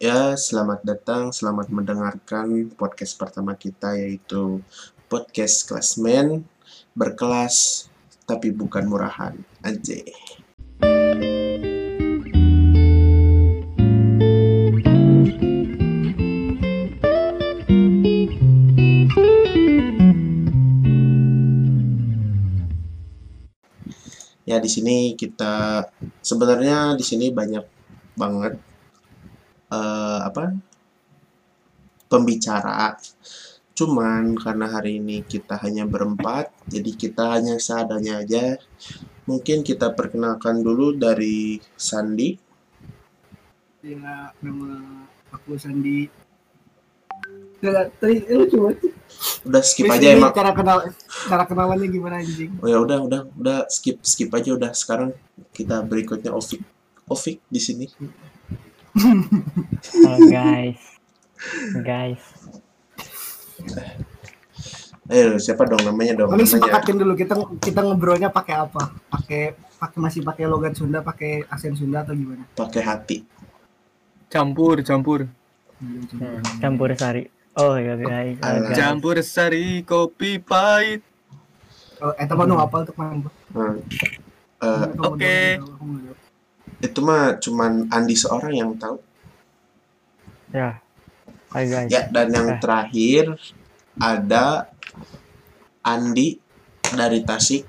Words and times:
Ya, 0.00 0.32
selamat 0.32 0.80
datang, 0.80 1.28
selamat 1.28 1.68
mendengarkan 1.68 2.72
podcast 2.72 3.20
pertama 3.20 3.52
kita 3.52 3.92
yaitu 4.00 4.64
podcast 5.12 5.68
Klasmen 5.68 6.48
berkelas 6.96 7.84
tapi 8.24 8.48
bukan 8.48 8.88
murahan. 8.88 9.36
Anjay. 9.60 10.08
Ya, 24.48 24.56
di 24.64 24.70
sini 24.72 25.12
kita 25.12 25.84
sebenarnya 26.24 26.96
di 26.96 27.04
sini 27.04 27.28
banyak 27.28 27.68
banget 28.16 28.69
eh, 29.70 30.20
apa 30.26 30.54
pembicara. 32.10 32.98
Cuman 33.72 34.36
karena 34.36 34.66
hari 34.68 35.00
ini 35.00 35.24
kita 35.24 35.56
hanya 35.64 35.88
berempat, 35.88 36.52
jadi 36.68 36.90
kita 36.92 37.38
hanya 37.38 37.56
seadanya 37.56 38.20
aja. 38.20 38.60
Mungkin 39.24 39.62
kita 39.62 39.94
perkenalkan 39.94 40.60
dulu 40.60 40.98
dari 40.98 41.62
Sandi. 41.78 42.34
Ya, 43.80 44.34
nama 44.42 45.06
aku 45.32 45.56
Sandi. 45.56 46.10
Lu 47.60 48.44
coba 48.50 48.72
Udah 49.44 49.62
skip 49.64 49.84
Terus 49.84 49.96
aja 50.00 50.08
emang. 50.16 50.32
cara 50.32 50.52
kenal 50.56 50.78
cara 51.28 51.44
kenalannya 51.44 51.88
gimana 51.92 52.24
anjing? 52.24 52.56
Oh 52.64 52.68
ya 52.68 52.80
udah, 52.80 53.04
udah, 53.04 53.20
udah 53.36 53.58
skip 53.68 54.00
skip 54.00 54.32
aja 54.32 54.56
udah. 54.56 54.72
Sekarang 54.72 55.12
kita 55.52 55.84
berikutnya 55.84 56.32
Ovik. 56.32 56.64
Ovik 57.08 57.40
di 57.52 57.60
sini. 57.60 57.86
Halo 58.90 60.26
guys, 60.34 60.82
guys. 61.86 62.22
Ayo, 65.06 65.38
siapa 65.38 65.62
dong 65.66 65.82
namanya 65.86 66.18
dong? 66.18 66.34
Namanya. 66.34 66.58
sepakatin 66.58 66.96
dulu 66.98 67.14
kita 67.14 67.34
kita 67.62 67.80
ngobrolnya 67.86 68.34
pakai 68.34 68.66
apa? 68.66 68.90
Pakai 69.06 69.54
pakai 69.78 69.98
masih 70.02 70.20
pakai 70.26 70.44
logat 70.50 70.74
Sunda, 70.74 71.02
pakai 71.06 71.46
aksen 71.46 71.78
Sunda 71.78 72.02
atau 72.02 72.18
gimana? 72.18 72.42
Pakai 72.58 72.82
hati. 72.82 73.18
campur 74.30 74.78
campur. 74.86 75.26
Hmm, 75.82 76.06
campur 76.62 76.94
sari. 76.94 77.26
Oh 77.58 77.74
ya 77.74 77.94
guys. 77.98 78.38
Guys. 78.38 78.74
campur 78.78 79.18
sari 79.26 79.82
kopi 79.82 80.38
pahit 80.38 81.02
Oh, 82.00 82.16
eh 82.16 82.24
teman 82.24 82.48
nu 82.48 82.56
hafal 82.56 82.88
tuh. 82.88 82.96
Hmm. 82.96 83.76
Eh, 84.60 84.86
Oke. 85.04 85.60
Itu 86.80 86.98
mah 87.04 87.36
cuman 87.36 87.88
Andi 87.92 88.16
seorang 88.16 88.52
yang 88.56 88.70
tahu. 88.76 88.96
Ya. 90.50 90.80
Hai 91.52 91.66
guys. 91.68 91.90
Ya, 91.92 92.08
dan 92.08 92.32
yang 92.32 92.56
Eh. 92.56 92.58
terakhir 92.58 93.36
ada 94.00 94.72
Andi 95.84 96.40
dari 96.92 97.20
Tasik. 97.22 97.68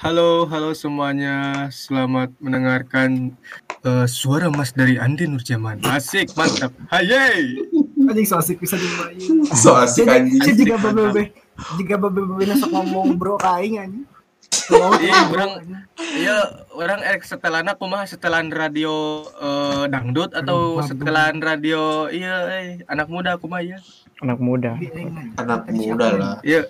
halo 0.00 0.48
halo 0.48 0.72
semuanya 0.72 1.68
selamat 1.68 2.32
mendengarkan 2.40 3.36
eh, 3.84 4.08
suara 4.08 4.48
mas 4.48 4.72
dari 4.72 4.96
Andi 4.96 5.28
Nurjaman 5.28 5.84
asik 5.84 6.32
mantap 6.40 6.72
hayay 6.88 7.60
Anjing 8.08 8.24
so 8.24 8.40
asik 8.40 8.56
bisa 8.64 8.80
dimain. 8.80 9.20
So 9.52 9.76
asik 9.76 10.08
anjing. 10.08 10.40
jadi 10.40 10.56
jika 10.56 10.80
bebe 10.80 11.36
jika 11.76 11.94
bebe 12.00 12.20
besok 12.32 12.72
ngomong 12.72 13.20
bro 13.20 13.36
kaing 13.36 13.76
anjing. 13.76 14.08
Oh, 14.50 14.90
Iya, 14.98 15.30
orang 15.30 15.50
iya 16.12 16.36
orang 16.72 17.00
erek 17.00 17.22
setelan 17.22 17.66
aku 17.66 17.86
mah 17.86 18.02
setelan 18.02 18.50
radio 18.50 18.94
eh, 19.36 19.84
dangdut 19.86 20.30
atau 20.32 20.78
setelan 20.80 21.38
radio 21.38 22.06
iya 22.06 22.50
eh, 22.50 22.66
anak 22.84 23.06
muda 23.06 23.34
aku 23.34 23.46
mah 23.46 23.62
ya 23.62 23.78
Anak 24.20 24.36
muda. 24.38 24.74
Anak 25.36 25.70
muda 25.70 26.06
lah. 26.12 26.34
iya 26.42 26.66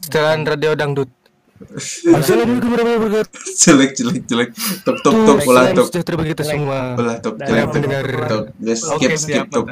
setelan 0.00 0.42
radio 0.44 0.72
dangdut 0.74 1.10
Assalamualaikum 1.58 2.70
warahmatullahi 2.70 3.02
wabarakatuh. 3.02 3.40
Jelek, 3.58 3.90
jelek, 3.98 4.22
jelek. 4.30 4.48
Tuk, 4.86 4.94
tuk, 5.02 5.10
ulah 5.42 5.74
tuk. 5.74 5.90
sejahtera 5.90 6.14
bagi 6.14 6.30
kita 6.30 6.44
semua. 6.46 6.94
Tuk, 7.18 7.34
Dah, 7.34 7.66
jelek. 7.66 8.54
Guys, 8.62 8.80
Oke, 8.86 9.10
skip, 9.10 9.42
skip, 9.42 9.44
cukup 9.50 9.66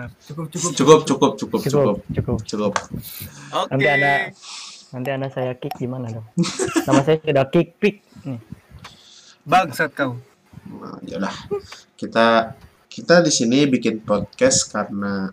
Cukup, 0.59 1.01
cukup, 1.07 1.31
cukup, 1.39 1.61
Cukup, 1.63 1.63
cukup, 2.11 2.39
cukup. 2.43 2.43
cukup. 2.43 2.73
Oke. 3.71 4.35
Nanti 4.97 5.13
anda 5.13 5.29
saya 5.29 5.53
kick 5.53 5.77
gimana 5.77 6.09
dong? 6.09 6.25
Nama 6.89 7.05
saya 7.05 7.21
sudah 7.21 7.45
kick 7.53 7.77
pick. 7.77 8.01
Nih. 8.25 8.41
Bangsat 9.45 9.93
kau. 9.93 10.17
Nah, 10.73 10.97
yaudah. 11.05 11.37
Kita 12.01 12.57
kita 12.89 13.21
di 13.21 13.29
sini 13.29 13.69
bikin 13.69 14.01
podcast 14.01 14.73
karena 14.73 15.29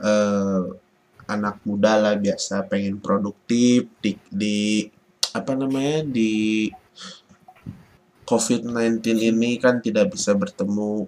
eh, 0.00 0.64
anak 1.28 1.60
muda 1.68 2.00
lah 2.00 2.16
biasa 2.16 2.72
pengen 2.72 2.96
produktif 3.04 3.92
di, 4.00 4.16
di 4.32 4.88
apa 5.36 5.52
namanya 5.52 6.00
di 6.00 6.72
COVID-19 8.24 9.04
ini 9.28 9.60
kan 9.60 9.84
tidak 9.84 10.16
bisa 10.16 10.32
bertemu 10.32 11.04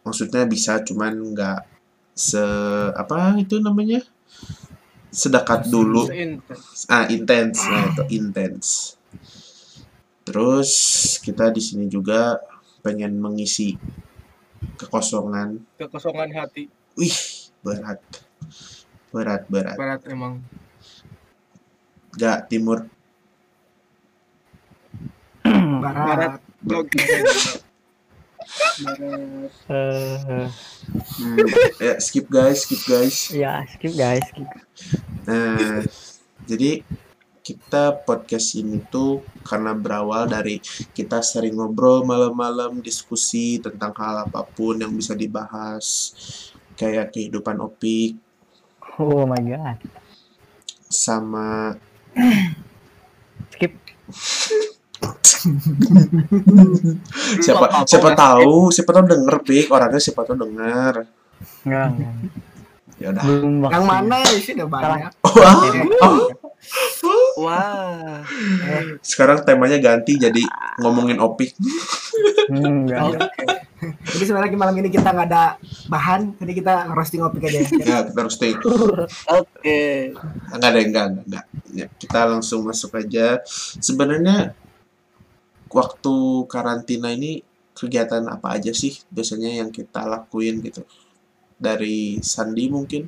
maksudnya 0.00 0.48
bisa 0.48 0.80
cuman 0.80 1.12
nggak 1.12 1.60
se 2.16 2.40
apa 2.96 3.36
itu 3.36 3.60
namanya 3.60 4.00
sedekat 5.16 5.72
dulu. 5.72 6.04
Ah 6.92 7.08
intens 7.08 7.64
nah 7.64 7.88
itu 7.88 8.04
intens 8.12 8.96
terus 10.26 10.70
kita 11.22 11.54
di 11.54 11.62
sini 11.62 11.86
juga 11.86 12.36
pengen 12.82 13.16
mengisi 13.16 13.78
kekosongan. 14.76 15.62
Kekosongan 15.80 16.30
hati. 16.34 16.68
wih 16.98 17.16
berat. 17.62 18.02
Berat 19.14 19.42
berat. 19.48 19.76
Barat 19.78 20.00
emang. 20.10 20.42
gak 22.16 22.48
timur? 22.48 22.88
Barat. 25.44 26.40
Oke. 26.66 27.00
Eh, 29.66 30.48
Hmm, 31.16 31.38
ya 31.82 31.98
skip 31.98 32.30
guys 32.30 32.62
skip 32.62 32.82
guys 32.86 33.32
ya 33.34 33.64
skip 33.66 33.90
guys. 33.98 34.22
Skip. 34.30 34.46
nah 35.26 35.82
jadi 36.46 36.86
kita 37.42 38.06
podcast 38.06 38.54
ini 38.54 38.82
tuh 38.86 39.22
karena 39.42 39.74
berawal 39.74 40.26
dari 40.26 40.58
kita 40.94 41.22
sering 41.22 41.58
ngobrol 41.58 42.02
malam-malam 42.02 42.78
diskusi 42.78 43.58
tentang 43.58 43.94
hal 43.98 44.26
apa 44.26 44.42
pun 44.46 44.78
yang 44.78 44.94
bisa 44.94 45.14
dibahas 45.14 46.12
kayak 46.74 47.10
kehidupan 47.10 47.58
opik 47.58 48.14
Oh 48.96 49.26
my 49.26 49.42
god. 49.42 49.78
sama 50.86 51.74
Skip. 53.50 53.74
siapa 57.44 57.66
Apa-apa, 57.70 57.86
siapa 57.86 58.10
tahu 58.16 58.72
siapa 58.72 58.90
tahu 58.90 59.04
denger 59.06 59.36
pik 59.46 59.66
orangnya 59.70 60.00
siapa 60.02 60.26
tahu 60.26 60.36
denger 60.42 61.06
Enggak. 61.66 61.90
ya 62.96 63.12
udah 63.12 63.22
Yang 63.70 63.84
mana 63.84 64.14
ya 64.24 64.38
sih 64.40 64.56
udah 64.56 64.68
banyak. 64.72 65.12
Wah, 65.20 65.56
Wah. 67.44 68.24
sekarang 69.04 69.44
temanya 69.44 69.76
ganti 69.76 70.16
jadi 70.16 70.40
ngomongin 70.80 71.20
opik 71.20 71.52
Hmm, 72.46 72.86
enggak. 72.86 73.26
Oke. 73.26 73.44
Jadi 74.16 74.24
sebenarnya 74.24 74.56
malam 74.56 74.76
ini 74.80 74.88
kita 74.88 75.12
nggak 75.12 75.28
ada 75.28 75.58
bahan, 75.90 76.32
jadi 76.40 76.52
kita 76.56 76.72
roasting 76.94 77.20
opik 77.20 77.44
aja. 77.44 77.60
ya. 77.60 77.66
kita 78.06 78.16
harus 78.16 78.38
take 78.40 78.56
Oke. 79.28 80.14
enggak 80.54 80.70
ada 80.72 80.78
enggak, 80.80 81.06
enggak. 81.26 81.44
Ya, 81.74 81.86
kita 82.00 82.24
langsung 82.24 82.64
masuk 82.64 82.96
aja 82.96 83.42
sebenarnya 83.82 84.56
waktu 85.76 86.16
karantina 86.48 87.12
ini 87.12 87.44
kegiatan 87.76 88.24
apa 88.32 88.56
aja 88.56 88.72
sih 88.72 88.96
biasanya 89.12 89.60
yang 89.60 89.68
kita 89.68 90.08
lakuin 90.08 90.64
gitu? 90.64 90.88
Dari 91.60 92.16
Sandi 92.24 92.64
mungkin? 92.72 93.04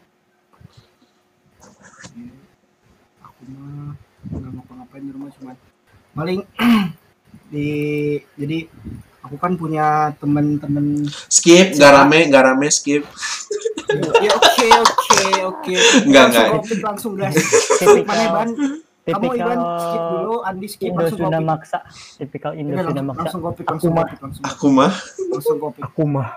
Aku 3.25 3.43
mah 3.49 3.97
nggak 4.29 4.51
ngapa-ngapain 4.53 5.03
di 5.09 5.13
rumah 5.17 5.33
cuma 5.33 5.53
paling 6.13 6.45
di 7.53 7.69
jadi 8.37 8.69
aku 9.25 9.37
kan 9.41 9.57
punya 9.57 10.13
temen-temen 10.21 11.09
skip 11.33 11.73
nggak 11.73 11.93
rame 11.97 12.29
nggak 12.29 12.45
rame 12.45 12.69
skip. 12.69 13.09
Ya 14.21 14.33
oke 14.37 14.69
oke 14.85 15.25
oke. 15.49 15.75
Langsung 16.05 16.13
enggak. 16.13 16.49
opik 16.61 16.79
langsung 16.85 17.13
mana 18.05 18.25
ban 18.29 18.49
kamu 19.15 19.31
Iban 19.39 19.61
skip 19.81 20.05
dulu 20.13 20.35
Andi 20.45 20.67
skip 20.69 20.89
Indo 20.89 21.01
langsung 21.01 21.19
sudah 21.19 21.41
opik 21.41 21.49
maksa. 21.49 21.79
Tipikal 22.21 22.53
Indo 22.59 22.73
Udah, 22.75 22.85
sudah 22.85 23.05
langsung, 23.05 23.09
maksa. 23.09 23.25
langsung 23.25 23.43
Aku 23.49 23.65
langsung 23.69 23.93
langsung 24.21 24.45
aku 24.45 24.67
mah 24.69 24.93
langsung 25.33 25.59
opik 25.63 25.83
Aku 25.87 26.03
mah. 26.05 26.29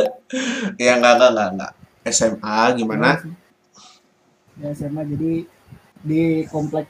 ya 0.82 0.92
enggak 0.98 1.12
enggak 1.18 1.30
enggak 1.32 1.48
enggak 1.54 1.72
SMA 2.08 2.58
gimana 2.78 3.08
ya 4.58 4.68
SMA 4.74 5.02
jadi 5.14 5.32
di 5.98 6.22
komplek 6.48 6.86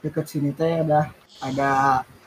dekat 0.00 0.26
sini 0.28 0.52
teh 0.56 0.80
ada 0.80 1.12
ada 1.40 1.70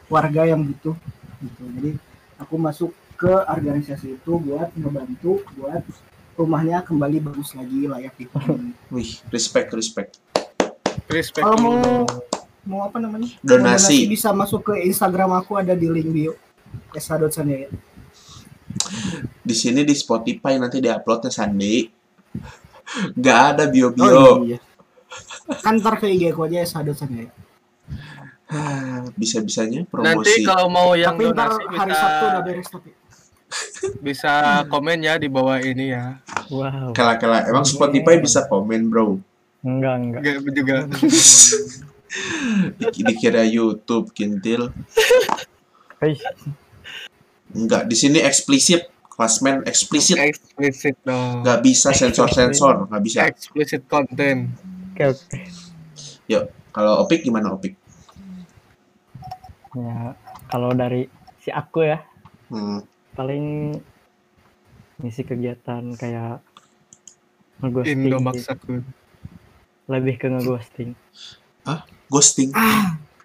warga 0.09 0.45
yang 0.45 0.61
butuh 0.61 0.93
gitu 1.41 1.63
jadi 1.79 1.91
aku 2.37 2.55
masuk 2.57 2.91
ke 3.17 3.31
organisasi 3.31 4.19
itu 4.19 4.31
buat 4.35 4.69
ngebantu 4.75 5.41
buat 5.55 5.81
rumahnya 6.33 6.81
kembali 6.81 7.29
bagus 7.29 7.53
lagi 7.53 7.85
layak 7.85 8.17
dihuni. 8.17 8.73
Wih, 8.89 9.21
respect, 9.29 9.69
respect. 9.77 10.17
Respect 11.07 11.43
Kalau 11.43 11.57
mau 11.59 11.77
mau 12.63 12.79
apa 12.83 12.97
namanya? 12.97 13.27
Mau 13.27 13.43
Donasi. 13.43 14.07
bisa 14.07 14.31
masuk 14.31 14.71
ke 14.71 14.83
Instagram 14.83 15.35
aku 15.35 15.59
ada 15.59 15.73
di 15.73 15.87
link 15.87 16.09
bio. 16.09 16.33
Esa.sanjaya. 16.91 17.67
Di 19.43 19.53
sini 19.53 19.83
di 19.83 19.93
Spotify 19.93 20.57
nanti 20.57 20.79
diuploadnya 20.79 21.29
Sandi. 21.29 21.85
Gak 23.13 23.39
ada 23.53 23.63
bio-bio. 23.67 24.07
Oh 24.07 24.37
iya. 24.41 24.57
Kan 25.61 25.77
ntar 25.77 25.99
ke 25.99 26.07
IG 26.07 26.31
aku 26.31 26.47
aja 26.47 26.63
Esa.sanjaya. 26.63 27.29
Ah, 28.47 29.01
Bisa-bisanya 29.15 29.83
Nanti 29.83 29.89
promosi. 29.89 30.45
kalau 30.45 30.69
mau 30.69 30.93
yang 30.93 31.17
Tapi 31.17 31.25
ntar 31.29 31.49
donasi 31.51 31.73
hari 31.73 31.89
bisa 31.89 31.99
Sabtu 31.99 32.23
udah 32.23 32.41
beres 32.43 32.67
tapi. 32.69 32.89
bisa 33.99 34.33
komen 34.65 34.99
ya 35.01 35.13
di 35.17 35.27
bawah 35.27 35.57
ini 35.57 35.93
ya. 35.93 36.17
Wow. 36.49 36.93
Kela-kela, 36.93 37.45
emang 37.45 37.65
Spotify 37.65 38.17
bisa 38.17 38.45
komen, 38.45 38.89
bro. 38.89 39.17
Enggak, 39.63 39.95
enggak. 39.97 40.21
Enggak 40.21 40.53
juga 40.53 40.75
Di- 42.77 43.03
Dikira 43.03 43.41
YouTube, 43.41 44.13
kintil. 44.13 44.69
Hei, 45.97 46.13
Enggak, 47.49 47.87
di 47.87 47.95
sini 47.95 48.19
eksplisit. 48.19 48.91
Klasmen 49.07 49.61
eksplisit. 49.63 50.17
eksplisit 50.17 50.97
dong. 51.01 51.45
Nggak 51.45 51.61
bisa 51.61 51.89
sensor-sensor, 51.89 52.89
nggak 52.89 53.01
bisa. 53.01 53.17
Explicit 53.23 53.85
content. 53.85 54.49
oke, 54.93 55.03
oke. 55.07 55.39
Kalau 56.73 57.05
Opik 57.05 57.21
gimana 57.21 57.53
Opik? 57.53 57.77
Ya, 59.73 60.17
kalau 60.49 60.73
dari 60.73 61.05
si 61.37 61.49
aku 61.49 61.85
ya, 61.85 62.01
Hmm. 62.49 62.81
paling 63.13 63.77
ngisi 64.97 65.21
kegiatan 65.21 65.93
kayak 65.93 66.41
ngeghosting. 67.59 68.01
Indo 68.03 68.17
sih. 68.17 68.25
maksaku. 68.25 68.73
Lebih 69.87 70.15
ke 70.15 70.27
ngeghosting. 70.27 70.95
Ghosting. 72.07 72.53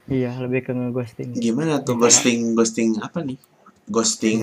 Iya, 0.08 0.32
lebih 0.40 0.64
ke 0.64 0.72
ngeghosting. 0.72 1.36
Gimana 1.36 1.84
tuh 1.84 1.94
Gimana? 1.94 2.08
ghosting? 2.08 2.38
Ghosting 2.56 2.88
apa 2.98 3.18
nih? 3.20 3.38
Ghosting 3.88 4.38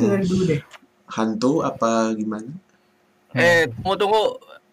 hantu 1.05 1.61
apa 1.61 2.13
gimana? 2.13 2.49
Eh, 3.33 3.67
tunggu 3.69 3.95
tunggu. 3.97 4.23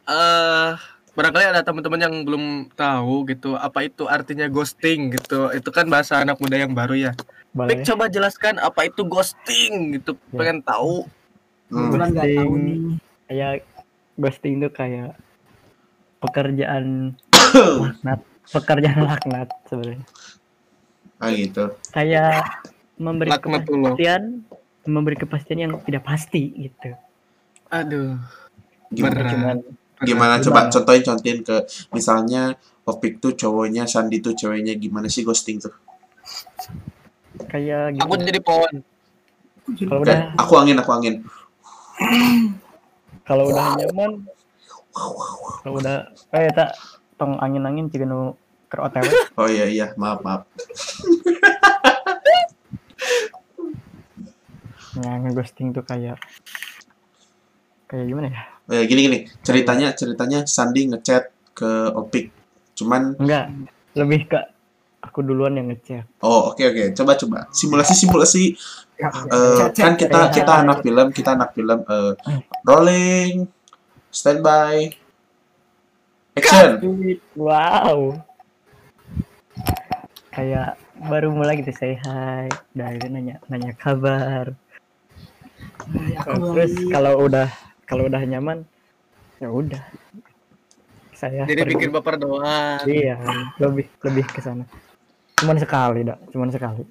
Eh, 0.02 0.70
barangkali 1.12 1.44
ada 1.44 1.60
teman-teman 1.60 2.00
yang 2.00 2.14
belum 2.24 2.44
tahu 2.72 3.28
gitu 3.28 3.52
apa 3.52 3.84
itu 3.84 4.04
artinya 4.06 4.46
ghosting 4.48 5.12
gitu. 5.12 5.48
Itu 5.50 5.68
kan 5.72 5.88
bahasa 5.88 6.20
anak 6.20 6.36
muda 6.38 6.56
yang 6.56 6.72
baru 6.72 6.94
ya. 6.94 7.12
Boleh. 7.52 7.76
Pik 7.76 7.84
coba 7.84 8.08
jelaskan 8.08 8.56
apa 8.60 8.88
itu 8.88 9.04
ghosting 9.04 9.98
gitu. 9.98 10.16
Ya. 10.32 10.36
Pengen 10.40 10.58
tahu. 10.64 11.04
Hmm. 11.72 11.88
Nggak 11.88 12.12
tahu 12.12 12.20
Ghosting. 12.20 12.52
nih. 12.64 12.78
Kayak 13.28 13.52
ghosting 14.20 14.54
itu 14.60 14.68
kayak 14.68 15.10
pekerjaan 16.20 17.16
laknat, 17.54 18.20
pekerjaan 18.49 19.00
laknat 19.10 19.49
sebenarnya. 19.66 20.06
Ah 21.19 21.31
gitu. 21.31 21.64
Kayak 21.90 22.43
memberi 22.99 23.31
Laknatullah. 23.31 23.94
kepastian, 23.94 24.22
memberi 24.84 25.16
kepastian 25.16 25.58
yang 25.60 25.72
tidak 25.82 26.02
pasti 26.02 26.43
gitu. 26.58 26.90
Aduh. 27.70 28.19
Gimana? 28.90 29.14
Berat. 29.16 29.58
Gimana 30.02 30.34
Gimana? 30.34 30.43
coba 30.43 30.60
contohin 30.69 31.02
contohin 31.02 31.38
ke 31.40 31.56
misalnya 31.90 32.43
Opik 32.82 33.22
tuh 33.22 33.38
cowoknya, 33.38 33.87
Sandi 33.87 34.19
tuh 34.19 34.34
ceweknya 34.34 34.75
gimana 34.75 35.06
sih 35.06 35.22
ghosting 35.22 35.62
tuh? 35.62 35.70
kayak 37.46 37.94
gitu. 37.94 38.02
Aku 38.02 38.14
jadi 38.19 38.40
pohon. 38.43 38.75
Kalau 39.78 40.02
Oke, 40.02 40.10
udah 40.10 40.19
aku 40.34 40.52
angin, 40.58 40.76
aku 40.82 40.90
angin. 40.90 41.14
kalau 43.22 43.46
udah 43.46 43.78
nyaman, 43.78 44.26
kalau 45.62 45.78
udah 45.78 46.10
eh 46.34 46.50
tak 46.50 46.75
tong 47.22 47.38
angin-angin 47.38 47.86
juga 47.86 48.10
nu 48.10 48.34
ke 48.66 48.82
OTW. 48.82 49.06
Oh 49.38 49.46
iya 49.46 49.70
iya, 49.70 49.86
maaf 49.94 50.19
maaf. 50.26 50.42
Nah, 54.92 55.16
ngeghosting 55.24 55.72
tuh 55.72 55.80
kayak 55.88 56.20
kayak 57.88 58.04
gimana 58.12 58.28
ya? 58.28 58.42
Eh, 58.69 58.84
gini 58.84 59.08
gini, 59.08 59.19
ceritanya 59.40 59.96
ceritanya 59.96 60.44
Sandi 60.44 60.84
ngechat 60.84 61.32
ke 61.56 61.96
Opik. 61.96 62.28
Cuman 62.76 63.16
Enggak, 63.16 63.72
lebih 63.96 64.20
ke 64.28 64.38
aku 65.00 65.24
duluan 65.24 65.56
yang 65.56 65.72
ngechat. 65.72 66.04
oh 66.20 66.52
oke 66.52 66.60
oke, 66.60 66.92
coba 66.92 67.16
coba 67.16 67.38
simulasi 67.56 67.94
simulasi. 67.96 68.44
Ya, 69.00 69.08
chat, 69.72 69.72
kan 69.80 69.96
kita 69.96 70.28
kita 70.28 70.52
anak 70.60 70.84
film, 70.84 71.08
kita 71.10 71.40
anak 71.40 71.56
film 71.56 71.78
eh, 71.88 72.12
rolling, 72.69 73.48
standby, 74.12 74.92
action. 76.62 77.18
Wow. 77.34 78.22
Kayak 80.32 80.80
baru 80.96 81.28
mulai 81.28 81.60
gitu 81.60 81.72
say 81.72 81.98
hi, 81.98 82.48
dari 82.72 82.96
nanya 83.06 83.36
nanya 83.46 83.76
kabar. 83.76 84.56
Terus 86.24 86.72
kalau 86.88 87.28
udah 87.28 87.48
kalau 87.84 88.08
udah 88.08 88.22
nyaman, 88.22 88.64
ya 89.36 89.52
udah. 89.52 89.82
Saya 91.12 91.44
Jadi 91.44 91.62
pergi. 91.62 91.74
bikin 91.76 91.90
baper 91.92 92.16
doang. 92.16 92.82
Iya, 92.82 93.14
lebih 93.60 93.86
lebih 94.00 94.24
ke 94.26 94.40
sana. 94.40 94.64
Cuman 95.36 95.58
sekali, 95.60 96.02
dak. 96.02 96.18
Cuman 96.32 96.48
sekali. 96.50 96.82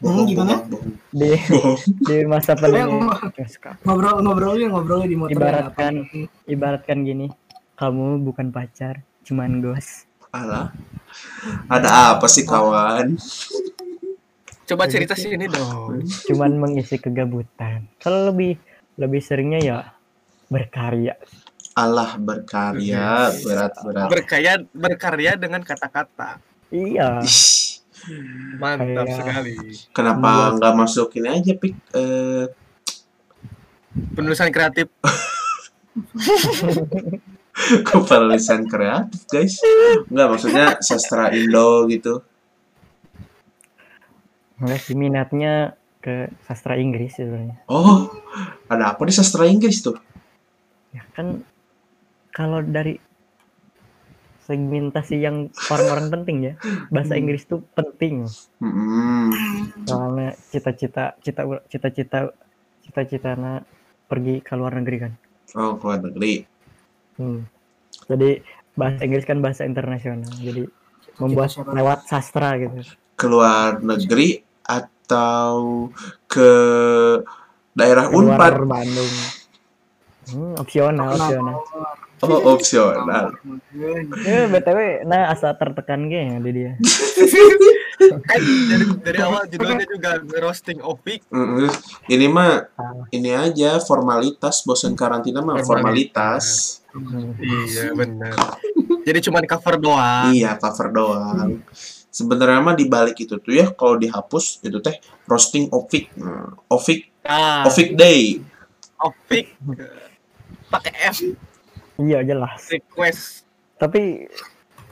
Bohong, 0.00 0.24
gimana? 0.26 0.64
Di 1.12 1.36
di 2.00 2.16
masa 2.24 2.56
pandemi. 2.56 2.88
ngomong- 2.88 3.20
Cuma 3.30 3.46
sekali. 3.46 3.76
ngobrol 3.84 4.16
ngobrolnya 4.24 4.66
ngobrolnya 4.72 5.08
di 5.08 5.16
motor 5.16 5.36
Ibaratkan 5.36 5.94
ibaratkan 6.48 6.98
gini, 7.04 7.26
kamu 7.80 8.20
bukan 8.20 8.52
pacar, 8.52 9.00
cuman 9.24 9.64
ghost. 9.64 10.04
Alah. 10.36 10.68
Ada 11.64 12.20
apa 12.20 12.28
sih 12.28 12.44
kawan? 12.44 13.16
Coba 14.68 14.84
cerita 14.84 15.16
sih 15.16 15.32
ini 15.32 15.48
dong. 15.48 16.04
Cuman 16.28 16.60
mengisi 16.60 17.00
kegabutan. 17.00 17.88
Kalau 17.96 18.28
lebih 18.28 18.60
lebih 19.00 19.24
seringnya 19.24 19.60
ya 19.64 19.78
berkarya. 20.52 21.16
Allah 21.72 22.20
berkarya 22.20 23.32
berat-berat. 23.40 24.12
Berkarya 24.12 24.60
berkarya 24.76 25.32
dengan 25.40 25.64
kata-kata. 25.64 26.36
Iya. 26.68 27.24
Mantap 28.60 29.08
Kayak- 29.08 29.16
sekali. 29.16 29.56
Kenapa 29.96 30.52
nggak 30.52 30.72
masukin 30.76 31.32
aja 31.32 31.56
pik 31.56 31.74
eh, 31.96 32.44
Penulisan 34.12 34.52
kreatif. 34.52 34.92
ke 37.86 37.96
penulisan 38.06 38.64
kreatif 38.66 39.26
guys? 39.26 39.58
Nggak 40.08 40.28
maksudnya 40.30 40.66
sastra 40.80 41.30
Indo 41.34 41.84
gitu. 41.90 42.22
Enggak 44.60 44.80
sih 44.84 44.96
minatnya 44.96 45.74
ke 46.00 46.32
sastra 46.44 46.76
Inggris 46.76 47.16
sebenarnya. 47.16 47.60
Oh, 47.68 48.08
ada 48.68 48.92
apa 48.92 49.02
di 49.08 49.12
sastra 49.12 49.48
Inggris 49.48 49.80
tuh? 49.80 49.96
Ya 50.92 51.04
kan 51.16 51.44
kalau 52.32 52.60
dari 52.64 52.96
segmentasi 54.44 55.22
yang 55.22 55.46
orang-orang 55.70 56.08
penting 56.10 56.36
ya, 56.42 56.54
bahasa 56.90 57.14
Inggris 57.14 57.46
tuh 57.46 57.62
penting. 57.72 58.26
Hmm, 58.58 59.30
Soalnya 59.86 60.34
cita-cita 60.50 61.14
cita 61.22 61.46
cita-cita 61.70 62.34
cita-cita 62.82 63.30
pergi 64.10 64.42
ke 64.42 64.52
luar 64.58 64.74
negeri 64.82 64.96
kan. 65.06 65.12
oh 65.54 65.78
keluar 65.78 66.02
negeri. 66.02 66.42
Hmm. 67.16 67.46
Jadi 68.06 68.42
bahasa 68.74 69.00
Inggris 69.02 69.24
kan 69.24 69.38
bahasa 69.38 69.62
internasional. 69.62 70.30
Jadi 70.34 70.66
membuat 71.18 71.50
siapa? 71.50 71.70
lewat 71.70 71.98
sastra 72.06 72.56
gitu. 72.56 72.80
Keluar 73.14 73.78
negeri 73.78 74.40
atau 74.62 75.88
ke 76.24 76.50
daerah 77.72 78.08
Keluar 78.08 78.38
Unpad? 78.38 78.52
Bandung. 78.64 79.12
Hmm, 80.30 80.54
opsional, 80.56 81.10
opsional. 81.10 81.56
Oh, 82.20 82.52
opsional. 82.52 83.32
Eh, 84.22 84.44
BTW, 84.46 85.08
nah 85.08 85.32
asa 85.32 85.56
tertekan 85.56 86.04
ge 86.06 86.20
ya 86.20 86.36
di 86.36 86.50
dia. 86.52 86.72
Kan 88.28 88.40
dari, 88.70 88.84
dari 89.00 89.18
awal 89.20 89.48
judulnya 89.50 89.88
juga 89.88 90.10
roasting 90.38 90.84
Opik. 90.84 91.24
Mm, 91.32 91.72
Ini 92.06 92.26
mah 92.28 92.68
Ah. 92.76 93.08
ini 93.08 93.32
aja 93.32 93.80
formalitas, 93.80 94.60
bosan 94.62 94.92
karantina 94.92 95.40
mah 95.40 95.64
formalitas. 95.64 96.79
Iya 97.38 97.92
benar. 98.00 98.34
Jadi 99.00 99.18
cuma 99.22 99.40
cover 99.42 99.74
doang. 99.76 100.30
Iya, 100.30 100.56
cover 100.56 100.88
doang. 100.90 101.62
Sebenarnya 102.10 102.58
mah 102.58 102.74
di 102.74 102.84
balik 102.84 103.16
itu 103.16 103.38
tuh 103.38 103.54
ya 103.54 103.70
kalau 103.70 103.94
dihapus 103.94 104.60
itu 104.60 104.78
teh 104.78 104.98
roasting 105.24 105.70
Ovik. 105.70 106.10
Nah, 106.16 106.50
Ovik 106.66 107.06
Nah, 107.20 107.62
Ovik 107.64 107.94
Day. 107.94 108.42
Opik 108.98 109.54
pakai 110.66 110.92
F 111.08 111.18
Iya 111.96 112.20
jelas. 112.22 112.66
request. 112.66 113.44
Tapi 113.76 114.26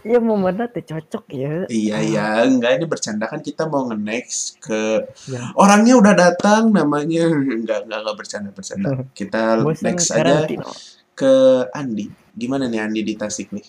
Iya 0.07 0.23
momennya 0.23 0.71
teh 0.71 0.81
cocok 0.81 1.25
ya. 1.35 1.67
Iya 1.67 1.99
ya, 2.01 2.27
enggak 2.47 2.79
ini 2.79 2.87
bercanda 2.87 3.27
kan 3.27 3.43
kita 3.43 3.67
mau 3.67 3.91
nge-next 3.91 4.63
ke 4.63 5.05
Ya. 5.27 5.51
orangnya 5.59 5.99
udah 5.99 6.15
datang 6.15 6.71
namanya 6.71 7.27
enggak 7.27 7.83
enggak 7.85 7.99
enggak 8.07 8.17
bercanda 8.17 8.51
bercanda. 8.55 8.89
Kita 9.19 9.59
Bosan 9.59 9.85
next 9.85 10.15
aja 10.15 10.23
karantina. 10.23 10.71
Ke 11.19 11.35
Andi. 11.75 12.07
Gimana 12.39 12.71
nih 12.71 12.79
Andi 12.79 13.01
di 13.03 13.19
Tasik 13.19 13.51
nih? 13.51 13.67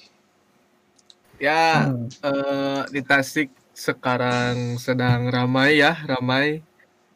Ya, 1.41 1.89
Hmm. 1.89 2.05
eh, 2.21 2.81
di 2.93 3.01
Tasik 3.01 3.49
sekarang 3.73 4.77
sedang 4.77 5.31
ramai 5.31 5.81
ya, 5.81 5.97
ramai, 6.05 6.61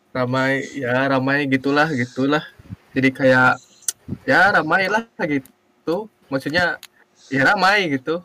ramai, 0.09 0.65
ya 0.73 1.05
ramai 1.05 1.45
gitulah, 1.45 1.85
gitulah. 1.91 2.41
Jadi 2.97 3.09
kayak 3.13 3.59
ya 4.25 4.49
ramai 4.49 4.89
lah 4.89 5.05
gitu. 5.27 6.07
Maksudnya 6.31 6.81
ya 7.29 7.41
ramai 7.53 7.93
gitu. 7.93 8.23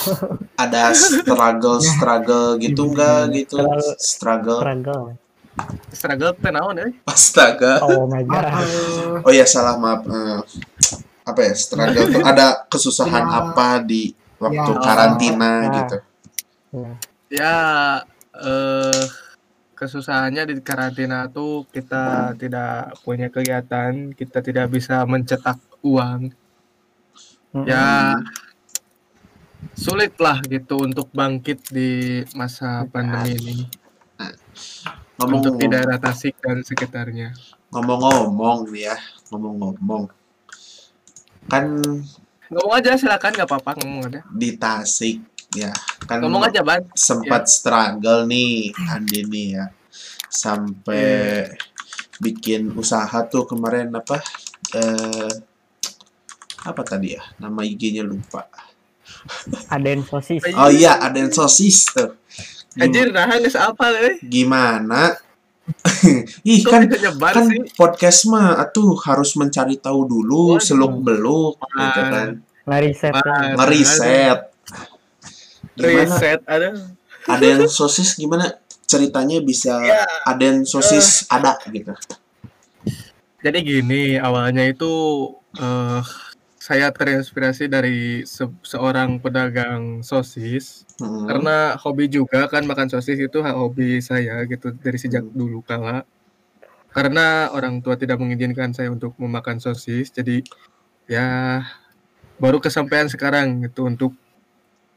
Ada 0.62 0.94
struggle 0.96 1.80
struggle 1.82 2.56
gitu 2.56 2.88
enggak 2.88 3.34
gitu? 3.36 3.58
Terlalu- 3.60 3.98
Struggle. 4.00 4.60
Struggle. 4.62 5.04
Struggle 5.92 6.32
naon 6.48 6.76
eh? 6.78 6.90
Astaga. 7.04 7.82
Oh 7.84 8.06
my 8.06 8.22
god. 8.24 8.44
Eh, 8.48 9.18
Oh 9.26 9.32
ya 9.34 9.44
salah 9.44 9.76
maaf. 9.76 10.06
Eh, 10.06 10.38
apa 11.30 11.40
ya 11.46 11.54
struggle 11.54 12.06
tuh 12.08 12.22
ada 12.22 12.46
kesusahan 12.66 13.24
Ya. 13.24 13.34
apa 13.40 13.68
di 13.82 14.12
waktu 14.36 14.72
Ya. 14.72 14.80
karantina 14.82 15.50
Ah. 15.50 15.70
gitu? 15.74 15.96
Ya. 16.70 16.90
Ya 17.30 17.56
eh 18.34 19.04
kesusahannya 19.74 20.42
di 20.44 20.54
karantina 20.60 21.24
tuh 21.26 21.64
kita 21.70 22.34
tidak 22.36 23.00
punya 23.00 23.30
kegiatan, 23.30 24.12
kita 24.12 24.38
tidak 24.40 24.68
bisa 24.68 25.02
mencetak 25.04 25.56
uang. 25.80 26.34
Mm-mm. 27.50 27.64
Ya 27.66 28.14
sulit 29.74 30.12
lah 30.20 30.40
gitu 30.44 30.84
untuk 30.84 31.08
bangkit 31.10 31.68
di 31.68 32.20
masa 32.34 32.84
pandemi 32.86 33.34
ini 33.36 33.56
untuk 35.20 35.56
di 35.56 35.68
Ngomong 35.68 35.72
daerah 35.72 35.98
Tasik 36.00 36.36
dan 36.40 36.64
sekitarnya. 36.64 37.32
ngomong-ngomong 37.70 38.66
nih 38.72 38.88
ya, 38.88 38.96
ngomong-ngomong. 39.30 40.08
Kan 41.50 41.82
Ngomong 42.50 42.74
aja 42.74 42.94
silakan 42.94 43.30
nggak 43.30 43.46
apa-apa 43.46 43.70
ngomong 43.78 44.02
aja. 44.10 44.20
di 44.26 44.54
Tasik 44.54 45.22
ya, 45.54 45.70
kan 46.02 46.18
Ngomong 46.18 46.46
aja 46.46 46.62
ban. 46.62 46.82
sempat 46.94 47.46
struggle 47.46 48.26
nih 48.26 48.74
Andi 48.88 49.22
nih 49.22 49.46
ya. 49.54 49.64
Sampai 50.26 51.46
bikin 52.18 52.74
usaha 52.74 53.22
tuh 53.24 53.46
kemarin 53.46 53.94
apa? 53.94 54.18
Eh 54.74 55.30
apa 56.60 56.82
tadi 56.82 57.14
ya? 57.14 57.22
Nama 57.38 57.62
IG-nya 57.62 58.02
lupa. 58.02 58.50
Aden 59.70 60.02
sosis. 60.02 60.42
Oh 60.54 60.70
iya, 60.70 60.98
ada 60.98 61.14
yang 61.14 61.30
sosis 61.30 61.86
tuh. 61.86 62.18
Gim- 62.74 62.82
Anjir 62.90 63.06
nah 63.10 63.26
apa 63.30 63.84
euy? 63.94 64.18
Gimana? 64.22 65.14
Ih 66.42 66.60
kan 66.62 66.86
nyebar 66.86 67.32
kan 67.32 67.44
sih? 67.46 67.60
podcast 67.74 68.24
mah 68.26 68.56
atuh 68.56 68.96
harus 69.04 69.34
mencari 69.34 69.76
tahu 69.76 70.04
dulu 70.04 70.56
Waduh. 70.56 70.62
seluk 70.62 70.94
beluk 70.98 71.54
gitu 71.60 72.00
Wah. 72.00 72.08
kan 72.08 72.28
Ngeriset. 72.60 73.12
Kan. 73.12 73.56
ngeriset 73.56 74.38
ada. 76.44 76.68
ada 77.26 77.44
yang 77.44 77.64
sosis 77.66 78.14
gimana 78.14 78.52
ceritanya 78.84 79.38
bisa 79.40 79.80
Ya. 79.80 80.02
ada 80.22 80.42
yang 80.42 80.62
sosis 80.62 81.26
ada 81.26 81.56
gitu 81.66 81.94
Jadi 83.40 83.58
gini, 83.64 84.02
awalnya 84.14 84.68
itu 84.68 84.92
eh 85.56 86.02
saya 86.60 86.92
terinspirasi 86.92 87.72
dari 87.72 88.28
se- 88.28 88.60
seorang 88.60 89.16
pedagang 89.16 90.04
sosis 90.04 90.84
Hmm. 91.00 91.24
karena 91.24 91.72
hobi 91.80 92.04
juga 92.06 92.44
kan 92.52 92.68
makan 92.68 92.92
sosis 92.92 93.16
itu 93.16 93.40
hobi 93.40 94.04
saya 94.04 94.44
gitu 94.44 94.76
dari 94.76 95.00
sejak 95.00 95.24
Hmm. 95.24 95.32
dulu 95.32 95.64
kala. 95.64 96.04
Karena 96.92 97.48
orang 97.48 97.80
tua 97.80 97.96
tidak 97.96 98.20
mengizinkan 98.20 98.76
saya 98.76 98.92
untuk 98.92 99.16
memakan 99.16 99.56
sosis, 99.56 100.12
jadi 100.12 100.42
ya 101.08 101.62
baru 102.36 102.60
kesampaian 102.60 103.08
sekarang 103.08 103.64
gitu 103.64 103.88
untuk 103.88 104.12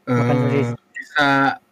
Makan 0.04 0.36
sosis. 0.36 0.68
bisa 0.92 1.28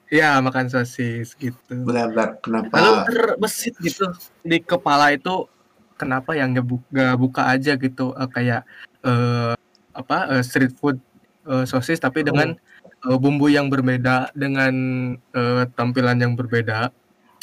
ya 0.08 0.40
makan 0.40 0.72
sosis 0.72 1.36
gitu. 1.36 1.76
benar-benar 1.84 2.40
Lalu 2.40 2.64
kenapa 2.72 3.04
terbesit 3.12 3.76
gitu 3.84 4.08
di 4.40 4.64
kepala 4.64 5.12
itu 5.12 5.52
kenapa 6.00 6.32
yang 6.32 6.56
nggak 6.56 6.64
bu- 6.64 6.88
nggak 6.88 7.16
buka 7.20 7.52
aja 7.52 7.76
gitu 7.76 8.16
eh, 8.16 8.30
kayak 8.32 8.62
eh, 9.04 9.54
apa 9.94 10.32
eh, 10.32 10.44
street 10.44 10.74
food 10.74 10.98
eh, 11.44 11.64
sosis 11.64 11.98
tapi 11.98 12.22
dengan 12.22 12.54
eh, 12.82 13.18
bumbu 13.18 13.48
yang 13.48 13.68
berbeda 13.68 14.32
dengan 14.32 14.74
eh, 15.16 15.64
tampilan 15.72 16.18
yang 16.18 16.34
berbeda 16.34 16.90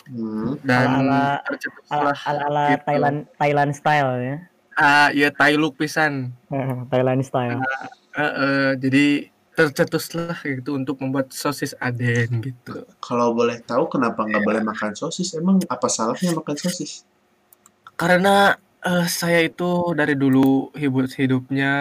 Hmm. 0.09 0.57
dan 0.65 1.05
Ala-ala- 1.05 1.45
tercetuslah 1.45 2.17
Ala 2.25 2.41
ala 2.43 2.65
gitu. 2.73 2.81
Thailand 2.83 3.19
Thailand 3.37 3.71
style 3.73 4.11
ya. 4.19 4.37
ah 4.75 5.09
ya 5.13 5.29
Thai 5.29 5.53
look 5.53 5.77
pisan 5.77 6.33
Thailand 6.89 7.21
style. 7.21 7.61
Eh, 8.17 8.23
eh, 8.25 8.71
jadi 8.81 9.29
tercetuslah 9.53 10.33
gitu 10.41 10.73
untuk 10.73 10.97
membuat 10.99 11.29
sosis 11.29 11.77
aden 11.77 12.41
gitu 12.41 12.89
kalau 12.99 13.37
boleh 13.37 13.61
tahu 13.61 13.85
kenapa 13.87 14.23
nggak 14.23 14.41
boleh 14.41 14.63
makan 14.63 14.97
sosis 14.97 15.35
emang 15.35 15.61
apa 15.67 15.91
salahnya 15.91 16.33
makan 16.33 16.57
sosis 16.57 17.05
karena 17.93 18.57
eh, 18.81 19.07
saya 19.07 19.41
itu 19.41 19.71
dari 19.93 20.15
dulu 20.15 20.71
hidup 20.73 21.11
hidupnya 21.11 21.73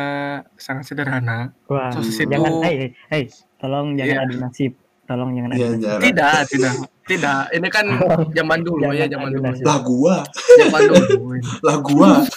sangat 0.56 0.84
sederhana 0.86 1.54
Wah, 1.66 1.90
Sosis 1.92 2.18
itu- 2.20 2.32
jangan 2.32 2.62
hey, 2.62 2.94
hey, 3.08 3.24
tolong 3.58 3.94
jangan 3.94 4.16
Iya. 4.16 4.26
adu 4.26 4.36
nasib. 4.40 4.74
Tolong 5.04 5.30
jangan 5.32 5.50
adu 5.50 5.58
Iya, 5.58 5.68
nasib. 5.70 5.82
jangan. 5.82 6.02
Tidak, 6.02 6.38
tidak, 6.50 6.74
tidak. 7.06 7.40
Ini 7.50 7.68
kan 7.70 7.86
zaman 8.38 8.60
dulu 8.62 8.82
Jangan 8.84 8.98
ya, 8.98 9.06
zaman 9.08 9.28
adu 9.28 9.36
dulu. 9.36 9.48
nasib. 9.48 9.66
lah 9.66 9.78
gua 9.80 10.16
Zaman 10.58 10.82
dulu. 10.84 11.26
lah 11.68 11.78
gua 11.80 12.10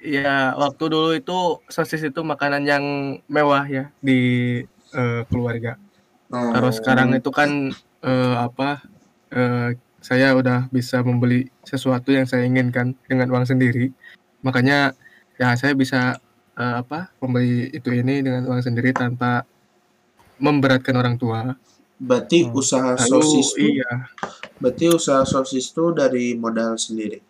Iya, 0.00 0.52
waktu 0.54 0.84
dulu 0.86 1.10
itu 1.12 1.38
sosis 1.66 2.02
itu 2.02 2.20
makanan 2.22 2.62
yang 2.62 2.84
mewah 3.26 3.64
ya 3.64 3.88
di 3.98 4.20
eh, 4.90 5.22
keluarga. 5.26 5.76
Oh. 6.28 6.52
Terus 6.52 6.78
sekarang 6.78 7.12
itu 7.12 7.30
kan 7.30 7.72
eh, 8.00 8.34
apa? 8.36 8.80
eh, 9.30 9.76
saya 10.00 10.32
udah 10.36 10.68
bisa 10.72 11.00
membeli 11.04 11.48
sesuatu 11.64 12.10
yang 12.12 12.24
saya 12.28 12.44
inginkan 12.48 12.96
dengan 13.08 13.28
uang 13.32 13.46
sendiri. 13.48 13.92
Makanya 14.42 14.96
ya 15.40 15.52
saya 15.56 15.72
bisa 15.76 16.16
eh, 16.56 16.74
apa? 16.82 17.12
membeli 17.20 17.68
itu 17.72 17.92
ini 17.92 18.24
dengan 18.24 18.44
uang 18.48 18.60
sendiri 18.64 18.92
tanpa 18.96 19.44
memberatkan 20.40 20.96
orang 20.96 21.16
tua. 21.20 21.54
berarti 22.00 22.48
Hmm. 22.48 22.56
usaha 22.56 22.96
Lalu 22.96 23.20
sosis 23.20 23.48
tuh 23.52 23.60
iya, 23.60 23.90
berarti 24.56 24.88
usaha 24.88 25.20
sosis 25.28 25.68
tuh 25.76 25.92
dari 25.92 26.32
modal 26.32 26.80
sendiri 26.80 27.20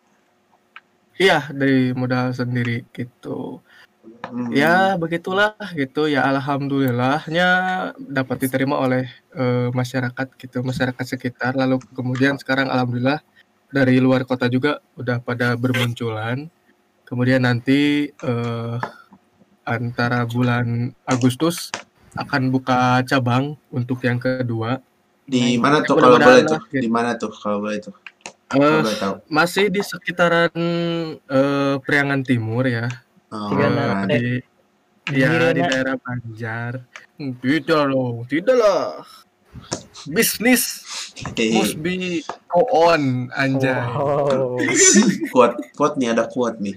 Iya, 1.20 1.52
dari 1.52 1.92
modal 1.92 2.32
sendiri 2.32 2.88
gitu. 2.96 3.60
Hmm. 4.30 4.54
Ya, 4.54 4.94
begitulah 4.94 5.58
gitu. 5.74 6.06
Ya 6.06 6.22
alhamdulillahnya 6.30 7.48
dapat 7.98 8.46
diterima 8.46 8.78
oleh 8.78 9.10
eh, 9.34 9.68
masyarakat 9.74 10.26
gitu, 10.38 10.62
masyarakat 10.62 11.04
sekitar. 11.04 11.58
Lalu 11.58 11.82
kemudian 11.90 12.38
sekarang 12.38 12.70
alhamdulillah 12.70 13.18
dari 13.74 13.98
luar 13.98 14.22
kota 14.22 14.46
juga 14.46 14.78
udah 14.94 15.18
pada 15.18 15.58
bermunculan. 15.58 16.46
Kemudian 17.04 17.42
nanti 17.42 18.06
eh, 18.10 18.76
antara 19.66 20.22
bulan 20.26 20.94
Agustus 21.06 21.74
akan 22.14 22.50
buka 22.50 23.02
cabang 23.06 23.58
untuk 23.70 24.02
yang 24.02 24.18
kedua. 24.18 24.82
di 25.30 25.54
Nah, 25.54 25.62
mana 25.62 25.78
tuh 25.86 25.94
kalau 25.94 26.18
boleh 26.18 26.42
tuh 26.42 26.58
gitu. 26.74 26.82
di 26.82 26.90
mana 26.90 27.14
tuh 27.14 27.30
kalau 27.30 27.62
boleh 27.62 27.78
tuh 27.78 27.94
kalau 28.50 28.82
boleh 28.82 28.98
tahu 28.98 29.14
masih 29.30 29.70
di 29.70 29.78
sekitaran 29.78 30.50
eh, 31.22 31.74
Priangan 31.86 32.26
Timur 32.26 32.66
ya. 32.66 32.90
Oh, 33.30 33.54
kan. 33.54 34.10
di 34.10 34.42
ya 35.12 35.30
di 35.50 35.62
daerah 35.62 35.94
Banjar 35.96 36.82
Hmm, 37.14 37.36
tidak 37.36 37.82
loh 37.86 38.26
tidak 38.26 38.56
lah 38.56 39.04
bisnis 40.06 40.86
Hehehe. 41.14 41.52
must 41.52 41.76
be 41.76 42.22
go 42.46 42.62
on 42.72 43.28
anjay 43.32 43.74
Oh. 43.92 44.56
kuat 45.28 45.58
kuat 45.74 45.94
nih 45.94 46.10
ada 46.10 46.24
kuat 46.24 46.58
nih 46.58 46.72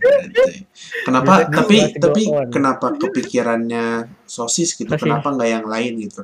kenapa 1.01 1.41
Biasanya 1.41 1.55
tapi 1.55 1.77
masih 1.79 2.00
tapi 2.00 2.22
on. 2.27 2.48
kenapa 2.50 2.88
kepikirannya 2.93 3.86
sosis 4.24 4.74
gitu 4.74 4.89
Sosis. 4.89 5.00
kenapa 5.00 5.31
nggak 5.31 5.50
yang 5.51 5.65
lain 5.65 5.93
gitu 6.01 6.22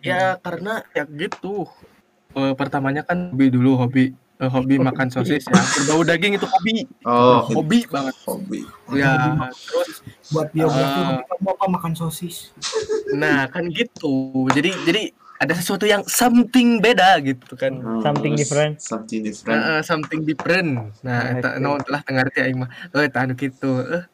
ya 0.00 0.38
karena 0.38 0.82
ya 0.90 1.04
gitu 1.06 1.68
Eh, 2.32 2.56
pertamanya 2.56 3.04
kan 3.04 3.28
hobi 3.28 3.52
dulu 3.52 3.76
hobi 3.76 4.16
Eh, 4.42 4.50
hobi 4.50 4.74
makan 4.74 5.06
sosis 5.06 5.46
ya 5.46 5.54
berbau 5.54 6.02
daging 6.02 6.34
itu 6.34 6.42
hobi 6.44 6.82
oh 7.06 7.46
hobi 7.46 7.86
banget 7.86 8.16
hobi 8.26 8.66
ya 8.90 9.38
terus 9.46 10.02
buat 10.28 10.50
biografi 10.50 10.98
hobi 10.98 11.22
kamu 11.22 11.48
apa 11.54 11.66
makan 11.70 11.92
sosis 11.94 12.50
nah 13.14 13.46
kan 13.46 13.70
gitu 13.70 14.42
jadi 14.50 14.74
jadi 14.82 15.14
ada 15.38 15.54
sesuatu 15.54 15.86
yang 15.86 16.02
something 16.04 16.78
beda 16.78 17.22
gitu 17.22 17.54
kan 17.54 17.78
Oh, 17.78 18.02
Something 18.02 18.34
different. 18.34 18.78
something 18.78 19.22
different 19.22 19.58
Nah, 19.58 19.78
eh, 19.78 19.82
something 19.82 20.20
different. 20.22 20.70
Nah, 21.02 21.18
Ah, 21.20 21.34
eta 21.34 21.48
naon 21.58 21.82
telah 21.82 22.02
tengarti 22.02 22.38
aing 22.38 22.58
mah. 22.58 22.70
Oh, 22.90 22.98
eta 22.98 23.22
anu 23.22 23.34
kitu. 23.34 23.82
Eh. 23.82 24.04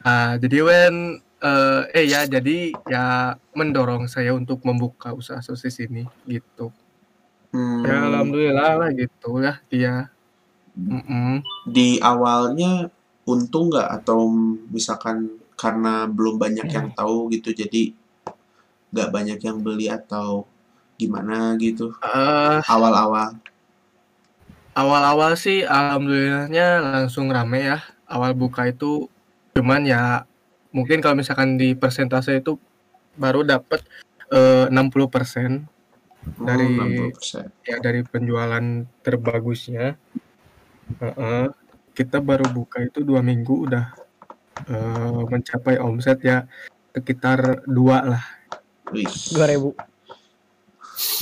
Ah, 0.00 0.36
jadi 0.36 0.60
wen 0.60 0.94
eh 1.40 1.82
eh 1.94 2.04
ya 2.04 2.24
jadi 2.24 2.76
ya 2.86 3.04
mendorong 3.52 4.04
saya 4.04 4.32
untuk 4.32 4.60
membuka 4.60 5.12
usaha 5.12 5.40
sosis 5.40 5.80
ini 5.80 6.04
gitu. 6.24 6.68
Hmm, 7.50 7.82
Ya 7.82 7.96
alhamdulillah 8.06 8.70
lah 8.78 8.90
gitu 8.94 9.42
ya. 9.42 9.54
Iya. 9.70 9.94
Mm-mm. 10.80 11.42
di 11.66 11.98
awalnya 12.00 12.88
untung 13.26 13.68
nggak 13.68 14.00
atau 14.00 14.30
misalkan 14.70 15.36
karena 15.58 16.08
belum 16.08 16.38
banyak 16.40 16.64
yang 16.72 16.88
tahu 16.94 17.28
gitu 17.34 17.52
jadi 17.52 17.92
nggak 18.94 19.10
banyak 19.12 19.38
yang 19.44 19.58
beli 19.60 19.90
atau 19.90 20.46
gimana 20.96 21.58
gitu 21.60 21.92
Eh, 22.00 22.58
awal-awal 22.64 23.34
awal-awal 24.72 25.34
sih 25.36 25.66
alhamdulillahnya 25.66 26.80
langsung 26.80 27.28
rame 27.28 27.66
ya. 27.66 27.78
Awal 28.10 28.34
buka 28.34 28.70
itu 28.70 29.10
cuman 29.54 29.82
ya 29.84 30.24
mungkin 30.70 31.02
kalau 31.02 31.18
misalkan 31.18 31.58
di 31.58 31.74
persentase 31.74 32.38
itu 32.40 32.56
baru 33.18 33.42
dapat 33.42 33.82
eh, 34.32 34.70
60% 34.70 35.66
Oh, 35.66 35.79
Dari- 36.40 36.68
60%. 36.76 37.48
ya 37.64 37.76
dari 37.80 38.00
penjualan 38.04 38.64
terbagusnya. 39.04 39.96
Heeh. 41.00 41.44
kita 41.90 42.22
baru 42.22 42.48
buka 42.48 42.80
itu 42.80 43.04
dua 43.04 43.20
minggu 43.20 43.68
udah 43.68 43.92
eh, 44.72 45.20
mencapai 45.28 45.76
omset 45.76 46.22
ya 46.24 46.48
sekitar 46.96 47.66
dua 47.68 48.00
lah. 48.06 48.24
Dua 49.36 49.46
ribu. 49.50 49.76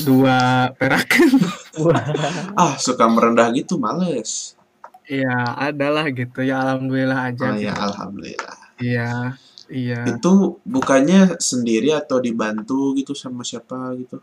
Dua 0.07 0.71
perak. 0.78 1.19
Ah 2.55 2.78
suka 2.78 3.11
merendah 3.11 3.50
gitu 3.50 3.75
males. 3.81 4.55
Iya 5.09 5.57
adalah 5.57 6.07
gitu. 6.14 6.47
Ya 6.47 6.62
alhamdulillah 6.62 7.33
aja. 7.33 7.50
Oh 7.50 7.59
ya 7.59 7.75
alhamdulillah. 7.75 8.57
Iya 8.78 9.35
iya. 9.67 10.05
Itu 10.05 10.62
bukannya 10.62 11.43
sendiri 11.43 11.90
atau 11.97 12.23
dibantu 12.23 12.95
gitu 12.95 13.19
sama 13.19 13.43
siapa 13.43 13.99
gitu 13.99 14.23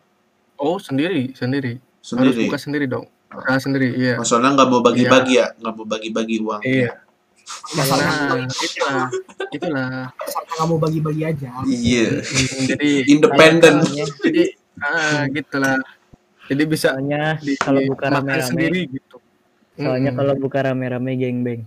oh 0.60 0.78
sendiri 0.78 1.34
sendiri. 1.36 1.80
Harus 1.80 2.08
sendiri? 2.36 2.42
buka 2.48 2.58
sendiri 2.62 2.86
dong. 2.86 3.06
Usaha 3.36 3.60
sendiri 3.60 3.90
iya. 3.98 4.16
Maksudnya 4.16 4.56
nggak 4.56 4.68
mau 4.70 4.82
bagi-bagi 4.82 5.34
ya? 5.42 5.48
Nggak 5.60 5.74
mau 5.76 5.86
bagi-bagi 5.86 6.36
uang. 6.40 6.62
Iya. 6.64 6.92
Masalah 7.78 8.06
nah 8.06 8.48
itulah 8.50 9.08
itulah. 9.54 9.90
Nggak 10.56 10.68
mau 10.70 10.78
bagi-bagi 10.80 11.22
aja. 11.26 11.50
iya. 11.68 12.10
Hmm, 12.22 12.64
jadi 12.70 12.90
independen 13.12 13.76
jadi 14.24 14.44
ah 14.80 15.28
gitulah. 15.30 15.78
Jadi 16.46 16.64
bisa 16.70 16.94
soalnya 16.94 17.42
di, 17.42 17.58
kalau 17.58 17.82
buka 17.90 18.06
rame-rame. 18.14 18.46
sendiri 18.46 18.82
gitu. 18.86 19.18
Soalnya 19.76 20.14
Mm-mm. 20.14 20.20
kalau 20.22 20.34
buka 20.38 20.60
rame-rame 20.62 21.12
gengbeng 21.18 21.66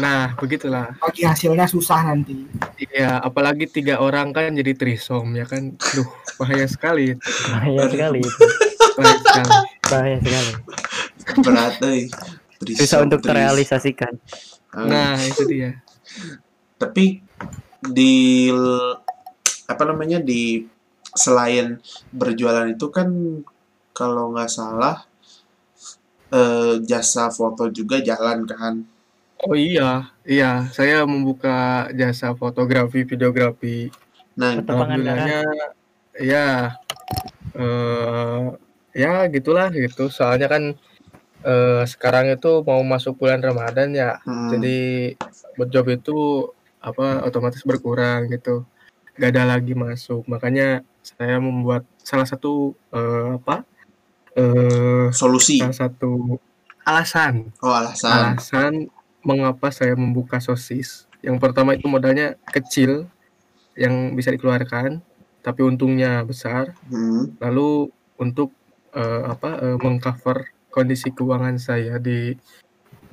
nah 0.00 0.32
begitulah 0.34 0.96
Bagi 0.96 1.22
hasilnya 1.22 1.68
susah 1.68 2.08
nanti. 2.08 2.32
Iya, 2.80 3.20
apalagi 3.20 3.68
tiga 3.68 4.00
orang 4.00 4.32
kan 4.32 4.50
jadi 4.50 4.72
trisom 4.72 5.36
ya 5.36 5.44
kan. 5.44 5.76
Duh, 5.76 6.08
bahaya 6.36 6.64
sekali 6.64 7.12
itu. 7.12 7.20
bahaya 7.46 7.84
sekali 7.86 8.18
itu 8.20 8.44
Bahaya 8.96 9.16
sekali. 9.20 9.50
bahaya 9.84 10.16
sekali 10.18 10.52
berat 11.40 11.74
eh 11.84 12.04
Trisom, 12.54 12.80
susah 12.80 12.98
untuk 13.02 13.20
tris. 13.20 13.28
terrealisasikan 13.28 14.12
Ah, 14.70 14.84
Nah, 14.84 15.14
itu 15.20 15.42
dia. 15.44 15.78
tapi 16.74 17.20
di 17.84 18.48
apa 19.64 19.82
namanya 19.84 20.18
di 20.18 20.64
selain 21.10 21.78
berjualan 22.10 22.66
itu 22.66 22.88
kan 22.88 23.08
kalau 23.92 24.32
nggak 24.32 24.48
salah 24.48 25.04
eh, 26.30 26.80
jasa 26.82 27.28
foto 27.28 27.68
juga 27.68 28.00
jalan 28.00 28.44
kan 28.44 28.74
Oh 29.44 29.56
iya, 29.56 30.08
iya, 30.24 30.68
saya 30.72 31.04
membuka 31.04 31.88
jasa 31.92 32.32
fotografi, 32.32 33.04
videografi. 33.04 33.92
nah. 34.34 34.56
Alhamdulillahnya 34.56 35.40
ya 36.18 36.74
eh 37.54 38.42
ya 38.96 39.28
gitulah 39.28 39.68
gitu. 39.70 40.08
Soalnya 40.08 40.48
kan 40.48 40.62
eh 41.44 41.82
sekarang 41.84 42.32
itu 42.32 42.64
mau 42.64 42.80
masuk 42.82 43.20
bulan 43.20 43.44
Ramadan 43.44 43.92
ya. 43.92 44.16
hmm, 44.24 44.48
Jadi 44.56 44.78
job 45.70 45.86
itu 45.92 46.48
apa 46.80 47.22
otomatis 47.28 47.60
berkurang 47.62 48.32
gitu. 48.32 48.64
Gak 49.20 49.30
ada 49.36 49.44
lagi 49.56 49.76
masuk. 49.76 50.26
Makanya 50.26 50.82
saya 51.04 51.36
membuat 51.36 51.84
salah 52.00 52.24
satu 52.24 52.72
eh, 52.90 53.38
apa? 53.38 53.62
eh 54.34 55.06
solusi 55.14 55.62
salah 55.62 55.78
satu 55.86 56.34
alasan 56.82 57.54
oh 57.62 57.70
alasan 57.70 58.10
alasan 58.34 58.72
mengapa 59.24 59.72
saya 59.72 59.96
membuka 59.96 60.38
sosis. 60.38 61.08
Yang 61.24 61.40
pertama 61.40 61.72
itu 61.72 61.88
modalnya 61.88 62.36
kecil 62.52 63.08
yang 63.74 64.12
bisa 64.14 64.30
dikeluarkan, 64.30 65.00
tapi 65.40 65.60
untungnya 65.64 66.22
besar. 66.22 66.76
Hmm, 66.92 67.34
Lalu 67.40 67.90
untuk 68.20 68.52
eh, 68.94 69.22
apa 69.26 69.58
eh, 69.58 69.78
mengcover 69.80 70.52
kondisi 70.68 71.10
keuangan 71.10 71.56
saya 71.58 71.96
di 71.98 72.36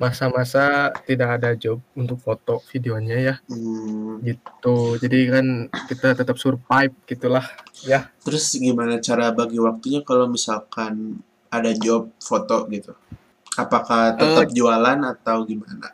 masa-masa 0.00 0.90
tidak 1.06 1.38
ada 1.38 1.54
job 1.54 1.78
untuk 1.94 2.18
foto 2.18 2.58
videonya 2.74 3.16
ya 3.22 3.34
hmm. 3.46 4.22
gitu. 4.26 4.98
Jadi 4.98 5.18
kan 5.30 5.46
kita 5.86 6.18
tetap 6.18 6.36
survive 6.36 6.94
gitulah. 7.06 7.46
Ya. 7.82 8.10
terus 8.22 8.54
gimana 8.54 9.02
cara 9.02 9.34
bagi 9.34 9.58
waktunya 9.58 10.06
kalau 10.06 10.30
misalkan 10.30 11.18
ada 11.50 11.70
job 11.74 12.14
foto 12.22 12.64
gitu 12.70 12.94
apakah 13.58 14.16
tetap 14.16 14.48
jualan 14.48 14.98
atau 15.04 15.44
gimana 15.44 15.92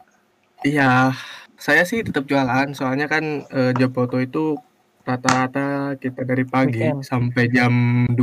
Iya, 0.66 1.14
saya 1.55 1.83
sih 1.87 2.03
tetap 2.03 2.27
jualan. 2.27 2.75
Soalnya 2.75 3.07
kan 3.07 3.47
eh, 3.51 3.73
job 3.79 3.94
foto 3.94 4.18
itu 4.18 4.59
rata-rata 5.07 5.97
kita 5.97 6.21
dari 6.27 6.44
pagi 6.44 6.85
Weekend. 6.85 7.07
sampai 7.07 7.44
jam 7.49 7.73
2 8.12 8.18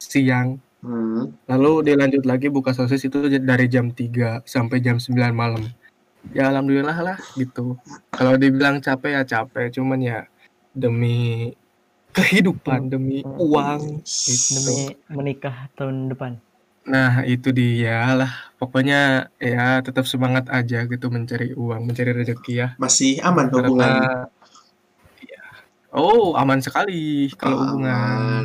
siang. 0.00 0.58
hmm. 0.82 1.46
Lalu 1.46 1.92
dilanjut 1.92 2.24
lagi 2.26 2.50
buka 2.50 2.74
sosis 2.74 3.06
itu 3.06 3.30
dari 3.38 3.66
jam 3.70 3.94
3 3.94 4.42
sampai 4.42 4.82
jam 4.82 4.98
9 4.98 5.14
malam. 5.36 5.62
Ya 6.34 6.50
alhamdulillah 6.50 6.98
lah 6.98 7.18
gitu. 7.38 7.78
Kalau 8.10 8.34
dibilang 8.34 8.82
capek 8.82 9.22
ya 9.22 9.22
capek, 9.22 9.70
cuman 9.78 10.02
ya 10.02 10.20
demi 10.74 11.54
kehidupan, 12.10 12.90
demi 12.90 13.22
uang 13.22 14.02
gitu. 14.02 14.58
demi 14.58 14.78
menikah 15.12 15.70
tahun 15.78 16.10
depan 16.10 16.40
Nah, 16.86 17.26
itu 17.26 17.48
dia 17.50 18.14
lah. 18.14 18.30
Pokoknya 18.56 19.26
ya 19.36 19.82
tetap 19.86 20.06
semangat 20.06 20.46
aja 20.48 20.86
gitu 20.86 21.06
mencari 21.10 21.52
uang, 21.52 21.82
mencari 21.90 22.10
rezeki 22.14 22.52
ya. 22.62 22.68
masih 22.78 23.18
aman 23.26 23.46
hubungan 23.50 23.74
Karena 23.74 24.26
Iya. 25.20 25.44
Oh, 25.96 26.36
aman 26.38 26.60
sekali 26.62 27.26
kalau 27.34 27.56
Oh, 27.58 27.62
hubungan. 27.66 28.44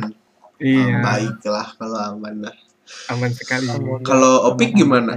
Iya, 0.62 0.94
Oh, 0.98 1.04
baiklah 1.06 1.68
kalau 1.78 1.98
aman 2.12 2.34
lah 2.46 2.56
aman 3.10 3.32
sekali. 3.34 3.66
Semoga 3.68 4.06
Kalau 4.08 4.34
Opik 4.52 4.70
gimana? 4.74 5.14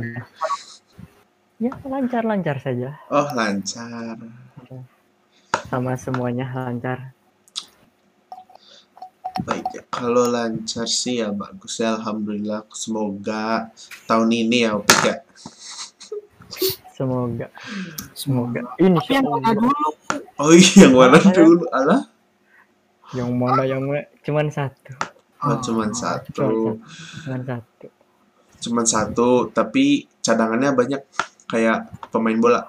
ya 1.56 1.72
lancar-lancar 1.88 2.60
saja 2.60 2.92
Oh 3.08 3.28
lancar. 3.32 4.20
sama 5.72 5.96
semuanya 5.96 6.46
lancar 6.52 7.14
Baik 9.43 9.67
ya. 9.76 9.84
Kalau 9.91 10.32
lancar 10.32 10.88
sih 10.88 11.19
ya 11.19 11.36
bagus 11.36 11.84
ya. 11.84 12.00
Alhamdulillah. 12.00 12.63
Semoga 12.71 13.67
tahun 14.08 14.30
ini 14.32 14.63
ya 14.63 14.80
Opik 14.80 15.02
ya. 15.04 15.17
semoga 16.95 17.52
Semoga. 18.15 18.63
ini 18.80 18.95
Tapi 18.95 19.12
yang 19.19 19.28
mana 19.28 19.52
dulu? 19.52 19.88
Oh 20.39 20.52
iya, 20.56 20.88
yang 20.88 20.95
mana 20.95 21.19
dulu? 21.19 21.67
Alah. 21.76 22.02
yang 23.13 23.32
mana 23.36 23.63
yang 23.67 23.84
mana 23.84 24.08
cuman 24.24 24.48
satu 24.50 24.95
Oh, 25.45 25.60
cuman 25.62 25.91
satu 25.93 26.32
cuman 26.34 27.41
satu 27.43 27.88
Cuman 28.65 28.86
satu. 28.88 29.30
Tapi 29.52 30.08
cadangannya 30.24 30.74
banyak. 30.74 31.02
Kayak 31.45 31.91
pemain 32.10 32.39
bola. 32.39 32.65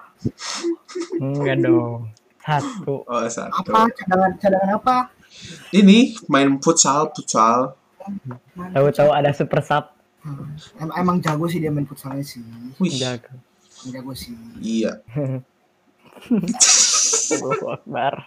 enggak 1.17 1.65
dong 1.65 2.11
satu 2.47 3.03
Oh 3.09 3.27
satu. 3.27 3.53
Apa 3.65 3.89
cadangan 3.91 4.33
cadangan 4.37 4.71
apa? 4.77 4.97
Ini 5.71 6.17
main 6.27 6.59
futsal, 6.59 7.13
futsal. 7.13 7.75
Tahu-tahu 8.73 9.11
ada 9.11 9.31
super 9.31 9.61
sub 9.61 9.85
Hmm. 10.27 10.59
Em- 10.83 10.97
emang 10.99 11.23
jago 11.23 11.47
sih 11.47 11.63
dia 11.63 11.71
main 11.71 11.87
futsalnya 11.87 12.19
sih. 12.21 12.43
Wih, 12.83 12.91
jago 12.91 13.31
Jago 13.87 14.11
sih. 14.11 14.35
iya. 14.59 14.99
Akbar 17.69 18.27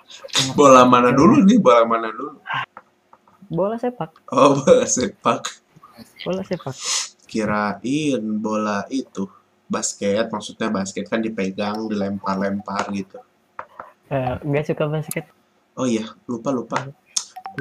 Bola 0.54 0.86
mana 0.86 1.12
dulu 1.12 1.44
nih? 1.44 1.60
Bola 1.60 1.84
mana 1.84 2.08
dulu? 2.08 2.40
bola 3.50 3.76
sepak 3.76 4.14
Oh, 4.30 4.62
bola 4.62 4.86
sepak. 4.86 5.42
bola 6.22 6.46
sepak 6.46 6.76
Kirain 7.26 8.22
bola 8.38 8.86
itu 8.88 9.26
basket, 9.66 10.30
maksudnya 10.30 10.70
basket 10.70 11.04
kan 11.04 11.20
dipegang, 11.20 11.86
dilempar-lempar 11.86 12.90
gitu. 12.90 13.18
Eh, 14.08 14.34
nggak 14.40 14.66
suka 14.66 14.86
basket 14.86 15.26
Oh 15.80 15.88
iya, 15.88 16.04
lupa 16.28 16.52
lupa. 16.52 16.78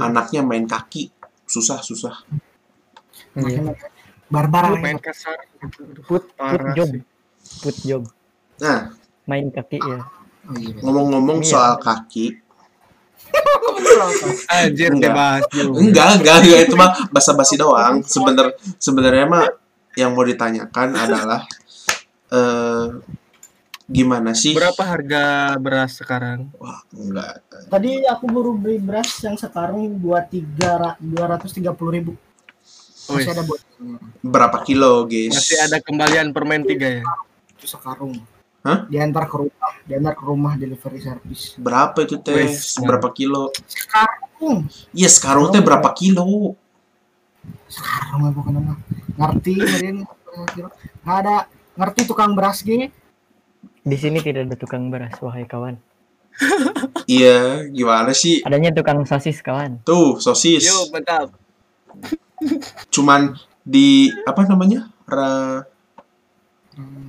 Anaknya 0.02 0.42
main 0.42 0.66
kaki, 0.66 1.14
susah 1.46 1.78
susah. 1.80 2.18
Iya. 3.38 3.62
Makanya 3.62 3.72
barbar 4.28 4.76
Main 4.76 5.00
kasar 5.00 5.38
gitu. 5.56 5.88
Aduh, 5.88 6.04
put 6.04 6.22
put 6.36 6.62
job 6.76 6.90
put 7.64 7.76
job 7.80 8.02
Nah, 8.60 8.92
main 9.24 9.48
kaki 9.48 9.80
ya 9.80 10.04
iya, 10.58 10.72
ngomong-ngomong 10.84 11.40
Iya. 11.40 11.48
soal 11.48 11.74
kaki, 11.80 12.36
Anjir 14.48 14.92
Enggak. 14.92 15.44
Enggak, 15.52 16.08
enggak, 16.20 16.36
enggak 16.44 16.60
itu 16.64 16.74
mah 16.76 16.90
basa-basi 17.12 17.60
doang. 17.60 18.00
Sebener 18.04 18.56
sebenarnya 18.80 19.26
mah 19.28 19.46
yang 19.96 20.16
mau 20.16 20.24
ditanyakan 20.24 20.96
adalah 20.96 21.44
eh 22.32 22.86
gimana 23.88 24.36
sih? 24.36 24.52
Berapa 24.52 24.84
harga 24.84 25.22
beras 25.56 25.96
sekarang? 25.96 26.52
Wah, 26.54 26.84
enggak. 26.92 27.40
Tadi 27.66 28.04
aku 28.04 28.24
baru 28.28 28.52
beli 28.52 28.78
beras 28.78 29.08
yang 29.20 29.34
sekarang 29.34 29.96
dua 29.96 30.20
tiga 30.22 30.94
dua 30.96 31.24
ratus 31.34 31.50
tiga 31.50 31.72
puluh 31.72 31.92
ribu. 31.92 32.12
Wih, 33.08 33.24
Masih 33.24 33.32
ada 33.32 33.42
buat 33.42 33.60
Berapa 34.20 34.60
kilo, 34.62 35.08
guys? 35.08 35.32
masih 35.32 35.56
ada 35.58 35.80
kembalian 35.80 36.28
permen 36.30 36.60
tiga 36.62 37.00
ya? 37.00 37.04
itu 37.56 37.66
sekarung. 37.66 38.20
Hah? 38.60 38.84
Diantar 38.86 39.24
ke 39.24 39.36
rumah, 39.38 39.70
diantar 39.82 40.12
ke 40.14 40.22
rumah 40.22 40.52
delivery 40.54 41.00
service. 41.00 41.56
Berapa 41.56 42.04
itu 42.04 42.20
teh? 42.20 42.36
Wis. 42.36 42.76
Berapa 42.76 43.08
kilo? 43.10 43.48
Sekarung, 43.64 44.68
Iya, 44.92 45.08
sekarang 45.08 45.48
teh 45.48 45.64
berapa 45.64 45.88
kilo? 45.96 46.54
sekarang 47.64 48.28
aku 48.28 48.40
kenapa? 48.44 48.72
Ngerti, 49.16 49.52
Marin? 49.56 49.96
Nggak 51.00 51.16
ada 51.24 51.36
ngerti 51.74 52.00
tukang 52.04 52.36
beras 52.36 52.60
gini? 52.60 52.92
Di 53.88 53.96
sini 53.96 54.20
tidak 54.20 54.52
ada 54.52 54.56
tukang 54.60 54.92
beras, 54.92 55.16
wahai 55.24 55.48
kawan. 55.48 55.80
Iya, 57.08 57.64
gimana 57.72 58.12
sih? 58.12 58.44
Adanya 58.44 58.70
tukang 58.70 59.00
sosis, 59.08 59.40
kawan. 59.40 59.80
Tuh, 59.82 60.20
sosis. 60.20 60.60
Yuk, 60.68 60.92
mantap. 60.92 61.32
Cuman 62.94 63.32
di 63.64 64.12
apa 64.28 64.44
namanya? 64.44 64.92
Ra 65.08 65.64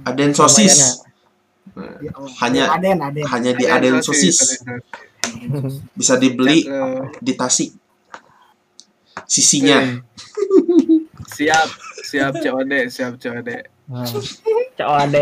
Aden 0.08 0.32
sosis. 0.32 1.04
ya, 2.02 2.16
oh, 2.16 2.26
Hanya- 2.42 2.74
Aden, 2.74 2.98
Aden. 3.04 3.26
Hanya 3.28 3.52
di 3.54 3.68
Aden 3.68 4.00
sosis. 4.00 4.64
Bisa 5.94 6.16
dibeli 6.16 6.64
di 7.20 7.34
Tasik. 7.36 7.76
Sisinya. 9.28 9.84
Wih. 9.84 11.06
Siap, 11.30 11.70
siap 12.08 12.34
COD, 12.40 12.90
siap 12.90 13.20
COD. 13.22 13.50
Nah, 13.92 14.08
COD 14.74 15.16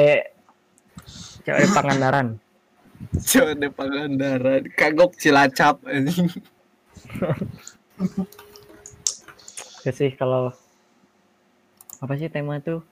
COD 1.47 1.71
Pangandaran. 1.71 2.27
COD 3.31 3.63
Pangandaran, 3.71 4.67
kagok 4.75 5.15
Cilacap 5.15 5.79
anjing. 5.87 6.27
Itu 9.79 9.91
sih 9.95 10.11
kalau 10.19 10.51
apa 12.03 12.13
sih 12.19 12.27
tema 12.27 12.59
tuh 12.59 12.83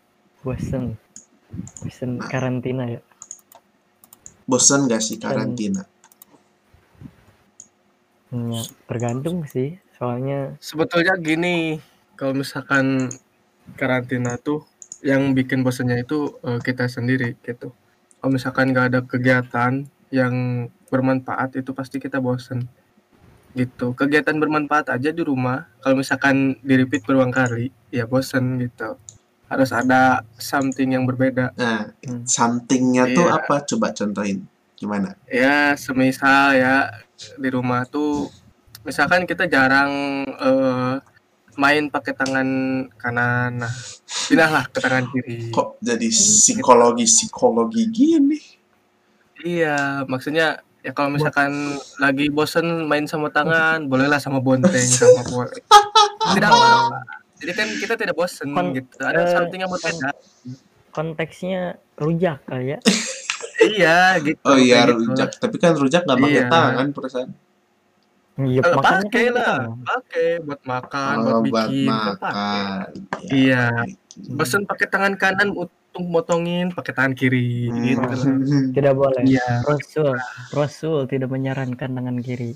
bosen 0.42 0.96
bosen 1.84 2.18
karantina 2.26 2.90
ya 2.90 3.02
Bosan 4.48 4.88
gak 4.88 5.04
sih 5.04 5.20
karantina? 5.20 5.84
Hmm, 8.32 8.56
ya, 8.56 8.64
tergantung 8.88 9.44
sih 9.46 9.78
soalnya 10.00 10.56
Sebetulnya 10.64 11.20
gini, 11.20 11.84
kalau 12.16 12.40
misalkan 12.40 13.12
karantina 13.76 14.40
tuh 14.40 14.64
yang 15.04 15.36
bikin 15.36 15.60
bosannya 15.60 16.08
itu 16.08 16.40
eh, 16.40 16.62
kita 16.64 16.88
sendiri 16.88 17.36
gitu. 17.44 17.76
Kalau 18.26 18.42
misalkan 18.42 18.74
nggak 18.74 18.88
ada 18.90 19.00
kegiatan 19.06 19.86
yang 20.10 20.66
bermanfaat 20.90 21.62
itu 21.62 21.78
pasti 21.78 22.02
kita 22.02 22.18
bosen 22.18 22.66
gitu. 23.54 23.94
Kegiatan 23.94 24.34
bermanfaat 24.42 24.90
aja 24.90 25.14
di 25.14 25.22
rumah. 25.22 25.70
Kalau 25.78 26.02
misalkan 26.02 26.58
di 26.66 26.74
repeat 26.74 27.06
berulang 27.06 27.30
kali, 27.30 27.70
ya 27.94 28.10
bosen 28.10 28.58
gitu. 28.58 28.98
Harus 29.46 29.70
ada 29.70 30.26
something 30.42 30.98
yang 30.98 31.06
berbeda. 31.06 31.54
Nah, 31.54 31.94
Hmm. 32.02 32.26
somethingnya 32.26 33.14
tuh 33.14 33.30
Iya. 33.30 33.46
apa? 33.46 33.62
Coba 33.62 33.94
contohin. 33.94 34.50
Gimana? 34.74 35.14
Ya, 35.30 35.78
semisal 35.78 36.58
ya 36.58 36.90
di 37.38 37.50
rumah 37.54 37.86
tuh 37.86 38.34
misalkan 38.82 39.30
kita 39.30 39.46
jarang 39.46 40.26
eh, 40.26 40.98
main 41.56 41.88
pakai 41.88 42.12
tangan 42.12 42.48
kanan. 42.94 43.60
Nah, 43.60 43.74
pindahlah 44.28 44.66
ke 44.66 44.80
tangan 44.80 45.06
kiri. 45.08 45.50
Kok 45.50 45.80
jadi 45.80 46.08
psikologi-psikologi 46.08 47.84
gini? 47.88 48.40
Iya, 49.38 50.04
maksudnya 50.06 50.48
ya 50.80 50.92
kalau 50.92 51.10
misalkan 51.10 51.52
lagi 51.98 52.30
bosen 52.30 52.86
main 52.86 53.06
sama 53.06 53.30
tangan, 53.30 53.86
bolehlah 53.86 54.18
sama 54.18 54.40
bonteng 54.40 54.72
sama 54.96 55.22
boleh. 55.26 55.62
Tidak 56.26 56.50
apa-apa. 56.50 57.00
Jadi 57.36 57.52
kan 57.52 57.68
kita 57.76 57.94
tidak 57.96 58.16
bosen 58.16 58.48
Kon- 58.50 58.72
gitu. 58.72 58.96
Ada 58.98 59.22
eh, 59.22 59.30
something 59.30 59.60
yang 59.60 59.70
berbeda. 59.70 60.10
konteksnya 60.90 61.76
rujak 62.00 62.40
kali 62.48 62.72
ya 62.72 62.80
Iya, 63.60 64.00
gitu. 64.24 64.40
Oh 64.46 64.56
iya, 64.56 64.88
gitu 64.88 65.04
rujak. 65.04 65.30
Tapi 65.36 65.56
kan 65.60 65.76
rujak 65.76 66.08
nggak 66.08 66.18
pakai 66.18 66.40
Iya. 66.40 66.48
tangan 66.48 66.88
perasaan. 66.92 67.30
Iya, 68.36 68.60
Eh, 68.60 68.74
pakai 68.76 69.24
kan 69.24 69.32
lah, 69.32 69.56
kita- 69.64 69.86
pakai 69.86 70.28
buat 70.44 70.62
makan, 70.62 71.14
Oh, 71.16 71.24
buat 71.24 71.42
buat 71.46 71.68
bikin, 71.72 71.88
kan 71.88 72.12
pakai. 72.12 72.20
makan. 72.20 72.84
Ya, 73.24 73.32
Iya. 73.32 73.64
gitu. 73.86 74.34
Bosen 74.34 74.64
pakai 74.64 74.86
tangan 74.86 75.14
kanan 75.16 75.50
untuk 75.52 76.04
motongin 76.06 76.70
pakai 76.70 76.92
tangan 76.92 77.14
kiri 77.14 77.66
Hmm. 77.66 77.82
gitu 77.82 78.02
lah. 78.02 78.12
tidak 78.76 78.94
boleh 78.94 79.22
Iya. 79.24 79.64
Rasul 79.64 80.14
Rasul 80.52 81.08
tidak 81.08 81.30
menyarankan 81.30 81.90
tangan 81.90 82.18
kiri 82.20 82.54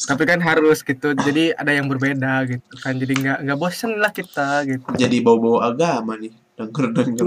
Tapi 0.00 0.24
kan 0.24 0.40
harus 0.40 0.80
gitu. 0.80 1.12
Jadi 1.12 1.52
ada 1.52 1.70
yang 1.70 1.84
berbeda 1.84 2.48
gitu 2.48 2.72
kan. 2.78 2.96
Jadi 2.96 3.12
nggak 3.16 3.38
nggak 3.44 3.54
bosen 3.54 3.94
lah 3.94 4.08
kita 4.08 4.64
gitu. 4.64 4.88
Jadi 4.96 5.20
bau-bau 5.20 5.60
agama 5.60 6.16
nih. 6.16 6.32
Denger-denger. 6.56 7.24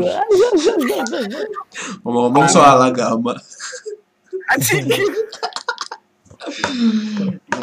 Ngomong-ngomong 2.02 2.48
soal 2.48 2.84
agama. 2.84 3.36
Anjing. 4.50 4.90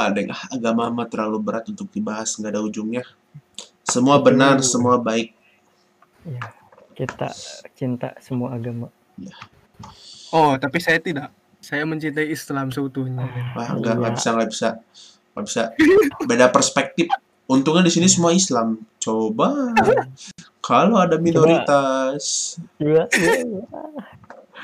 Nggak 0.01 0.09
ada 0.17 0.19
yang, 0.25 0.31
ah, 0.33 0.43
agama 0.57 0.83
mah 0.89 1.07
terlalu 1.13 1.39
berat 1.45 1.69
untuk 1.69 1.93
dibahas. 1.93 2.33
Nggak 2.41 2.57
ada 2.57 2.63
ujungnya. 2.65 3.05
Semua 3.85 4.17
benar, 4.25 4.65
semua 4.65 4.97
baik. 4.97 5.37
ya 6.21 6.41
kita 6.93 7.33
cinta 7.73 8.13
semua 8.21 8.53
agama 8.53 8.93
Oh, 10.31 10.53
tapi 10.61 10.79
saya 10.79 11.01
tidak. 11.01 11.33
Saya 11.61 11.83
mencintai 11.85 12.29
Islam 12.31 12.71
seutuhnya. 12.71 13.27
Wah, 13.57 13.73
nggak, 13.77 13.95
nggak 13.99 14.13
Iya. 14.15 14.17
bisa, 14.17 14.29
nggak 14.33 14.51
bisa. 14.53 14.69
Nggak 15.35 15.45
bisa. 15.45 15.63
Beda 16.25 16.47
perspektif. 16.49 17.09
Untungnya 17.51 17.83
di 17.85 17.93
sini 17.93 18.07
semua 18.07 18.31
Islam. 18.31 18.79
Coba. 19.03 19.75
Kalau 20.63 21.03
ada 21.03 21.19
minoritas. 21.19 22.57
Iya, 22.79 23.11
iya, 23.19 23.33
iya. 23.43 23.63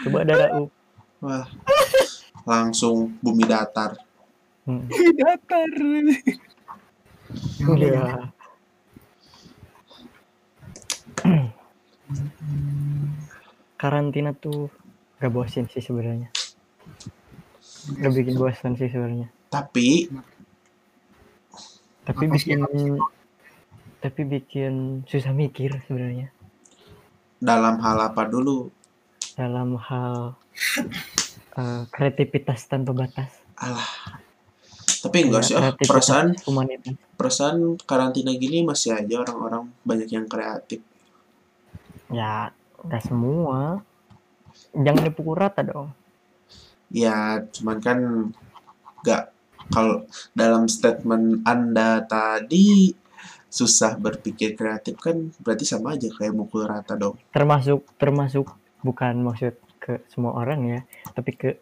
coba 0.06 0.16
ada 0.22 0.34
Wah. 1.20 1.44
Langsung 2.46 3.18
bumi 3.18 3.42
datar. 3.42 3.98
Hmm. 4.66 4.86
Datar. 5.18 5.70
Iya. 7.62 8.30
karantina 13.76 14.32
tuh 14.32 14.72
gak 15.20 15.32
bosin 15.32 15.66
sih 15.68 15.82
sebenarnya 15.84 16.30
gak 18.00 18.12
bikin 18.14 18.34
bosan 18.38 18.74
sih 18.78 18.88
sebenarnya 18.88 19.28
Tapi 19.52 20.10
tapi 22.06 22.24
bikin 22.30 22.62
tapi 23.98 24.20
bikin 24.22 25.02
susah 25.10 25.34
mikir 25.34 25.74
sebenarnya 25.86 26.30
dalam 27.42 27.82
hal 27.82 27.98
apa 28.00 28.22
dulu? 28.30 28.70
dalam 29.36 29.76
hal 29.76 30.38
eh, 31.58 31.82
kreativitas 31.92 32.64
tanpa 32.70 32.94
batas 32.96 33.30
Tapi 34.98 35.18
enggak 35.22 35.42
Ya, 35.42 35.46
sih, 35.46 35.54
ah, 35.54 35.60
kreativitas 35.74 35.88
perasaan 35.88 36.26
humanitas 36.42 36.92
perasaan 37.14 37.56
karantina 37.82 38.32
gini 38.34 38.60
masih 38.62 38.92
aja 38.92 39.14
orang-orang 39.20 39.72
banyak 39.82 40.08
yang 40.10 40.26
kreatif. 40.26 40.80
ya 42.08 42.54
gak 42.82 43.02
semua 43.02 43.82
jangan 44.72 45.02
dipukul 45.02 45.34
rata 45.34 45.62
dong 45.62 45.90
Ya, 46.86 47.42
cuman 47.50 47.82
kan 47.82 47.98
nggak 49.02 49.22
kalau 49.68 50.06
dalam 50.32 50.70
statement 50.70 51.42
Anda 51.42 51.98
tadi 52.00 52.94
susah 53.48 53.98
berpikir 53.98 54.54
kreatif 54.54 54.94
kan 54.96 55.34
berarti 55.40 55.66
sama 55.66 55.94
aja 55.94 56.06
kayak 56.06 56.30
mukul 56.30 56.62
rata 56.62 56.94
dong. 56.94 57.18
termasuk 57.32 57.82
termasuk 57.96 58.46
bukan 58.80 59.18
maksud 59.18 59.54
ke 59.76 59.98
semua 60.06 60.36
orang 60.36 60.60
ya 60.64 60.80
tapi 61.10 61.34
ke 61.34 61.58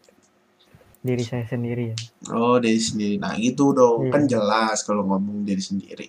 diri 1.05 1.21
saya 1.21 1.45
sendiri 1.45 1.93
ya 1.93 1.97
Oh, 2.33 2.57
diri 2.57 2.81
sendiri. 2.81 3.21
Nah, 3.21 3.37
gitu 3.37 3.71
dong. 3.71 4.09
Iya. 4.09 4.11
Kan 4.11 4.23
jelas 4.25 4.81
kalau 4.83 5.05
ngomong 5.05 5.45
diri 5.45 5.61
sendiri. 5.61 6.09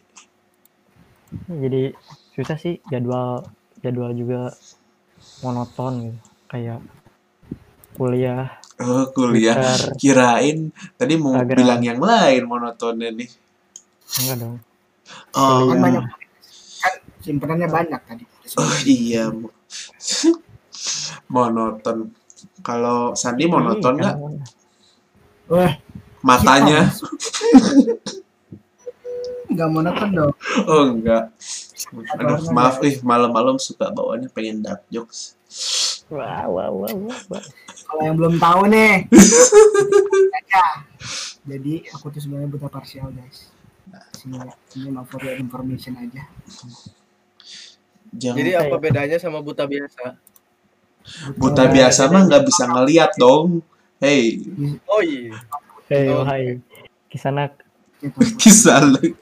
jadi 1.45 1.91
susah 2.31 2.55
sih 2.55 2.79
jadwal 2.87 3.43
jadwal 3.79 4.11
juga 4.11 4.55
monoton 5.41 5.93
gitu 6.07 6.19
kayak 6.47 6.79
kuliah 7.93 8.55
Oh, 8.75 9.07
kuliah. 9.09 9.55
Twitter. 9.55 9.79
Kirain 9.95 10.57
tadi 10.95 11.15
mau 11.15 11.31
Instagram. 11.33 11.55
bilang 11.55 11.81
yang 11.81 11.99
lain 11.99 12.43
monotonnya 12.43 13.07
nih. 13.09 13.29
enggak 14.15 14.37
dong 14.37 14.55
Oh, 15.31 15.59
Kan 15.65 15.75
Iya. 15.75 15.81
banyak 15.81 16.03
kan 16.77 16.93
simpenannya 17.19 17.67
banyak 17.67 18.01
tadi. 18.01 18.23
oh 18.55 18.75
iya. 18.85 19.25
monoton. 21.27 22.11
Kalau 22.61 23.13
Sandi 23.13 23.45
monoton 23.45 23.95
Ih, 23.95 24.01
nggak? 24.01 24.15
Wah, 25.45 25.73
Matanya, 26.25 26.89
kita- 26.89 27.09
Nggak 29.55 29.67
mau 29.71 29.81
nonton 29.85 30.09
dong. 30.11 30.33
Oh 30.65 30.83
enggak. 30.89 31.29
Aduh, 32.17 32.49
maaf 32.51 32.81
ih 32.81 32.97
malam-malam 33.05 33.61
suka 33.61 33.93
bawaannya 33.93 34.27
pengen 34.33 34.65
dark 34.65 34.83
jokes. 34.89 35.37
Wah, 36.09 36.49
wah, 36.49 36.67
wah, 36.73 36.91
wah, 36.91 37.19
wah. 37.29 37.43
Kalau 37.85 38.01
yang 38.03 38.17
belum 38.17 38.35
tahu 38.41 38.61
nih. 38.67 39.05
ya. 40.49 40.65
Jadi 41.45 41.73
aku 41.93 42.09
tuh 42.09 42.19
sebenarnya 42.19 42.49
buta 42.49 42.67
parsial 42.67 43.13
guys. 43.13 43.53
Sini, 44.17 44.41
sini 44.67 44.89
mau 44.89 45.05
for 45.05 45.21
your 45.21 45.37
information 45.37 45.93
aja. 45.95 46.25
Jangan 48.11 48.37
Jadi 48.41 48.51
apa 48.57 48.75
bedanya 48.81 49.17
sama 49.21 49.39
buta 49.45 49.63
biasa? 49.69 50.17
buta 51.37 51.69
biasa 51.69 52.09
mah 52.09 52.25
nggak 52.25 52.43
bisa 52.49 52.63
ngeliat 52.65 53.13
dong. 53.15 53.61
Hey, 53.97 54.43
Oh 54.85 54.99
iya. 54.99 55.39
Hei, 55.87 56.09
Oh. 56.09 56.25
Kisanak. 57.07 57.61
Kisah 58.35 58.83
lu. 58.83 59.15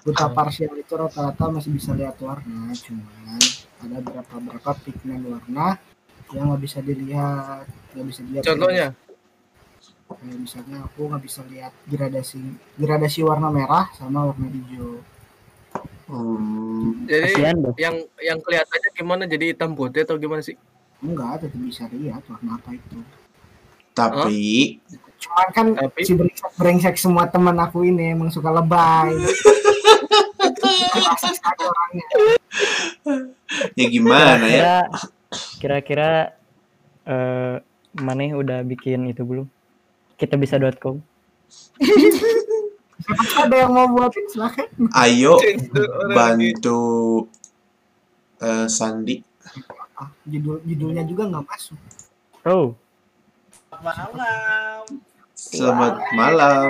buta 0.00 0.32
parsial 0.32 0.72
itu 0.74 0.96
rata-rata 0.96 1.52
masih 1.52 1.76
bisa 1.76 1.92
lihat 1.92 2.16
warna 2.18 2.72
cuman 2.72 3.36
ada 3.78 4.00
beberapa 4.00 4.32
beberapa 4.40 4.72
pigmen 4.80 5.28
warna 5.28 5.76
yang 6.30 6.48
nggak 6.48 6.62
bisa 6.62 6.80
dilihat 6.80 7.68
nggak 7.92 8.06
bisa 8.08 8.20
dilihat 8.24 8.40
Contohnya? 8.42 8.96
kayak 10.08 10.38
misalnya 10.40 10.78
aku 10.82 11.04
nggak 11.04 11.20
bisa 11.20 11.44
lihat 11.46 11.76
gradasi 11.84 12.40
gradasi 12.74 13.20
warna 13.20 13.52
merah 13.52 13.92
sama 13.92 14.24
warna 14.26 14.48
hijau 14.48 15.04
Hmm, 16.08 17.04
Jadi 17.04 17.30
Kasihan 17.30 17.56
dong. 17.60 17.76
yang 17.76 17.96
yang 18.18 18.38
kelihatannya 18.40 18.90
gimana? 18.96 19.22
Jadi 19.28 19.44
hitam 19.52 19.76
putih 19.76 20.02
atau 20.02 20.16
gimana 20.16 20.40
sih? 20.40 20.56
enggak 20.98 21.44
tetap 21.44 21.60
bisa 21.60 21.84
lihat 21.92 22.24
warna 22.24 22.56
apa 22.56 22.72
itu 22.72 22.98
tapi 24.00 24.80
cuman 25.20 25.48
kan 25.52 25.66
Tapi- 25.74 26.00
si 26.00 26.12
brengsek 26.14 26.50
brengsek 26.56 26.94
semua 26.96 27.24
teman 27.26 27.52
aku 27.54 27.84
ini 27.84 28.12
emang 28.12 28.28
suka 28.28 28.48
lebay 28.50 29.12
ya 33.76 33.86
gimana 33.88 34.40
ya? 34.40 34.40
Kira-kira, 34.40 34.76
kira-kira 35.58 36.10
eh 37.04 37.54
Maneh 37.92 38.30
udah 38.32 38.62
bikin 38.62 39.10
itu 39.10 39.26
belum? 39.26 39.50
Kita 40.14 40.38
bisa.com. 40.38 41.02
ada 43.34 43.54
yang 43.56 43.72
mau 43.72 43.90
buatin 43.90 44.22
silakan 44.28 44.68
Ayo 44.94 45.34
bantu 46.16 46.80
eh, 48.38 48.68
Sandi. 48.68 49.18
judul 50.22 50.62
judulnya 50.62 51.02
juga 51.02 51.26
nggak 51.26 51.44
masuk 51.44 51.76
Oh, 52.46 52.72
Malam. 53.80 54.84
Selamat 55.32 56.04
malam. 56.12 56.68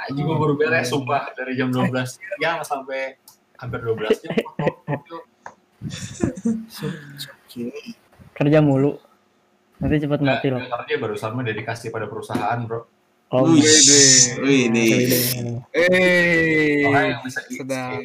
Anjing 0.00 0.24
gua 0.24 0.38
baru 0.38 0.54
beres 0.54 0.86
sumpah 0.86 1.34
dari 1.34 1.58
jam 1.58 1.68
12 1.68 1.90
siang 2.16 2.62
sampai 2.62 3.18
hampir 3.58 3.82
12 3.82 4.22
jam. 4.22 4.32
kerja 8.32 8.58
mulu. 8.62 8.96
Nanti 9.76 9.96
cepat 9.98 10.20
mati 10.20 10.46
loh. 10.48 10.62
Kerja 10.62 10.94
baru 10.96 11.16
sama 11.16 11.42
dedikasi 11.42 11.90
pada 11.90 12.06
perusahaan, 12.06 12.58
Bro. 12.62 12.86
Oh, 13.30 13.46
Wih, 13.46 13.62
Wede. 13.62 14.02
wih 14.42 14.62
nih. 14.68 14.90
Eh, 15.70 16.82
Makanya 16.82 17.06
yang 17.08 17.22
bisa 17.22 17.40
di- 17.46 17.56
sedang. 17.56 18.02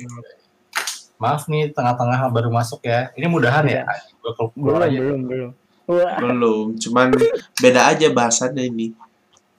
Maaf 1.17 1.45
nih 1.47 1.69
tengah-tengah 1.69 2.29
baru 2.29 2.49
masuk 2.49 2.81
ya. 2.81 3.09
Ini 3.13 3.25
mudahan 3.25 3.65
ya. 3.65 3.81
Belum, 4.21 4.53
belum, 4.53 5.21
belum. 5.25 5.51
Wah, 5.85 6.17
Belum, 6.17 6.73
cuman 6.75 7.13
beda 7.61 7.93
aja 7.93 8.09
bahasannya 8.09 8.65
ini. 8.65 8.89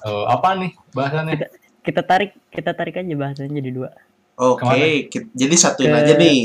Eh, 0.03 0.25
apa 0.27 0.59
nih 0.59 0.75
bahasannya? 0.91 1.39
kita 1.87 2.03
tarik, 2.03 2.35
kita 2.51 2.75
tarik 2.75 2.99
aja 2.99 3.15
bahasanya 3.15 3.63
jadi 3.63 3.71
dua. 3.71 3.91
Oke, 4.37 4.61
Ke 4.61 4.67
mana? 4.67 4.87
ki- 5.07 5.31
jadi 5.33 5.55
satuin 5.55 5.95
Ke- 5.95 5.99
aja 6.03 6.13
nih. 6.19 6.41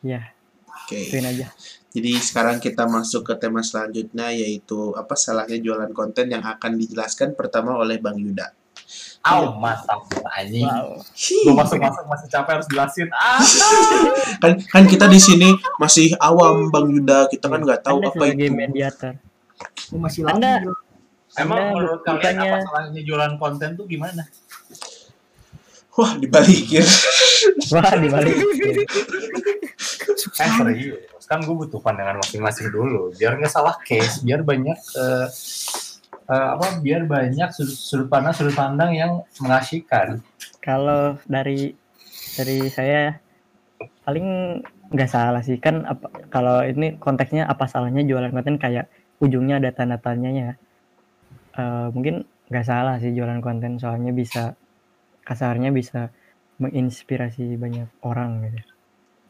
Ya, 0.00 0.20
Oke. 0.66 0.98
ituin 1.04 1.24
aja. 1.24 1.46
Jadi 1.94 2.10
sekarang 2.18 2.58
kita 2.58 2.90
masuk 2.90 3.22
ke 3.22 3.34
tema 3.38 3.62
selanjutnya 3.62 4.34
yaitu 4.34 4.90
apa 4.98 5.14
salahnya 5.14 5.62
jualan 5.62 5.92
konten 5.94 6.26
yang 6.26 6.42
akan 6.42 6.74
dijelaskan 6.74 7.38
pertama 7.38 7.78
oleh 7.78 8.02
Bang 8.02 8.18
Yuda. 8.18 8.50
Aw, 9.24 9.56
mantap 9.56 10.04
anjing. 10.36 10.68
Wow. 10.68 11.00
Gua 11.48 11.54
masuk-masuk 11.64 12.04
masih 12.04 12.28
capek 12.28 12.52
harus 12.60 12.68
jelasin. 12.68 13.08
Ah. 13.10 13.40
Kan 14.44 14.52
kan 14.68 14.84
kita 14.84 15.08
di 15.08 15.16
sini 15.16 15.48
masih 15.80 16.12
awam 16.20 16.68
Bang 16.68 16.92
Yuda, 16.92 17.32
kita 17.32 17.48
kan 17.48 17.64
nggak 17.64 17.80
tahu 17.80 18.04
Anda 18.04 18.12
apa 18.12 18.24
itu. 18.28 18.52
mediator. 18.52 19.16
Aku 19.88 19.96
masih 19.96 20.28
Anda- 20.28 20.60
lagi 20.60 20.68
Emang 21.34 21.58
Anda 21.58 21.72
menurut 21.74 22.00
kalian 22.04 22.36
apa 22.38 22.56
salahnya 22.62 23.00
jualan 23.02 23.32
konten 23.40 23.68
tuh 23.74 23.86
gimana? 23.88 24.22
Wah, 25.94 26.12
dibalikin. 26.14 26.84
Wah, 27.72 27.90
dibalik. 27.96 28.34
Eh 30.34 30.50
serius, 30.50 31.24
kan 31.24 31.38
gue 31.40 31.54
butuh 31.54 31.78
pandangan 31.78 32.18
masing-masing 32.18 32.70
dulu, 32.70 33.14
biar 33.14 33.38
nggak 33.38 33.50
salah 33.50 33.74
case, 33.82 34.22
biar 34.22 34.42
banyak 34.42 34.74
eh, 34.74 35.26
eh, 36.28 36.48
apa, 36.56 36.80
biar 36.80 37.08
banyak 37.08 37.48
sudut, 37.52 37.76
sudut 37.76 38.08
pandang 38.08 38.34
sudut 38.36 38.56
pandang 38.56 38.90
yang 38.94 39.12
mengasihkan. 39.40 40.20
Kalau 40.64 41.20
dari 41.28 41.76
dari 42.34 42.68
saya 42.72 43.16
paling 44.04 44.60
nggak 44.92 45.10
salah 45.10 45.42
sih. 45.44 45.60
Kan 45.60 45.84
apa 45.84 46.08
kalau 46.32 46.64
ini 46.64 46.96
konteksnya 46.96 47.48
apa 47.48 47.68
salahnya 47.68 48.04
jualan 48.04 48.32
konten? 48.32 48.56
Kayak 48.56 48.88
ujungnya 49.20 49.60
ada 49.60 49.70
tanda 49.72 49.96
tanyanya 50.00 50.56
Eh, 51.54 51.88
mungkin 51.94 52.26
nggak 52.50 52.66
salah 52.66 52.98
sih 52.98 53.14
jualan 53.14 53.38
konten. 53.38 53.78
Soalnya 53.78 54.10
bisa 54.10 54.58
kasarnya 55.22 55.70
bisa 55.70 56.10
menginspirasi 56.58 57.54
banyak 57.54 57.88
orang 58.02 58.42
gitu. 58.50 58.60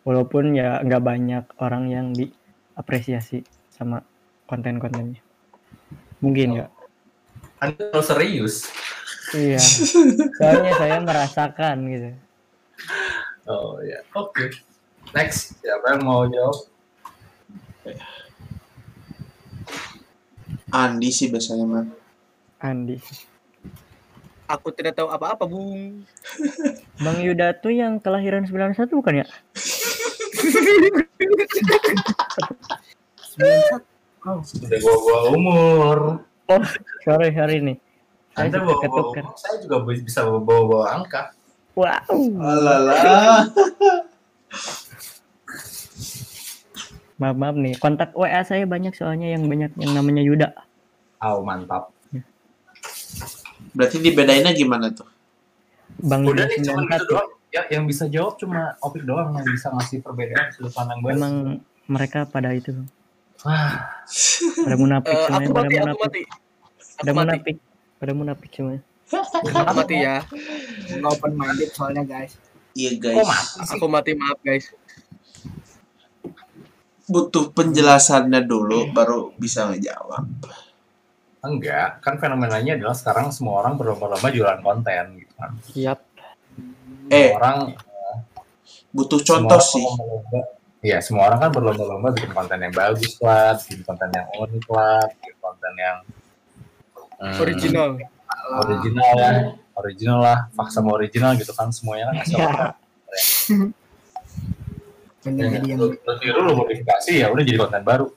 Walaupun 0.08 0.56
ya 0.56 0.80
nggak 0.80 1.02
banyak 1.04 1.44
orang 1.60 1.84
yang 1.88 2.06
diapresiasi 2.16 3.44
sama 3.72 4.00
konten-kontennya. 4.48 5.20
Mungkin 6.24 6.60
nggak 6.60 6.70
Anda 7.64 7.80
terlalu 7.88 8.04
serius. 8.04 8.54
iya 9.32 9.56
soalnya 10.38 10.72
saya 10.76 10.98
merasakan 11.00 11.76
gitu 11.88 12.10
Oh 13.44 13.76
ya, 13.84 14.00
oke. 14.16 14.56
Next, 15.12 15.60
siapa 15.60 15.92
yang 15.92 16.08
mau 16.08 16.24
jawab? 16.24 16.64
Andi 20.72 21.12
sih 21.12 21.28
biasanya 21.28 21.68
mah. 21.68 21.84
Andi 22.64 22.96
Aku 24.48 24.72
tidak 24.72 24.96
tahu 24.96 25.12
apa-apa, 25.12 25.44
Bung. 25.44 26.08
Bang 27.04 27.20
Yuda 27.20 27.52
tuh 27.60 27.72
yang 27.76 28.00
kelahiran 28.00 28.48
91 28.48 28.88
bukan 28.96 29.24
ya? 29.24 29.26
Oh, 34.24 34.40
Sudah 34.40 34.80
bawa-bawa 34.80 35.20
umur. 35.36 35.98
Sorry, 37.04 37.28
sorry 37.32 37.56
nih. 37.64 37.76
Saya 38.34 38.50
Anda 38.50 38.58
bawa-bawa 38.66 38.82
ketukar. 38.82 39.24
umur, 39.24 39.36
saya 39.38 39.56
juga 39.62 39.76
bisa 39.86 40.20
bawa-bawa 40.26 40.86
angka. 41.00 41.22
Wow. 41.74 42.18
Alala. 42.42 42.94
Maaf, 47.14 47.36
maaf 47.38 47.54
nih. 47.54 47.78
Kontak 47.78 48.10
WA 48.18 48.42
saya 48.42 48.66
banyak 48.66 48.90
soalnya 48.90 49.30
yang 49.30 49.46
banyak 49.46 49.70
yang 49.78 49.92
namanya 49.94 50.22
Yuda. 50.26 50.50
Aw, 51.22 51.38
mantap. 51.46 51.94
Berarti 53.74 54.02
dibedainnya 54.02 54.50
gimana 54.50 54.90
tuh? 54.90 55.06
Bang 56.02 56.26
Udah 56.26 56.42
Yuda 56.46 56.50
nih, 56.50 56.58
cuma 56.66 56.82
gitu 56.90 57.06
91. 57.06 57.10
doang. 57.14 57.30
Ya, 57.54 57.62
yang 57.70 57.86
bisa 57.86 58.10
jawab 58.10 58.34
cuma 58.34 58.74
Opik 58.82 59.06
doang 59.06 59.30
yang 59.30 59.46
bisa 59.46 59.70
ngasih 59.70 60.02
perbedaan 60.02 60.50
sudut 60.50 60.74
pandang. 60.74 60.98
Emang 61.06 61.34
mereka 61.86 62.26
pada 62.26 62.50
itu, 62.50 62.74
Wah, 63.44 63.72
pada 64.64 64.76
munafik 64.76 65.10
Eh, 65.10 65.20
semuanya, 65.22 65.44
aku 65.44 65.52
pada 65.52 65.62
mati, 65.62 65.76
aku 65.76 65.84
munafik. 65.84 66.00
mati. 66.00 66.22
Pada 66.94 67.04
Aku 67.04 67.12
mati. 67.12 67.20
munafik. 67.20 67.56
Pada 67.94 68.12
munafik 68.12 68.50
semuanya. 68.50 68.82
Aku 69.04 69.74
mati 69.74 69.94
ya. 69.96 70.16
nggak 70.90 71.10
open 71.12 71.32
minded 71.34 71.70
soalnya 71.70 72.02
guys. 72.02 72.32
Iya 72.72 72.90
guys, 72.96 73.20
mati 73.20 73.44
sih? 73.62 73.70
Aku 73.70 73.86
mati, 73.86 74.10
maaf 74.12 74.38
guys. 74.40 74.66
butuh 77.04 77.52
penjelasannya 77.52 78.40
dulu 78.42 78.88
baru 78.90 79.36
bisa 79.36 79.68
ngejawab. 79.68 80.24
Enggak, 81.44 82.00
kan 82.00 82.16
fenomenanya 82.16 82.80
adalah 82.80 82.96
sekarang 82.96 83.28
semua 83.28 83.60
orang 83.60 83.76
berlomba-lomba 83.76 84.32
jualan 84.32 84.64
konten 84.64 85.20
gitu 85.20 85.34
kan. 85.36 85.52
Siap. 85.68 85.98
Eh, 87.12 87.36
Orang 87.36 87.76
butuh 88.88 89.20
semua 89.20 89.28
contoh 89.44 89.60
orang 89.60 89.68
sih. 89.68 89.84
Iya, 90.84 91.00
semua 91.00 91.32
orang 91.32 91.40
kan 91.40 91.50
berlomba-lomba 91.56 92.12
bikin 92.12 92.28
konten 92.36 92.60
yang 92.60 92.74
bagus 92.76 93.16
lah, 93.24 93.56
bikin 93.56 93.80
konten 93.88 94.08
yang 94.12 94.28
unik 94.36 94.66
lah, 94.68 95.00
bikin 95.16 95.34
konten 95.40 95.72
yang 95.80 95.96
hmm, 97.24 97.36
Original. 97.40 97.88
original 98.60 99.12
ya, 99.16 99.32
original 99.80 100.18
lah, 100.20 100.38
fak 100.52 100.68
sama 100.68 100.92
original 100.92 101.32
gitu 101.40 101.56
kan 101.56 101.72
semuanya 101.72 102.12
kan 102.12 102.16
asal 102.20 102.36
Ya. 102.36 102.68
Pengen 105.24 105.56
jadi 105.56 105.68
yang 105.72 105.80
tiru 106.20 106.40
lu 106.44 106.52
modifikasi 106.52 107.12
ya 107.16 107.32
udah 107.32 107.42
jadi 107.48 107.58
konten 107.64 107.80
baru. 107.80 108.12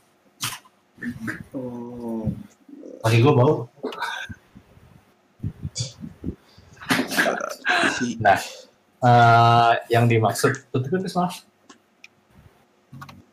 Oh. 1.55 2.27
Kaki 2.99 3.23
gua 3.23 3.33
bau. 3.37 3.53
Nah, 8.19 8.39
eh, 9.07 9.73
yang 9.87 10.11
dimaksud 10.11 10.67
tutup 10.67 10.99
itu 10.99 11.15
maaf. 11.15 11.47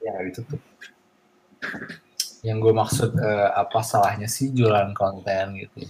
Ya 0.04 0.12
nggak 0.12 0.24
ditutup. 0.28 0.60
Yang 2.44 2.58
gue 2.60 2.72
maksud 2.76 3.10
eh, 3.16 3.50
apa 3.56 3.80
salahnya 3.80 4.28
sih 4.28 4.52
jualan 4.52 4.92
konten 4.92 5.56
gitu. 5.56 5.88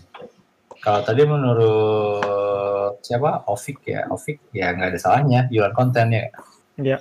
Kalau 0.79 1.03
tadi 1.03 1.27
menurut 1.27 3.03
siapa 3.03 3.43
Ovik 3.51 3.83
ya, 3.91 4.07
Ovik 4.13 4.55
ya 4.55 4.71
nggak 4.71 4.95
ada 4.95 5.01
salahnya 5.03 5.41
jualan 5.51 5.75
konten 5.75 6.15
ya. 6.15 6.31
Iya. 6.79 6.99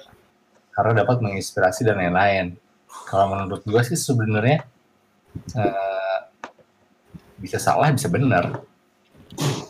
Karena 0.74 1.06
dapat 1.06 1.22
menginspirasi 1.22 1.86
dan 1.86 2.02
lain-lain. 2.02 2.58
Kalau 3.06 3.38
menurut 3.38 3.62
gue 3.62 3.82
sih 3.86 4.00
sebenarnya 4.00 4.66
eh, 5.54 6.18
bisa 7.38 7.62
salah 7.62 7.94
bisa 7.94 8.10
benar. 8.10 8.66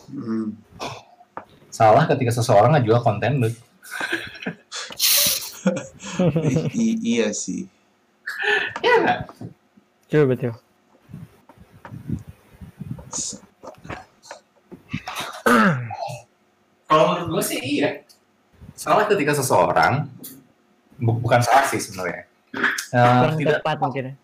Hmm. 0.08 0.56
Salah 1.68 2.06
ketika 2.06 2.30
seseorang 2.32 2.78
ngejual 2.78 3.02
konten 3.04 3.42
lu. 3.42 3.50
I- 6.76 7.00
iya 7.02 7.28
sih. 7.32 7.66
Iya 8.80 8.94
nggak? 9.00 9.20
Betul 10.06 10.24
betul. 10.28 10.52
Kalau 16.84 17.04
menurut 17.12 17.28
gue 17.30 17.42
sih 17.44 17.58
iya. 17.60 18.04
Salah 18.74 19.06
ketika 19.06 19.32
seseorang 19.32 20.10
bu- 20.98 21.18
bukan 21.18 21.40
salah 21.40 21.64
sih 21.66 21.80
sebenarnya. 21.80 22.26
Eh, 22.54 22.62
Kurang 22.94 23.36
tidak 23.38 23.54
tepat 23.60 23.78
mungkin. 23.80 24.04
ya. 24.04 24.14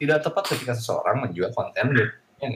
tidak 0.00 0.24
tepat 0.24 0.44
ketika 0.48 0.72
seseorang 0.72 1.20
menjual 1.20 1.52
konten 1.52 1.92
lu. 1.92 2.08
Ya? 2.40 2.48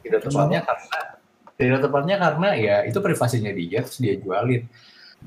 Tidak 0.00 0.20
tepatnya 0.22 0.62
karena 0.62 0.98
tidak 1.58 1.78
tepatnya 1.82 2.16
karena 2.16 2.48
ya 2.54 2.76
itu 2.86 2.98
privasinya 3.02 3.50
dia 3.50 3.82
terus 3.82 3.98
dia 3.98 4.14
jualin. 4.14 4.70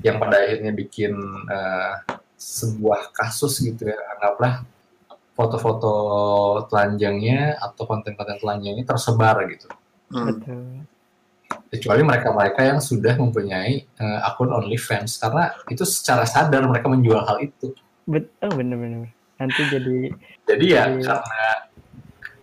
Yang 0.02 0.16
pada 0.18 0.36
akhirnya 0.42 0.72
bikin 0.72 1.12
eh, 1.46 1.92
sebuah 2.34 3.14
kasus 3.14 3.62
gitu 3.62 3.86
ya 3.86 3.98
anggaplah 4.16 4.66
foto-foto 5.34 5.92
telanjangnya 6.70 7.58
atau 7.58 7.86
konten-konten 7.86 8.38
telanjangnya 8.38 8.84
tersebar 8.86 9.42
gitu. 9.50 9.66
Hmm. 10.10 10.26
Betul. 10.30 10.62
kecuali 11.70 12.06
mereka-mereka 12.06 12.60
yang 12.70 12.78
sudah 12.78 13.18
mempunyai 13.18 13.82
eh, 13.82 14.18
akun 14.22 14.50
OnlyFans 14.50 15.18
karena 15.18 15.50
itu 15.66 15.82
secara 15.82 16.22
sadar 16.22 16.62
mereka 16.66 16.86
menjual 16.86 17.18
hal 17.26 17.42
itu. 17.42 17.74
Betul 18.06 18.50
bener 18.54 18.78
bener. 18.78 19.00
Nanti 19.42 19.62
jadi 19.66 19.98
Jadi 20.46 20.64
ya 20.70 20.86
Iya. 20.86 21.02
karena 21.02 21.42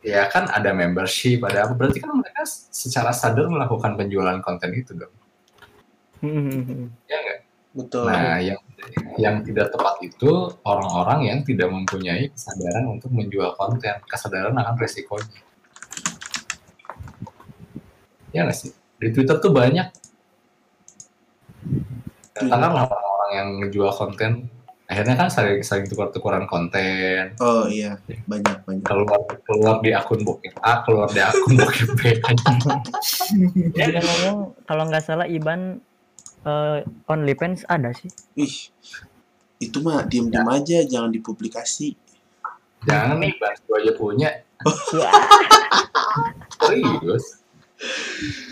ya 0.04 0.22
kan 0.28 0.52
ada 0.52 0.72
membership, 0.76 1.40
ada 1.48 1.64
apa 1.70 1.74
berarti 1.80 2.02
kan 2.04 2.12
mereka 2.12 2.44
secara 2.50 3.16
sadar 3.16 3.48
melakukan 3.48 3.96
penjualan 3.96 4.36
konten 4.44 4.72
itu 4.76 4.92
dong. 5.00 5.14
Hmm, 6.20 6.92
Ya 7.08 7.18
enggak? 7.24 7.40
Betul. 7.72 8.12
Nah, 8.12 8.38
yang 8.44 8.60
yang 9.16 9.36
tidak 9.46 9.72
tepat 9.72 9.96
itu 10.04 10.52
orang-orang 10.68 11.20
yang 11.30 11.40
tidak 11.48 11.72
mempunyai 11.72 12.28
kesadaran 12.34 12.84
untuk 12.90 13.14
menjual 13.14 13.56
konten, 13.56 13.96
kesadaran 14.10 14.58
akan 14.58 14.76
resikonya. 14.76 15.40
Ya 18.36 18.44
nggak 18.48 18.58
sih? 18.58 18.72
Di 19.00 19.12
Twitter 19.16 19.40
tuh 19.40 19.52
banyak. 19.56 19.88
Katakanlah 22.36 22.90
orang-orang 22.90 23.32
yang 23.36 23.50
ngejual 23.62 23.92
konten, 23.94 24.50
akhirnya 24.88 25.16
kan 25.20 25.28
saling, 25.30 25.62
saling 25.62 25.86
tukar-tukaran 25.86 26.48
konten, 26.50 27.36
Oh 27.38 27.68
iya, 27.70 28.00
banyak 28.26 28.66
banyak. 28.66 28.84
keluar 28.88 29.20
keluar 29.46 29.76
di 29.84 29.94
akun 29.94 30.26
bokep 30.26 30.58
A, 30.64 30.82
keluar 30.84 31.08
di 31.12 31.22
akun 31.22 31.54
bokep 31.60 31.90
B. 31.96 32.02
Ya, 33.78 34.00
kalau 34.68 34.84
nggak 34.90 35.06
salah 35.06 35.28
Iban 35.30 35.84
eh, 36.46 36.80
OnlyFans 37.08 37.66
ada 37.68 37.94
sih. 37.94 38.10
Ih, 38.38 38.56
itu 39.62 39.78
mah 39.82 40.06
diem-diem 40.06 40.48
aja, 40.48 40.80
jangan 40.86 41.12
dipublikasi. 41.14 41.98
Jangan 42.86 43.22
nih, 43.22 43.34
bahas 43.38 43.60
gue 43.62 43.78
aja 43.78 43.92
punya. 43.94 44.30
Wah, 44.98 45.14
Serius? 46.70 47.42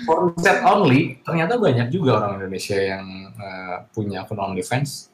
For 0.10 0.34
set 0.42 0.66
only, 0.66 1.22
ternyata 1.22 1.62
banyak 1.62 1.94
juga 1.94 2.18
orang 2.18 2.42
Indonesia 2.42 2.78
yang 2.78 3.06
eh, 3.38 3.78
punya 3.94 4.26
akun 4.26 4.42
OnlyFans 4.42 5.14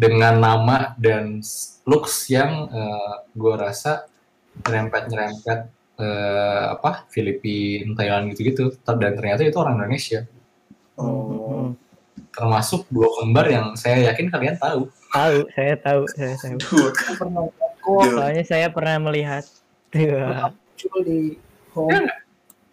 dengan 0.00 0.40
nama 0.40 0.96
dan 0.96 1.44
looks 1.84 2.32
yang 2.32 2.72
gue 3.36 3.54
rasa 3.60 4.08
nyerempet-nyerempet 4.64 5.58
eh, 6.00 6.64
apa 6.74 7.04
Filipina, 7.12 7.94
Thailand 7.94 8.32
gitu-gitu. 8.34 8.74
Dan 8.84 9.12
ternyata 9.16 9.44
itu 9.44 9.58
orang 9.60 9.80
Indonesia. 9.80 10.24
Oh, 10.96 11.72
Termasuk 12.30 12.86
dua 12.88 13.08
kembar 13.20 13.46
yang 13.50 13.74
saya 13.74 14.12
yakin 14.12 14.30
kalian 14.30 14.56
tahu. 14.56 14.86
tahu, 15.10 15.38
saya 15.58 15.74
tahu, 15.82 16.02
saya 16.14 16.34
tahu. 16.38 16.56
Duh, 16.62 16.88
Aku 16.94 17.12
pernah 17.18 17.42
kok. 17.82 18.02
Soalnya 18.14 18.44
saya 18.46 18.66
pernah 18.70 18.96
melihat. 19.02 19.44
Iya, 19.90 20.54
muncul 20.54 21.02
di 21.02 21.18
home 21.74 22.06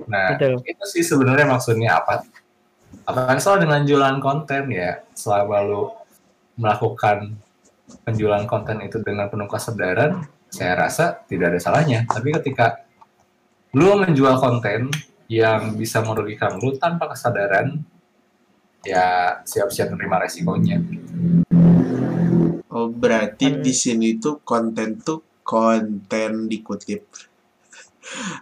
Nah, 0.05 0.37
Betul. 0.37 0.61
itu 0.61 0.85
sih 0.93 1.01
sebenarnya 1.01 1.49
maksudnya 1.49 1.97
apa? 1.97 2.21
Apa 3.09 3.33
yang 3.33 3.41
salah 3.41 3.65
dengan 3.65 3.81
jualan 3.81 4.21
konten 4.21 4.69
ya? 4.69 5.01
Selama 5.17 5.65
lu 5.65 5.89
melakukan 6.53 7.33
penjualan 8.05 8.45
konten 8.45 8.77
itu 8.85 9.01
dengan 9.01 9.25
penuh 9.25 9.49
kesadaran, 9.49 10.21
saya 10.53 10.77
rasa 10.77 11.25
tidak 11.25 11.57
ada 11.57 11.59
salahnya. 11.59 12.05
Tapi 12.05 12.29
ketika 12.37 12.85
lu 13.73 13.97
menjual 13.97 14.37
konten 14.37 14.93
yang 15.27 15.73
bisa 15.73 16.05
merugikan 16.05 16.61
lu 16.61 16.77
tanpa 16.77 17.09
kesadaran, 17.09 17.81
ya 18.83 19.05
siap-siap 19.41 19.89
menerima 19.89 20.17
resikonya. 20.23 20.77
oh 22.67 22.87
berarti 22.87 23.57
Kan- 23.57 23.61
di 23.63 23.73
sini 23.73 24.17
tuh 24.17 24.41
konten 24.41 25.01
tuh 25.01 25.23
konten 25.41 26.45
dikutip. 26.45 27.07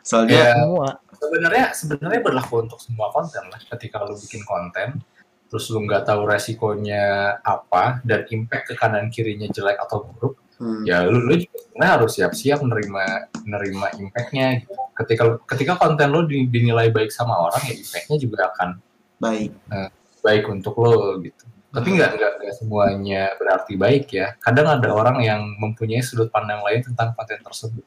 Soalnya 0.02 0.34
Ya, 0.36 0.54
Semua. 0.58 0.90
sebenarnya 1.16 1.66
sebenarnya 1.74 2.22
berlaku 2.22 2.66
untuk 2.66 2.78
semua 2.78 3.10
konten 3.10 3.46
lah. 3.50 3.58
Ketika 3.58 4.04
lu 4.04 4.14
bikin 4.14 4.42
konten, 4.44 5.02
terus 5.50 5.66
lu 5.70 5.86
nggak 5.86 6.06
tahu 6.06 6.26
resikonya 6.26 7.38
apa 7.42 8.02
dan 8.06 8.26
impact 8.30 8.70
ke 8.70 8.74
kanan 8.76 9.10
kirinya 9.10 9.50
jelek 9.50 9.78
atau 9.80 10.06
buruk, 10.06 10.38
hmm, 10.58 10.86
ya 10.86 11.06
lu, 11.06 11.18
lu 11.26 11.34
juga 11.38 11.58
sebenarnya 11.66 11.92
harus 11.98 12.12
siap-siap 12.14 12.60
menerima 12.62 13.04
menerima 13.46 13.88
impactnya. 14.02 14.48
Gitu. 14.62 14.74
Ketika 14.96 15.24
ketika 15.50 15.74
konten 15.78 16.08
lu 16.14 16.26
di- 16.26 16.50
dinilai 16.50 16.90
baik 16.90 17.10
sama 17.10 17.34
orang, 17.40 17.62
ya 17.66 17.74
impactnya 17.74 18.18
juga 18.20 18.52
akan 18.54 18.70
baik. 19.18 19.52
Baik 20.26 20.50
untuk 20.50 20.74
lo 20.82 21.22
gitu. 21.22 21.46
Tapi 21.70 21.88
nggak 21.94 22.12
nggak 22.18 22.32
nggak 22.42 22.56
semuanya 22.58 23.24
berarti 23.38 23.78
baik 23.78 24.10
ya. 24.10 24.34
Kadang 24.42 24.82
ada 24.82 24.90
orang 24.90 25.22
yang 25.22 25.42
mempunyai 25.62 26.02
sudut 26.02 26.34
pandang 26.34 26.66
lain 26.66 26.82
tentang 26.82 27.14
konten 27.14 27.38
tersebut. 27.46 27.86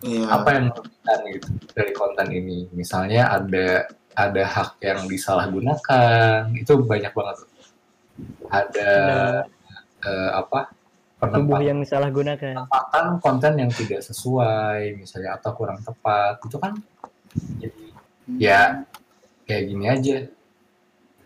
Iya. 0.00 0.24
apa 0.30 0.48
yang 0.54 0.64
merugikan 0.72 1.18
gitu 1.34 1.48
dari 1.74 1.92
konten 1.92 2.26
ini 2.32 2.58
misalnya 2.72 3.28
ada 3.34 3.84
ada 4.14 4.42
hak 4.46 4.80
yang 4.82 5.04
disalahgunakan 5.10 6.54
itu 6.54 6.72
banyak 6.86 7.12
banget 7.12 7.36
ada 8.50 8.92
eh, 10.02 10.30
apa 10.34 10.72
Tubuh 11.18 11.58
penempatan 11.58 11.66
yang 11.66 11.78
disalahgunakan. 11.82 12.54
konten 13.18 13.52
yang 13.58 13.70
tidak 13.74 14.06
sesuai 14.06 15.02
misalnya 15.02 15.34
atau 15.34 15.50
kurang 15.50 15.82
tepat 15.82 16.38
itu 16.46 16.56
kan 16.62 16.72
jadi 17.58 17.84
ya 18.38 18.60
kayak 19.42 19.64
gini 19.66 19.84
aja 19.90 20.16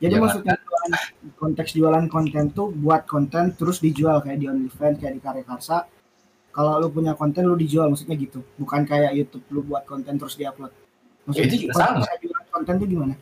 Jadi 0.03 0.19
Jangan. 0.19 0.25
maksudnya 0.27 0.55
jualan, 0.59 0.93
konteks 1.38 1.71
jualan 1.73 2.05
konten 2.11 2.51
tuh 2.51 2.75
buat 2.75 3.07
konten 3.07 3.55
terus 3.55 3.79
dijual 3.79 4.19
kayak 4.19 4.43
di 4.43 4.51
OnlyFans 4.51 4.99
kayak 4.99 5.15
di 5.15 5.23
Karya 5.23 5.45
Karsa. 5.47 5.87
Kalau 6.51 6.83
lu 6.83 6.91
punya 6.91 7.15
konten 7.15 7.47
lu 7.47 7.55
dijual 7.55 7.87
maksudnya 7.87 8.19
gitu. 8.19 8.43
Bukan 8.59 8.83
kayak 8.83 9.15
YouTube 9.15 9.47
lu 9.49 9.62
buat 9.62 9.87
konten 9.87 10.19
terus 10.19 10.35
diupload. 10.35 10.75
Maksudnya 11.25 11.47
Itu 11.49 11.57
juga 11.65 11.75
sama. 11.79 12.03
jualan 12.19 12.47
konten 12.51 12.75
tuh 12.77 12.88
gimana? 12.91 13.15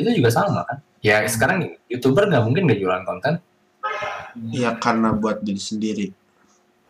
itu 0.00 0.16
juga 0.16 0.32
sama 0.32 0.64
kan 0.64 0.80
ya 1.04 1.20
sekarang 1.28 1.60
nih, 1.60 1.70
youtuber 1.92 2.24
nggak 2.24 2.40
mungkin 2.40 2.64
nggak 2.64 2.80
jualan 2.80 3.04
konten 3.04 3.32
Ya 4.48 4.72
karena 4.80 5.12
buat 5.12 5.44
diri 5.44 5.60
sendiri. 5.60 6.06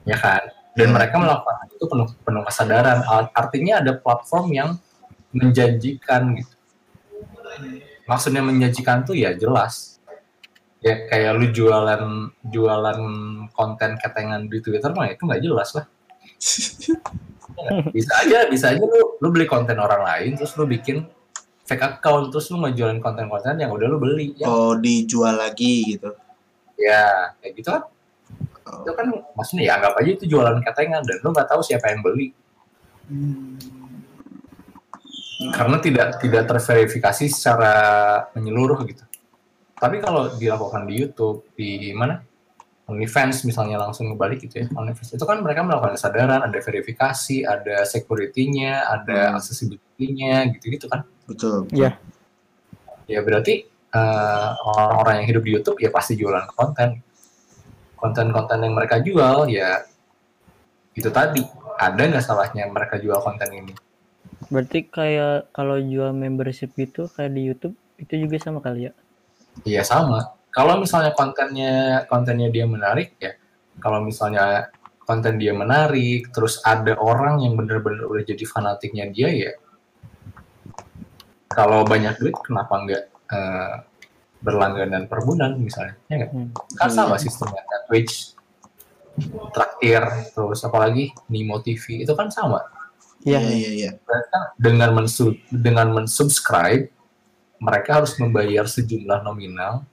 ya 0.07 0.15
kan 0.15 0.47
dan 0.79 0.95
mereka 0.95 1.19
melakukan 1.19 1.67
itu 1.75 1.91
penuh 1.91 2.07
penuh 2.23 2.43
kesadaran 2.47 3.03
Art- 3.03 3.35
artinya 3.35 3.83
ada 3.83 3.99
platform 3.99 4.47
yang 4.55 4.71
menjanjikan 5.35 6.39
gitu 6.39 6.55
maksudnya 8.11 8.43
menjanjikan 8.43 9.07
tuh 9.07 9.15
ya 9.15 9.31
jelas. 9.39 10.03
Ya 10.83 11.07
kayak 11.07 11.39
lu 11.39 11.47
jualan 11.55 12.35
jualan 12.51 12.99
konten 13.55 13.91
ketengan 14.03 14.51
di 14.51 14.59
Twitter 14.59 14.91
mah 14.91 15.15
itu 15.15 15.23
nggak 15.23 15.43
jelas 15.47 15.71
lah. 15.79 15.87
Ya 17.55 17.71
bisa 17.97 18.13
aja 18.27 18.39
bisa 18.51 18.75
aja 18.75 18.83
lu 18.83 19.21
lu 19.23 19.29
beli 19.31 19.47
konten 19.47 19.79
orang 19.79 20.03
lain 20.03 20.35
terus 20.35 20.57
lu 20.59 20.67
bikin 20.67 21.07
fake 21.69 22.03
account 22.03 22.35
terus 22.35 22.51
lu 22.51 22.59
ngejualin 22.65 22.99
konten-konten 22.99 23.61
yang 23.61 23.71
udah 23.71 23.87
lu 23.87 24.03
beli 24.03 24.35
ya. 24.35 24.51
Oh 24.51 24.75
dijual 24.75 25.39
lagi 25.39 25.95
gitu. 25.95 26.11
ya 26.81 27.37
kayak 27.45 27.53
gitu 27.61 27.69
kan. 27.71 27.83
Oh, 28.65 28.81
itu 28.81 28.93
kan 28.97 29.07
maksudnya 29.37 29.63
ya 29.69 29.73
anggap 29.77 30.01
aja 30.01 30.11
itu 30.17 30.25
jualan 30.25 30.65
ketengan 30.65 31.05
dan 31.05 31.17
lu 31.21 31.29
nggak 31.31 31.49
tahu 31.53 31.61
siapa 31.61 31.93
yang 31.93 32.01
beli. 32.01 32.33
Hmm. 33.05 33.80
Karena 35.49 35.81
tidak 35.81 36.21
tidak 36.21 36.45
terverifikasi 36.45 37.25
secara 37.33 37.75
menyeluruh 38.37 38.85
gitu. 38.85 39.01
Tapi 39.81 39.97
kalau 40.05 40.37
dilakukan 40.37 40.85
di 40.85 41.01
YouTube 41.01 41.49
di 41.57 41.97
mana 41.97 42.21
OnlyFans 42.85 43.49
misalnya 43.49 43.81
langsung 43.81 44.13
ngebalik 44.13 44.45
gitu 44.45 44.61
ya 44.61 44.67
OnlyFans 44.77 45.17
itu 45.17 45.25
kan 45.25 45.41
mereka 45.41 45.65
melakukan 45.65 45.97
kesadaran, 45.97 46.45
ada 46.45 46.59
verifikasi, 46.61 47.49
ada 47.49 47.89
security-nya, 47.89 48.85
ada 48.85 49.33
Hmm. 49.33 49.37
accessibility-nya 49.41 50.53
gitu-gitu 50.59 50.91
kan. 50.93 51.09
Betul. 51.25 51.65
Iya. 51.73 51.97
Ya 53.09 53.21
berarti 53.25 53.65
eh, 53.91 54.49
orang-orang 54.63 55.25
yang 55.25 55.27
hidup 55.35 55.43
di 55.43 55.51
YouTube 55.57 55.79
ya 55.83 55.91
pasti 55.91 56.15
jualan 56.15 56.47
konten. 56.53 57.01
Konten-konten 57.97 58.59
yang 58.65 58.75
mereka 58.77 59.01
jual 59.01 59.49
ya 59.49 59.83
itu 60.95 61.09
tadi 61.09 61.41
ada 61.81 62.01
nggak 62.01 62.23
salahnya 62.23 62.69
mereka 62.69 63.01
jual 63.01 63.19
konten 63.25 63.49
ini? 63.51 63.73
Berarti 64.51 64.91
kayak 64.91 65.55
kalau 65.55 65.79
jual 65.79 66.11
membership 66.11 66.75
gitu 66.75 67.07
kayak 67.07 67.33
di 67.33 67.47
YouTube 67.47 67.79
itu 68.03 68.27
juga 68.27 68.37
sama 68.43 68.59
kali 68.59 68.91
ya. 68.91 68.93
Iya 69.63 69.83
sama. 69.87 70.35
Kalau 70.51 70.83
misalnya 70.83 71.15
kontennya 71.15 72.05
kontennya 72.11 72.51
dia 72.51 72.67
menarik 72.67 73.15
ya, 73.23 73.39
kalau 73.79 74.03
misalnya 74.03 74.75
konten 75.07 75.39
dia 75.39 75.55
menarik, 75.55 76.35
terus 76.35 76.59
ada 76.67 76.99
orang 76.99 77.43
yang 77.47 77.55
bener-bener 77.55 78.07
udah 78.07 78.23
jadi 78.27 78.43
fanatiknya 78.47 79.11
dia 79.15 79.31
ya, 79.31 79.53
kalau 81.51 81.87
banyak 81.87 82.15
duit 82.19 82.35
kenapa 82.43 82.75
nggak 82.83 83.05
eh, 83.11 83.75
berlangganan 84.43 85.07
per 85.07 85.23
bulan 85.23 85.59
misalnya? 85.59 85.95
Ya 86.11 86.15
nggak? 86.27 86.31
Hmm. 86.35 86.51
Kan 86.75 86.91
sama 86.91 87.15
sistemnya 87.19 87.63
kayak 87.63 87.83
Twitch, 87.87 88.15
traktir, 89.55 90.03
terus 90.35 90.61
apalagi 90.67 91.15
Nimo 91.31 91.63
TV 91.63 92.03
itu 92.03 92.13
kan 92.19 92.31
sama. 92.31 92.80
Iya, 93.21 93.37
Iya. 93.41 93.51
iya, 93.53 93.71
iya. 93.77 93.91
Mereka 94.01 94.39
dengan 94.57 94.91
mensub 94.97 95.37
dengan 95.53 95.93
mensubscribe 95.93 96.89
mereka 97.61 98.01
harus 98.01 98.17
membayar 98.17 98.65
sejumlah 98.65 99.21
nominal 99.21 99.85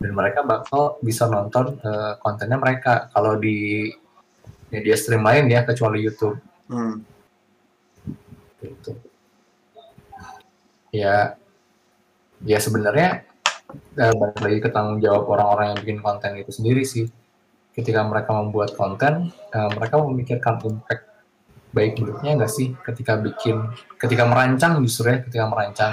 dan 0.00 0.10
mereka 0.16 0.40
bakal 0.40 0.96
bisa 1.04 1.28
nonton 1.28 1.76
eh, 1.76 2.12
kontennya 2.24 2.56
mereka 2.56 3.12
kalau 3.12 3.36
di 3.36 3.92
media 4.72 4.96
stream 4.96 5.20
lain 5.20 5.50
ya 5.52 5.60
kecuali 5.62 6.00
YouTube 6.00 6.40
Hmm. 6.70 7.02
gitu. 8.62 8.94
Ya 10.90 11.34
ya 12.40 12.58
sebenarnya 12.58 13.28
eh, 13.98 14.12
balik 14.16 14.40
lagi 14.40 14.58
ke 14.64 14.68
tanggung 14.72 14.98
jawab 15.04 15.28
orang-orang 15.28 15.74
yang 15.74 15.78
bikin 15.84 15.98
konten 16.00 16.32
itu 16.40 16.50
sendiri 16.50 16.82
sih. 16.82 17.06
Ketika 17.70 18.02
mereka 18.02 18.34
membuat 18.34 18.72
konten, 18.74 19.28
eh, 19.52 19.70
mereka 19.76 20.00
memikirkan 20.00 20.58
impact 20.64 21.09
baik 21.70 21.98
buruknya 21.98 22.34
nggak 22.38 22.52
sih 22.52 22.74
ketika 22.82 23.14
bikin, 23.16 23.70
ketika 23.96 24.24
merancang 24.26 24.82
justru 24.82 25.10
ya, 25.10 25.18
ketika 25.22 25.44
merancang. 25.46 25.92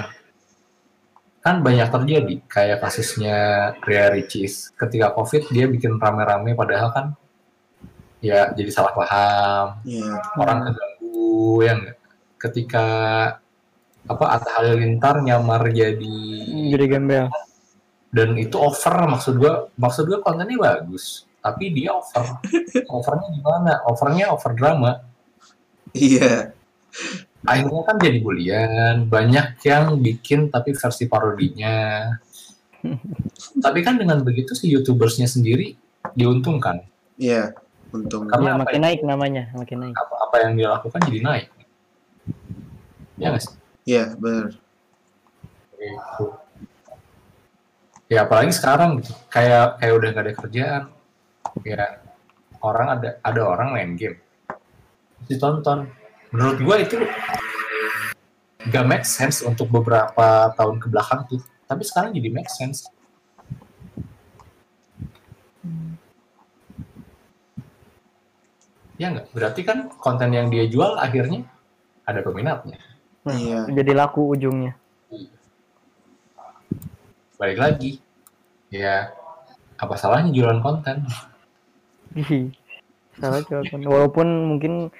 Kan 1.38 1.62
banyak 1.62 1.88
terjadi, 1.88 2.34
kayak 2.50 2.82
kasusnya 2.82 3.36
Ria 3.86 4.10
Ricis. 4.10 4.74
Ketika 4.74 5.14
COVID, 5.14 5.48
dia 5.54 5.70
bikin 5.70 5.96
rame-rame, 5.96 6.52
padahal 6.52 6.90
kan 6.90 7.06
ya 8.18 8.50
jadi 8.50 8.70
salah 8.74 8.92
paham, 8.92 9.66
Iya. 9.86 10.18
orang 10.34 10.58
keganggu, 10.66 11.62
ya 11.62 11.72
nggak? 11.78 11.96
Ketika 12.38 12.86
apa 14.08 14.24
Atta 14.34 14.50
Halilintar 14.56 15.20
nyamar 15.20 15.68
jadi 15.68 16.16
Jadi 16.72 16.84
gembel. 16.88 17.28
dan 18.08 18.32
itu 18.40 18.56
over 18.56 19.04
maksud 19.04 19.36
gua 19.36 19.68
maksud 19.76 20.08
gua 20.08 20.24
kontennya 20.24 20.56
bagus 20.56 21.28
tapi 21.44 21.76
dia 21.76 21.92
over 21.92 22.40
overnya 22.96 23.28
gimana 23.36 23.72
overnya 23.84 24.32
over 24.32 24.56
drama 24.56 25.04
Iya. 25.92 26.52
akhirnya 27.46 27.82
kan 27.86 27.96
jadi 27.96 28.18
bulian 28.18 29.06
banyak 29.06 29.62
yang 29.62 29.96
bikin 29.98 30.50
tapi 30.50 30.74
versi 30.74 31.06
parodinya 31.06 32.10
tapi 33.58 33.80
kan 33.80 33.96
dengan 33.96 34.20
begitu 34.20 34.52
si 34.52 34.68
youtubersnya 34.68 35.26
sendiri 35.26 35.74
diuntungkan 36.12 36.82
Iya. 37.18 37.50
Untung. 37.88 38.28
Karena 38.28 38.52
Iya, 38.52 38.54
apa 38.54 38.62
makin 38.68 38.80
naik 38.84 39.00
namanya, 39.00 39.44
makin 39.56 39.78
naik. 39.80 39.94
apa, 39.96 40.14
apa 40.28 40.36
yang 40.44 40.52
dia 40.54 40.68
lakukan 40.70 41.00
jadi 41.08 41.20
naik 41.24 41.46
ya 43.16 43.26
nggak 43.32 43.42
sih 43.42 43.54
Iya, 43.88 44.04
benar. 44.14 44.52
Gitu. 45.78 46.24
ya 48.08 48.24
apalagi 48.24 48.52
sekarang 48.52 48.98
gitu 49.00 49.12
kayak 49.28 49.78
kayak 49.78 49.94
udah 49.94 50.08
gak 50.10 50.24
ada 50.26 50.32
kerjaan 50.34 50.82
ya 51.62 51.84
orang 52.60 52.88
ada 52.98 53.08
ada 53.20 53.40
orang 53.44 53.68
main 53.76 53.92
game 53.94 54.18
ditonton. 55.26 55.90
Menurut 56.30 56.58
gua 56.62 56.76
itu 56.78 57.00
gak 58.68 58.84
make 58.84 59.06
sense 59.08 59.40
untuk 59.42 59.72
beberapa 59.72 60.52
tahun 60.54 60.78
ke 60.78 60.86
belakang 60.92 61.24
tuh. 61.26 61.40
Tapi 61.64 61.82
sekarang 61.82 62.14
jadi 62.14 62.28
make 62.30 62.52
sense. 62.52 62.86
Ya 68.98 69.14
nggak? 69.14 69.30
Berarti 69.30 69.62
kan 69.62 69.88
konten 69.94 70.34
yang 70.34 70.50
dia 70.50 70.66
jual 70.66 70.98
akhirnya 70.98 71.46
ada 72.02 72.18
peminatnya. 72.20 72.82
Iya. 73.30 73.70
Jadi 73.70 73.92
laku 73.94 74.34
ujungnya. 74.34 74.74
balik 77.38 77.62
lagi. 77.62 78.02
Ya 78.74 79.14
apa 79.78 79.94
salahnya 79.94 80.34
jualan 80.34 80.58
konten? 80.58 81.06
Salah 83.14 83.42
jawaban. 83.46 83.86
Walaupun 83.86 84.26
mungkin 84.50 84.90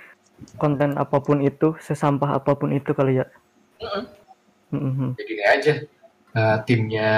konten 0.58 0.94
apa 0.98 1.18
pun 1.18 1.42
itu, 1.42 1.74
sesampah 1.82 2.38
apa 2.38 2.54
pun 2.54 2.70
itu 2.74 2.90
kali 2.94 3.22
ya. 3.22 3.26
Mhm. 4.68 5.16
jadi 5.16 5.22
gini 5.24 5.44
aja 5.48 5.74
eh, 6.36 6.56
timnya 6.68 7.12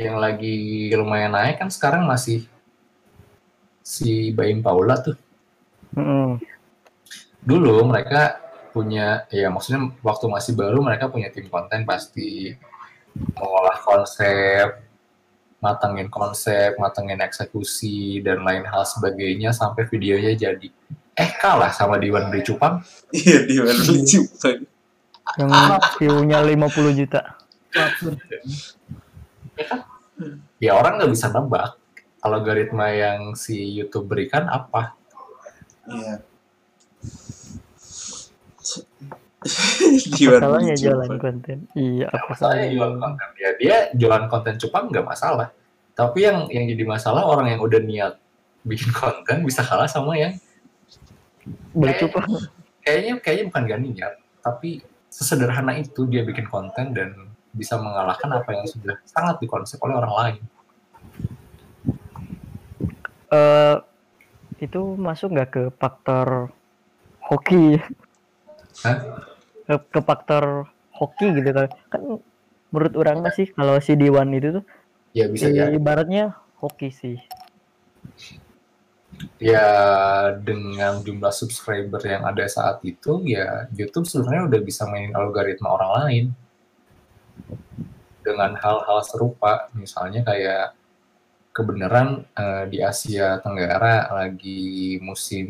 yang 0.00 0.16
lagi 0.16 0.88
lumayan 0.96 1.36
naik 1.36 1.60
kan 1.60 1.68
sekarang 1.68 2.08
masih 2.08 2.48
si 3.84 4.32
Baim 4.32 4.64
Paula 4.64 4.96
tuh 5.02 5.18
Mhm. 5.92 6.40
dulu 7.44 7.84
mereka 7.84 8.40
punya 8.72 9.28
ya 9.28 9.52
maksudnya 9.52 9.92
waktu 10.00 10.24
masih 10.32 10.56
baru 10.56 10.80
mereka 10.80 11.12
punya 11.12 11.28
tim 11.28 11.44
konten 11.52 11.84
pasti 11.84 12.56
mengolah 13.36 13.76
konsep 13.84 14.80
matengin 15.60 16.08
konsep 16.08 16.72
matengin 16.80 17.20
eksekusi 17.20 18.24
dan 18.24 18.40
lain 18.40 18.64
hal 18.64 18.88
sebagainya 18.88 19.52
sampai 19.52 19.84
videonya 19.84 20.32
jadi 20.32 20.72
eh 21.12 21.30
kalah 21.36 21.68
sama 21.72 22.00
Diwan 22.00 22.32
Beli 22.32 22.40
Cupang 22.42 22.80
Iya, 23.12 23.44
di 23.44 23.60
mana 23.60 23.76
lucu. 23.84 24.20
Yang 25.36 25.50
view-nya 26.00 26.38
50 26.40 26.98
juta. 26.98 27.20
ya 29.52 29.64
kan 29.68 29.80
ya 30.60 30.72
orang 30.76 31.00
nggak 31.00 31.12
bisa 31.12 31.32
nebak 31.32 31.76
algoritma 32.20 32.92
yang 32.92 33.32
si 33.32 33.56
YouTube 33.76 34.08
berikan 34.12 34.44
apa 34.48 34.92
Iya. 35.88 36.20
Apa 39.42 40.14
Diwan 40.14 40.38
salahnya 40.38 40.74
lucu, 40.78 40.84
jualan 40.86 41.10
konten? 41.18 41.58
Iya, 41.74 42.06
apa 42.06 42.30
masalahnya 42.30 42.38
salahnya 42.38 42.68
jualan? 42.78 42.98
konten 43.02 43.28
ya 43.34 43.50
dia 43.58 43.76
jualan 43.96 44.24
konten 44.30 44.54
cupang 44.60 44.84
nggak 44.92 45.06
masalah 45.06 45.48
tapi 45.92 46.18
yang 46.24 46.46
yang 46.48 46.64
jadi 46.70 46.84
masalah 46.86 47.22
orang 47.26 47.50
yang 47.52 47.60
udah 47.60 47.80
niat 47.82 48.14
bikin 48.62 48.94
konten 48.94 49.42
bisa 49.42 49.60
kalah 49.66 49.90
sama 49.90 50.14
yang 50.14 50.32
Beli 51.72 51.94
cupang. 51.98 52.26
kayaknya 52.82 53.12
kayaknya 53.22 53.44
bukan 53.50 53.62
gak 53.68 53.80
niat 53.82 54.12
tapi 54.42 54.70
sesederhana 55.12 55.78
itu 55.78 56.08
dia 56.10 56.26
bikin 56.26 56.46
konten 56.50 56.94
dan 56.94 57.14
bisa 57.52 57.76
mengalahkan 57.76 58.32
apa 58.32 58.50
yang 58.56 58.66
sudah 58.66 58.96
sangat 59.04 59.38
dikonsep 59.44 59.76
oleh 59.84 60.00
orang 60.00 60.14
lain 60.16 60.42
Eh, 63.32 63.76
itu 64.60 64.80
masuk 65.00 65.32
nggak 65.32 65.50
ke 65.50 65.62
faktor 65.80 66.52
hoki? 67.24 67.80
Hah? 68.84 68.96
Ke, 69.64 69.74
ke 69.88 70.00
faktor 70.04 70.68
hoki 70.92 71.32
gitu 71.40 71.50
kan? 71.56 71.72
Kan 71.88 72.02
menurut 72.68 72.94
orang 73.00 73.24
sih 73.32 73.48
kalau 73.56 73.80
si 73.80 73.96
Diwan 73.96 74.36
itu 74.36 74.60
tuh 74.60 74.64
ya 75.16 75.32
bisa 75.32 75.48
ya 75.48 75.72
ibaratnya 75.72 76.36
hoki 76.60 76.92
sih. 76.92 77.16
Ya 79.38 79.68
dengan 80.38 81.02
jumlah 81.02 81.30
subscriber 81.30 82.00
yang 82.02 82.26
ada 82.26 82.46
saat 82.46 82.82
itu 82.82 83.22
ya 83.26 83.66
YouTube 83.74 84.06
sebenarnya 84.08 84.48
udah 84.48 84.60
bisa 84.62 84.86
mainin 84.88 85.14
algoritma 85.14 85.68
orang 85.78 85.92
lain. 86.02 86.24
Dengan 88.22 88.54
hal-hal 88.54 89.02
serupa 89.02 89.66
misalnya 89.74 90.22
kayak 90.22 90.78
kebenaran 91.52 92.24
eh, 92.38 92.64
di 92.70 92.78
Asia 92.80 93.36
Tenggara 93.44 94.08
lagi 94.08 94.96
musim 95.04 95.48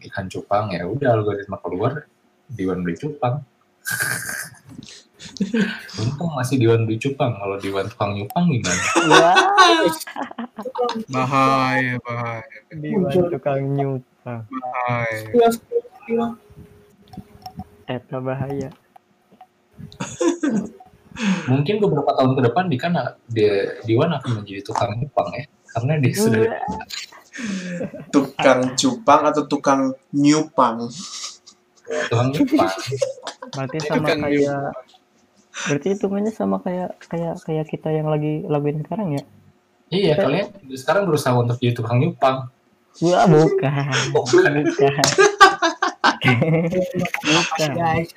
ikan 0.00 0.26
cupang 0.30 0.72
ya 0.72 0.88
udah 0.88 1.18
algoritma 1.18 1.60
keluar 1.60 2.08
Diwan 2.48 2.80
beli 2.80 2.96
cupang 2.96 3.44
untung 5.98 6.30
masih 6.34 6.56
Diwan 6.58 6.84
beli 6.84 6.98
cupang 6.98 7.34
kalau 7.36 7.56
Diwan 7.58 7.86
tukang 7.88 8.12
nyupang 8.14 8.44
gimana 8.48 8.82
Wah, 9.10 9.36
Bahaya, 11.08 11.96
bahaya, 12.02 12.58
Diwan 12.72 13.12
tukang 13.30 13.60
nyutang. 13.74 14.42
bahaya. 14.46 15.48
Eta 17.86 18.18
bahaya. 18.18 18.70
Mungkin 21.44 21.76
beberapa 21.82 22.10
tahun 22.16 22.32
ke 22.38 22.42
depan 22.48 22.64
Dikan 22.72 22.94
dia 23.28 23.76
Diwan 23.84 24.14
akan 24.16 24.42
menjadi 24.42 24.62
tukang 24.64 24.96
Jepang 24.96 25.28
ya. 25.36 25.44
Karena 25.72 25.92
dia 26.00 26.12
sudah 26.14 26.42
Tukang 28.12 28.76
cupang 28.76 29.22
atau 29.28 29.42
tukang 29.48 29.96
nyupang? 30.12 30.88
tukang 32.08 32.28
Jepang. 32.32 32.68
Berarti 33.52 33.76
sama 33.84 34.08
kayak 34.08 34.72
berarti 35.52 35.86
hitungannya 35.94 36.32
sama 36.32 36.58
kayak 36.64 36.96
kayak 37.06 37.36
kayak 37.44 37.66
kita 37.68 37.88
yang 37.92 38.08
lagi 38.08 38.42
laguin 38.48 38.80
sekarang 38.80 39.16
ya? 39.16 39.22
Iya, 39.92 40.16
kalian 40.16 40.48
sekarang 40.72 41.04
berusaha 41.04 41.36
untuk 41.36 41.60
jadi 41.60 41.76
tukang 41.76 42.00
Jepang. 42.00 42.48
Wah, 43.04 43.24
bukan. 43.28 43.92
Bukan. 44.12 44.52
Bukan. 44.64 45.04
bukan. 47.24 47.70
guys 47.72 48.10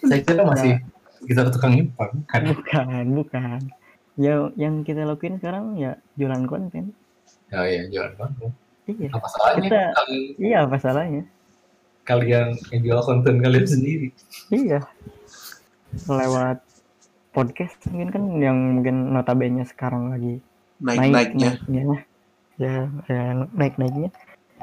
Saya 0.00 0.20
kira 0.24 0.42
masih 0.48 0.80
kita 1.28 1.52
tukang 1.52 1.76
Jepang 1.76 2.24
kan. 2.24 2.42
Bukan, 2.48 3.04
bukan. 3.12 3.58
Yang 4.16 4.40
yang 4.56 4.74
kita 4.80 5.04
lakuin 5.04 5.36
sekarang 5.36 5.76
ya 5.76 6.00
jualan 6.16 6.44
konten. 6.48 6.96
Oh 7.52 7.64
iya, 7.64 7.84
jualan 7.88 8.16
konten. 8.16 8.48
Iya. 8.88 9.08
Apa 9.12 9.28
salahnya 9.28 9.62
Kita- 9.68 9.92
kalian, 9.94 10.24
Iya, 10.40 10.58
apa 10.66 10.76
salahnya? 10.80 11.22
kalian 12.00 12.58
menjual 12.72 13.00
konten 13.06 13.34
kalian 13.38 13.66
sendiri? 13.68 14.08
Iya. 14.50 14.82
Lewat 16.08 16.58
podcast 17.40 17.80
mungkin 17.88 18.08
kan 18.12 18.24
yang 18.36 18.58
mungkin 18.76 18.96
notabene 19.16 19.64
sekarang 19.64 20.12
lagi 20.12 20.44
Naik-naiknya. 20.80 21.60
naiknya. 21.60 22.04
Ya, 22.60 22.76
ya 23.08 23.22
naik-naiknya. 23.52 24.12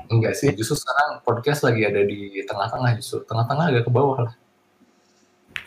Enggak 0.09 0.33
sih, 0.37 0.49
justru 0.53 0.77
sekarang 0.77 1.21
podcast 1.25 1.61
lagi 1.65 1.85
ada 1.85 2.01
di 2.05 2.41
tengah-tengah 2.45 2.97
justru. 2.97 3.25
Tengah-tengah 3.25 3.65
agak 3.73 3.83
ke 3.85 3.91
bawah 3.93 4.17
lah. 4.29 4.33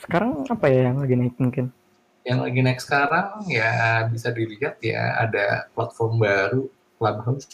Sekarang 0.02 0.42
apa 0.46 0.66
ya 0.70 0.90
yang 0.90 0.98
lagi 1.02 1.14
naik 1.18 1.34
mungkin? 1.38 1.74
Yang 2.22 2.38
lagi 2.46 2.60
naik 2.62 2.80
sekarang 2.82 3.28
ya 3.50 3.70
bisa 4.06 4.30
dilihat 4.30 4.78
ya 4.82 5.18
ada 5.22 5.66
platform 5.74 6.22
baru 6.22 6.62
Clubhouse. 6.98 7.46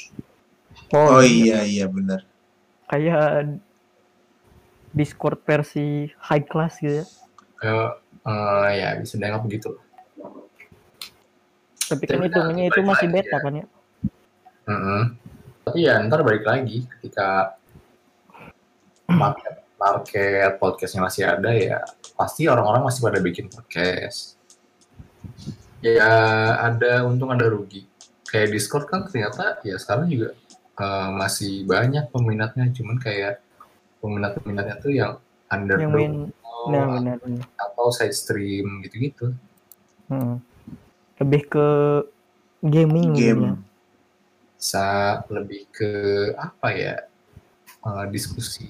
Oh 0.93 1.21
iya 1.25 1.65
iya 1.65 1.89
benar. 1.89 2.25
Kayak 2.89 3.57
Discord 4.97 5.41
versi 5.45 6.09
high 6.17 6.45
class 6.45 6.81
gitu 6.81 7.05
ya. 7.05 7.07
Eh, 7.65 7.91
eh, 8.27 8.69
ya 8.75 8.89
bisa 8.99 9.15
dianggap 9.17 9.43
begitu. 9.47 9.71
Tapi 11.87 12.03
kan 12.03 12.19
hitungannya 12.27 12.65
itu 12.67 12.81
masih 12.83 13.07
beta 13.09 13.39
ya. 13.39 13.39
kan 13.39 13.53
ya. 13.55 13.67
Mm-mm. 14.67 15.03
Tapi 15.63 15.79
ya 15.87 16.03
ntar 16.07 16.27
balik 16.27 16.43
lagi 16.43 16.87
ketika 16.99 17.55
market, 19.07 19.63
market 19.79 20.59
podcastnya 20.59 21.07
masih 21.07 21.23
ada 21.27 21.51
ya 21.55 21.79
pasti 22.19 22.51
orang-orang 22.51 22.91
masih 22.91 23.01
pada 23.07 23.19
bikin 23.23 23.47
podcast. 23.47 24.35
Ya 25.79 26.11
ada 26.59 27.07
untung 27.07 27.31
ada 27.31 27.47
rugi. 27.47 27.87
Kayak 28.27 28.51
Discord 28.59 28.91
kan 28.91 29.07
ternyata 29.07 29.63
ya 29.63 29.79
sekarang 29.79 30.11
juga 30.11 30.35
eh, 30.83 31.11
masih 31.15 31.63
banyak 31.63 32.11
peminatnya, 32.11 32.75
cuman 32.75 32.99
kayak 32.99 33.39
peminat-peminatnya 34.03 34.77
tuh 34.83 34.91
yang 34.91 35.13
Yang 35.47 35.93
main 35.95 36.15
underdog 36.27 36.35
nah 36.73 36.99
benar 36.99 37.17
benar. 37.23 37.45
atau 37.59 37.89
side 37.95 38.15
stream 38.17 38.83
gitu-gitu. 38.83 39.33
Hmm. 40.11 40.39
Lebih 41.19 41.43
ke 41.51 41.69
gaming 42.63 43.15
mungkin 43.15 43.21
ya. 43.21 43.35
Game. 43.35 43.47
Bisa 44.57 44.89
lebih 45.31 45.63
ke 45.71 45.91
apa 46.35 46.69
ya? 46.73 46.97
eh, 47.87 48.05
diskusi 48.11 48.67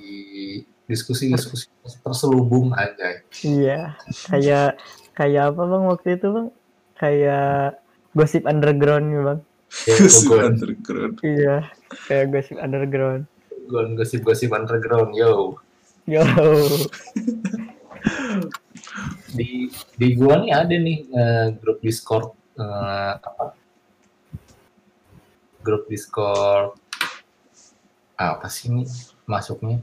diskusi 0.84 1.32
diskusi 1.32 1.66
terselubung 2.04 2.76
aja. 2.76 3.24
Iya, 3.42 3.96
kayak 4.28 4.76
kayak 5.16 5.56
apa 5.56 5.62
bang 5.64 5.84
waktu 5.88 6.08
itu 6.20 6.26
bang? 6.30 6.48
Kayak 6.96 7.80
gosip 8.12 8.44
underground 8.44 9.06
ya 9.12 9.20
bang? 9.24 9.40
Ya, 9.84 9.96
Gosip 9.98 10.30
underground. 10.32 11.14
Iya, 11.20 11.56
kayak 12.08 12.26
gosip 12.32 12.56
underground. 12.62 13.22
gosip-gosip 13.66 14.54
underground, 14.54 15.10
yo. 15.18 15.58
Yo, 16.06 16.22
Di 19.36 19.68
di 20.00 20.08
gua 20.16 20.40
nih 20.40 20.52
ada 20.56 20.76
nih 20.76 20.98
eh, 21.12 21.46
grup 21.60 21.78
Discord 21.84 22.32
eh, 22.56 23.12
apa? 23.20 23.52
Grup 25.60 25.84
Discord 25.92 26.74
apa 28.16 28.46
sih 28.48 28.72
ini 28.72 28.88
masuknya? 29.28 29.78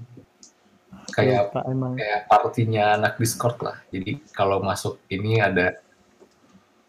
Kayak 1.13 1.53
apa 1.53 1.59
emang? 1.69 1.93
kayak 1.93 2.25
partinya 2.25 2.97
anak 2.97 3.21
Discord 3.21 3.61
lah. 3.61 3.77
Jadi 3.93 4.17
kalau 4.33 4.57
masuk 4.65 4.97
ini 5.13 5.37
ada 5.37 5.77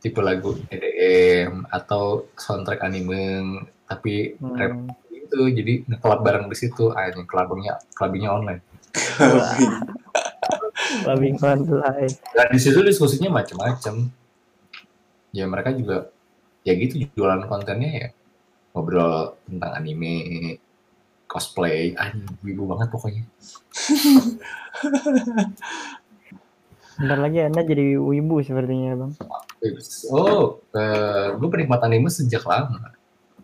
tipe 0.00 0.20
lagu 0.20 0.56
EDM 0.68 1.64
atau 1.72 2.28
soundtrack 2.36 2.84
anime 2.84 3.64
tapi 3.88 4.36
rap 4.36 4.72
Hmm. 4.76 4.92
itu 5.08 5.40
jadi 5.48 5.72
nge-club 5.88 6.20
bareng 6.20 6.46
di 6.52 6.56
situ 6.60 6.92
aja 6.92 7.16
clubbingnya 7.24 7.80
clubbingnya 7.96 8.30
online 8.36 8.60
Labing 11.07 11.37
online. 11.41 12.14
dan 12.35 12.47
di 12.53 12.61
situ 12.61 12.80
diskusinya 12.80 13.41
macam-macam 13.41 14.09
ya 15.35 15.45
mereka 15.51 15.70
juga 15.74 16.09
ya 16.62 16.72
gitu 16.78 17.05
jualan 17.16 17.45
kontennya 17.51 17.91
ya 17.91 18.09
ngobrol 18.72 19.37
tentang 19.47 19.70
anime 19.76 20.14
cosplay 21.26 21.95
anjing 21.99 22.26
wibu 22.43 22.64
banget 22.70 22.89
pokoknya 22.91 23.24
Bentar 26.95 27.18
lagi 27.18 27.43
anda 27.43 27.66
jadi 27.66 27.99
wibu 27.99 28.39
sepertinya 28.39 28.95
bang. 28.95 29.12
oh 30.14 30.62
gue 31.35 31.49
penikmat 31.51 31.82
anime 31.82 32.07
sejak 32.07 32.47
lama 32.47 32.95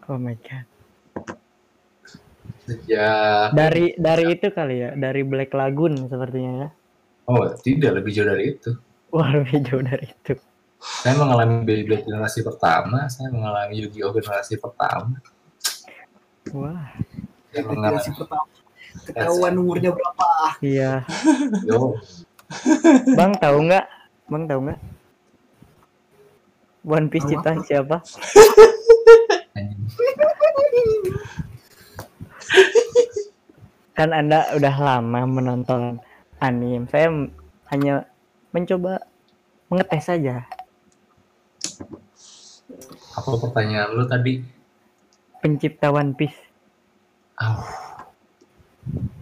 Oh 0.07 0.19
my 0.19 0.35
god. 0.43 0.67
sejak 2.67 3.51
Dari 3.55 3.95
dari 3.95 4.25
itu 4.35 4.51
kali 4.51 4.83
ya, 4.83 4.91
dari 4.95 5.23
Black 5.23 5.51
Lagoon 5.55 6.11
sepertinya 6.11 6.53
ya. 6.67 6.69
Oh 7.31 7.47
tidak 7.63 8.03
lebih 8.03 8.11
jauh 8.11 8.27
dari 8.27 8.59
itu 8.59 8.75
Wah 9.11 9.31
lebih 9.31 9.63
jauh 9.63 9.83
dari 9.83 10.07
itu. 10.11 10.35
saya 10.81 11.15
mengalami 11.15 11.63
Beyblade 11.63 12.03
generasi 12.03 12.43
pertama 12.43 13.07
saya 13.07 13.31
mengalami 13.31 13.87
Yu-Gi-Oh 13.87 14.11
generasi 14.19 14.59
pertama 14.59 15.23
Wah, 16.51 16.91
saya 17.55 17.63
generasi 17.63 18.11
mengalami 18.11 18.19
pertama 18.19 18.51
ketahuan 19.07 19.55
umurnya 19.55 19.95
berapa 19.95 20.27
iya. 20.67 21.07
Yo, 21.63 21.95
Bang 23.15 23.39
tahu 23.39 23.71
nggak? 23.71 23.87
Bang 24.27 24.51
tahu 24.51 24.61
nggak? 24.67 24.81
One 26.83 27.07
Piece 27.13 27.29
ciptaan 27.29 27.63
siapa? 27.63 28.03
Kan 33.95 34.17
Anda 34.17 34.49
udah 34.57 34.75
lama 34.81 35.29
menonton 35.29 36.01
anime. 36.41 36.89
Saya 36.89 37.09
hanya 37.71 37.95
mencoba 38.51 39.05
mengetes 39.69 40.05
saja. 40.05 40.43
apa 43.11 43.27
pertanyaan 43.37 43.91
lu 43.93 44.07
tadi 44.07 44.41
Pencipta 45.39 45.91
One 45.91 46.15
Piece. 46.15 46.37
Ah, 47.35 47.59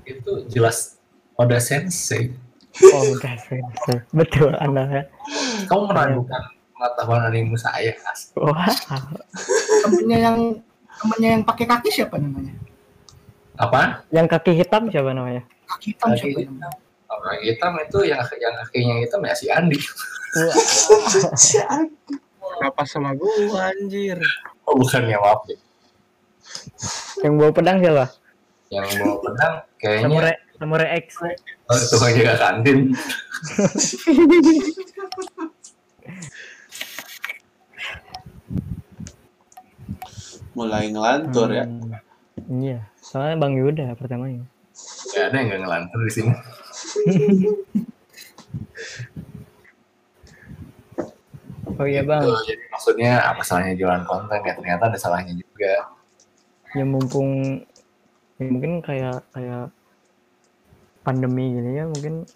itu 0.05 0.45
jelas 0.47 0.99
Oda 1.35 1.57
Sensei. 1.57 2.35
Oh, 2.79 3.03
udah 3.09 3.35
sensei. 3.41 3.99
Betul 4.13 4.55
Anda 4.55 4.87
ya. 4.87 5.03
Kamu 5.67 5.89
meragukan 5.89 6.43
pengetahuan 6.71 7.23
anime 7.27 7.57
saya. 7.57 7.91
Wah, 8.37 8.71
temennya 9.83 10.19
yang 10.21 10.39
temennya 10.95 11.29
yang 11.39 11.43
pakai 11.43 11.65
kaki 11.65 11.89
siapa 11.89 12.19
namanya 12.19 12.55
Apa? 13.55 14.03
yang 14.11 14.27
kaki 14.27 14.51
hitam 14.53 14.87
siapa 14.87 15.11
namanya? 15.11 15.43
kaki 15.67 15.95
hitam 15.95 16.09
Kaki 16.11 16.19
siapa 16.21 16.39
hitam. 16.39 16.55
namanya 16.59 16.79
Orang 17.19 17.39
hitam 17.43 17.75
itu 17.83 17.99
yang 18.07 18.23
yang 18.39 18.55
kakinya 18.63 18.95
hitam 19.03 19.21
ya 19.27 19.35
si 19.35 19.51
Andi. 19.51 19.75
Kenapa 22.59 22.83
sama 22.87 23.15
gua 23.15 23.71
anjir? 23.71 24.19
Oh 24.67 24.75
bukan 24.79 25.07
ya 25.07 25.19
maaf 25.19 25.43
ya. 25.47 25.57
yang 27.23 27.35
bawa 27.37 27.51
pedang 27.53 27.77
siapa? 27.83 28.07
Yang 28.71 28.87
bawa 29.03 29.17
pedang 29.21 29.55
kayaknya 29.79 30.07
Samurai 30.07 30.35
Samurai 30.59 30.89
X. 31.03 31.07
oh, 31.71 31.77
itu 31.79 31.97
kan 31.99 32.11
jaga 32.15 32.35
kantin. 32.39 32.79
Mulai 40.59 40.91
ngelantur 40.91 41.49
ya. 41.55 41.65
Hmm, 41.67 41.95
Iya, 42.49 42.81
soalnya 43.05 43.37
Bang 43.39 43.55
Yuda 43.61 43.93
pertamanya. 43.95 44.43
Gak 45.13 45.31
ada 45.31 45.37
yang 45.37 45.47
gak 45.53 45.61
ngelantur 45.69 46.01
di 46.07 46.13
sini. 46.13 46.33
Oh 51.79 51.87
iya 51.87 52.03
Bang, 52.03 52.25
Gitu. 52.25 52.35
Jadi 52.49 52.65
maksudnya 52.73 53.13
apa 53.23 53.43
salahnya 53.45 53.75
jualan 53.77 54.05
konten 54.09 54.41
ya 54.43 54.55
ternyata 54.57 54.83
ada 54.91 54.99
salahnya 54.99 55.35
juga. 55.37 55.75
ya 56.77 56.85
mumpung 56.85 57.65
ya 58.37 58.45
mungkin 58.45 58.85
kayak 58.85 59.25
kayak 59.33 59.73
pandemi 61.01 61.57
gini 61.57 61.81
ya 61.81 61.89
mungkin 61.89 62.29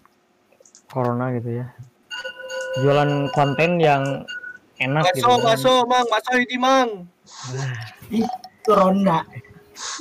corona 0.89 1.29
gitu 1.37 1.61
ya 1.61 1.69
jualan 2.81 3.29
konten 3.29 3.77
yang 3.77 4.25
enak 4.81 5.05
gitu 5.13 5.21
Baso, 5.21 5.37
kan. 5.37 5.45
baso, 5.53 5.73
mang, 5.85 6.05
baso 6.09 6.31
ini 6.33 6.57
mang. 6.57 6.89
Itu 8.09 8.25
ronda. 8.73 9.21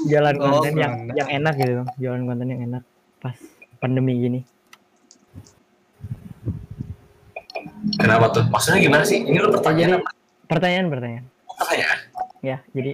jualan 0.09 0.37
Oh, 0.41 0.45
konten 0.49 0.81
yang 0.81 0.93
enak. 1.05 1.13
yang 1.13 1.29
enak 1.29 1.55
gitu 1.61 1.73
Bang. 1.77 1.89
jualan 2.01 2.23
konten 2.25 2.47
yang 2.49 2.61
enak 2.65 2.83
pas 3.21 3.37
pandemi 3.83 4.15
gini 4.17 4.41
Kenapa 7.93 8.31
tuh? 8.31 8.47
Maksudnya 8.47 8.81
gimana 8.81 9.03
sih? 9.03 9.21
Ini 9.21 9.37
lu 9.37 9.51
pertanyaan 9.51 9.91
Jadi- 9.93 10.01
apa? 10.01 10.11
pertanyaan 10.45 10.87
pertanyaan 10.87 11.25
Pertanyaan. 11.49 11.99
ya 12.43 12.57
jadi 12.71 12.93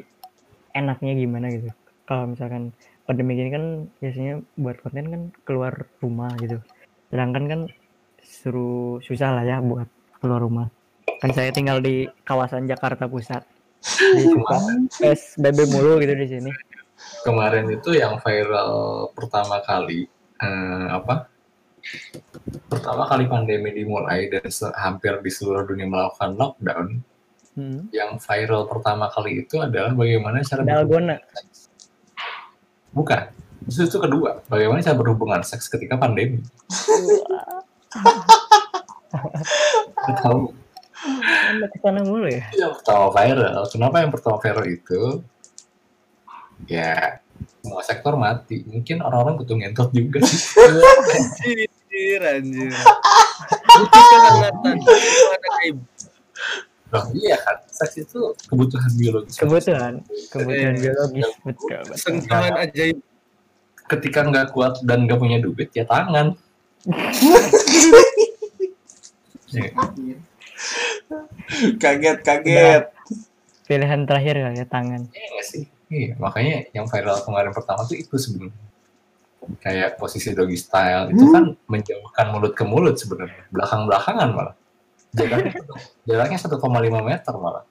enaknya 0.72 1.12
gimana 1.16 1.50
gitu 1.50 1.74
kalau 2.04 2.30
misalkan 2.30 2.70
pandemi 3.02 3.34
gini 3.34 3.50
kan 3.50 3.64
biasanya 3.98 4.34
buat 4.54 4.78
konten 4.78 5.06
kan 5.08 5.22
keluar 5.42 5.74
rumah 5.98 6.30
gitu 6.38 6.62
sedangkan 7.08 7.44
kan 7.44 7.60
suruh 8.22 9.02
susah 9.02 9.34
lah 9.34 9.42
ya 9.42 9.58
buat 9.58 9.90
keluar 10.18 10.38
rumah 10.38 10.70
kan 11.18 11.32
saya 11.32 11.50
tinggal 11.50 11.82
di 11.82 12.06
kawasan 12.22 12.70
Jakarta 12.70 13.10
Pusat 13.10 13.42
di 14.14 14.22
PSBB 15.02 15.58
mulu 15.68 15.98
gitu 15.98 16.14
di 16.14 16.26
sini 16.28 16.50
Kemarin 17.24 17.66
itu 17.72 17.90
yang 17.90 18.22
viral 18.22 18.70
pertama 19.10 19.58
kali 19.60 20.06
eh, 20.42 20.86
apa? 20.90 21.30
Pertama 22.68 23.06
kali 23.06 23.24
pandemi 23.30 23.70
dimulai 23.72 24.28
dan 24.28 24.46
se- 24.50 24.74
hampir 24.76 25.18
di 25.22 25.30
seluruh 25.30 25.64
dunia 25.64 25.86
melakukan 25.86 26.34
lockdown, 26.36 26.86
hmm. 27.56 27.80
yang 27.94 28.18
viral 28.18 28.66
pertama 28.66 29.08
kali 29.08 29.46
itu 29.46 29.62
adalah 29.62 29.94
bagaimana 29.94 30.42
cara 30.42 30.62
berhubungan 30.66 31.16
dalgona 31.16 31.16
seks. 31.32 31.58
Bukan. 32.92 33.24
Justru 33.68 33.84
itu 33.84 33.98
kedua, 34.00 34.30
bagaimana 34.48 34.80
cara 34.80 34.96
berhubungan 34.96 35.42
seks 35.44 35.68
ketika 35.68 36.00
pandemi. 36.00 36.40
Tahu 40.18 40.50
anda 41.48 41.66
ke 41.70 41.78
sana 41.80 42.00
mulu 42.04 42.28
ya 42.28 42.44
yang 42.56 42.72
pertama 42.74 43.06
viral. 43.14 43.62
Kenapa 43.70 43.96
yang 44.02 44.12
pertama 44.12 44.36
viral 44.42 44.66
itu? 44.68 45.02
Ya, 46.66 47.22
semua 47.60 47.82
sektor 47.82 48.14
mati. 48.14 48.64
Mungkin 48.64 49.00
orang-orang 49.00 49.34
butuh 49.36 49.56
ngentot 49.56 49.88
juga. 49.92 50.20
Anjir, 51.88 52.20
anjir. 52.20 52.72
Itu. 54.78 55.80
Loh, 56.88 57.04
iya 57.12 57.36
kan, 57.36 57.56
seks 57.68 58.00
itu 58.00 58.20
kebutuhan 58.48 58.88
biologis. 58.96 59.36
kebutuhan 59.36 60.00
kebutuhan 60.30 60.72
Eh, 60.72 60.80
biologis 60.80 61.28
betul 61.44 61.80
betul 61.84 61.98
Sentuhan 62.00 62.54
ajaib. 62.56 62.96
Ketika 63.84 64.20
nggak 64.24 64.52
kuat 64.52 64.80
dan 64.84 65.04
nggak 65.04 65.20
punya 65.20 65.36
duit, 65.38 65.68
ya 65.72 65.84
tangan. 65.84 66.32
Ya, 69.48 69.64
Kaget, 71.80 72.18
kaget. 72.20 72.84
pilihan 73.64 74.04
terakhir 74.04 74.36
kali 74.36 74.60
ya 74.60 74.66
tangan 74.68 75.08
Iya 75.08 75.40
sih? 75.40 75.64
Iya, 75.88 76.14
makanya 76.20 76.68
yang 76.76 76.84
viral 76.84 77.24
kemarin 77.24 77.52
pertama 77.56 77.84
tuh 77.84 77.96
itu 77.96 78.14
sebenarnya. 78.14 78.54
Kayak 79.64 79.96
posisi 79.96 80.36
doggy 80.36 80.60
style 80.60 81.08
itu 81.08 81.24
kan 81.32 81.56
menjauhkan 81.66 82.26
mulut 82.28 82.52
ke 82.52 82.64
mulut 82.68 83.00
sebenarnya, 83.00 83.48
belakang-belakangan 83.48 84.28
malah. 84.36 84.54
Jaraknya 85.16 85.52
jaraknya 86.04 86.38
1,5 86.38 87.00
meter 87.00 87.34
malah. 87.40 87.64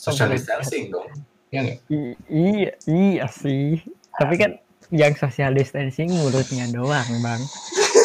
Social 0.00 0.32
distancing 0.32 0.88
dong. 0.88 1.12
Iya? 1.52 1.76
I- 1.92 2.16
iya 2.30 2.72
iya 2.86 3.26
sih 3.26 3.82
tapi 4.14 4.38
kan 4.38 4.54
yang 4.94 5.18
social 5.18 5.50
distancing 5.50 6.06
mulutnya 6.14 6.66
doang 6.70 7.10
bang 7.20 7.42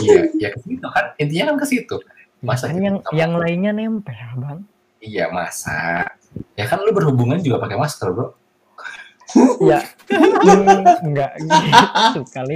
Iya, 0.01 0.21
ya 0.35 0.49
ke 0.51 0.59
situ 0.65 0.87
kan. 0.91 1.05
Intinya 1.15 1.53
kan 1.53 1.57
ke 1.61 1.65
situ. 1.69 1.95
Masa 2.43 2.67
kan 2.67 2.81
yang 2.81 2.97
yang 3.15 3.31
lainnya 3.37 3.71
nempel 3.71 4.17
bang 4.41 4.59
Iya, 4.99 5.29
masa. 5.29 6.09
Ya 6.57 6.65
kan 6.65 6.81
lu 6.81 6.91
berhubungan 6.91 7.37
juga 7.39 7.61
pakai 7.61 7.77
masker, 7.77 8.09
Bro. 8.11 8.33
Ya 9.63 9.79
hmm, 10.13 11.05
enggak 11.11 11.31
gitu 12.13 12.21
kali 12.31 12.55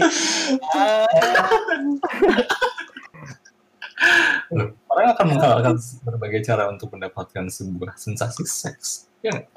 Loh, 4.49 4.71
Orang 4.87 5.11
akan 5.11 5.25
menghalalkan 5.35 5.75
berbagai 6.07 6.41
cara 6.47 6.71
untuk 6.71 6.95
mendapatkan 6.95 7.51
sebuah 7.51 7.99
sensasi 7.99 8.47
seks. 8.47 9.11
Ya 9.19 9.35
nggak? 9.35 9.51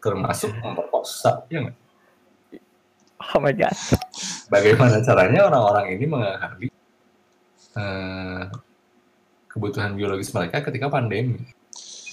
Termasuk 0.00 0.56
memperkosa, 0.56 1.44
ya 1.52 1.68
nggak? 1.68 1.76
oh 3.32 3.40
my 3.40 3.54
god 3.56 3.72
bagaimana 4.52 5.00
caranya 5.00 5.48
orang-orang 5.48 5.96
ini 5.96 6.04
mengakali 6.04 6.68
eh, 7.78 8.42
kebutuhan 9.48 9.94
biologis 9.94 10.34
mereka 10.34 10.66
ketika 10.66 10.90
pandemi. 10.90 11.38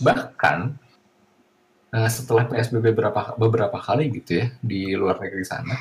Bahkan 0.01 0.77
eh, 1.91 2.09
setelah 2.09 2.47
PSBB 2.47 2.95
beberapa 2.95 3.35
beberapa 3.35 3.77
kali 3.77 4.11
gitu 4.15 4.41
ya 4.41 4.47
di 4.63 4.95
luar 4.95 5.19
negeri 5.19 5.45
sana, 5.45 5.75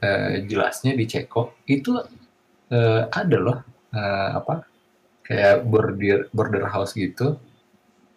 eh, 0.00 0.44
jelasnya 0.48 0.96
di 0.96 1.04
Ceko 1.04 1.62
itu 1.68 1.96
eh, 2.72 3.02
ada 3.06 3.36
loh 3.38 3.58
eh, 3.92 4.30
apa 4.36 4.64
kayak 5.22 5.64
border 5.68 6.18
border 6.32 6.64
house 6.68 6.96
gitu. 6.96 7.36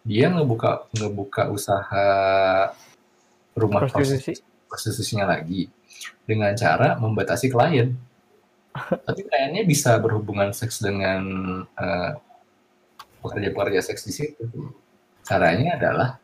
Dia 0.06 0.30
ngebuka 0.30 0.86
ngebuka 0.94 1.50
usaha 1.50 2.06
rumah 3.58 3.80
prostitusi 3.88 4.38
prostitusinya 4.70 5.34
lagi 5.34 5.66
dengan 6.26 6.52
cara 6.54 6.94
membatasi 6.98 7.50
klien. 7.50 7.94
Tapi 9.06 9.20
kliennya 9.24 9.64
bisa 9.64 9.96
berhubungan 9.96 10.52
seks 10.52 10.84
dengan 10.84 11.22
eh, 11.64 12.12
pekerja-pekerja 13.24 13.80
seks 13.82 14.04
di 14.06 14.12
situ. 14.12 14.44
Caranya 15.26 15.74
adalah 15.80 16.20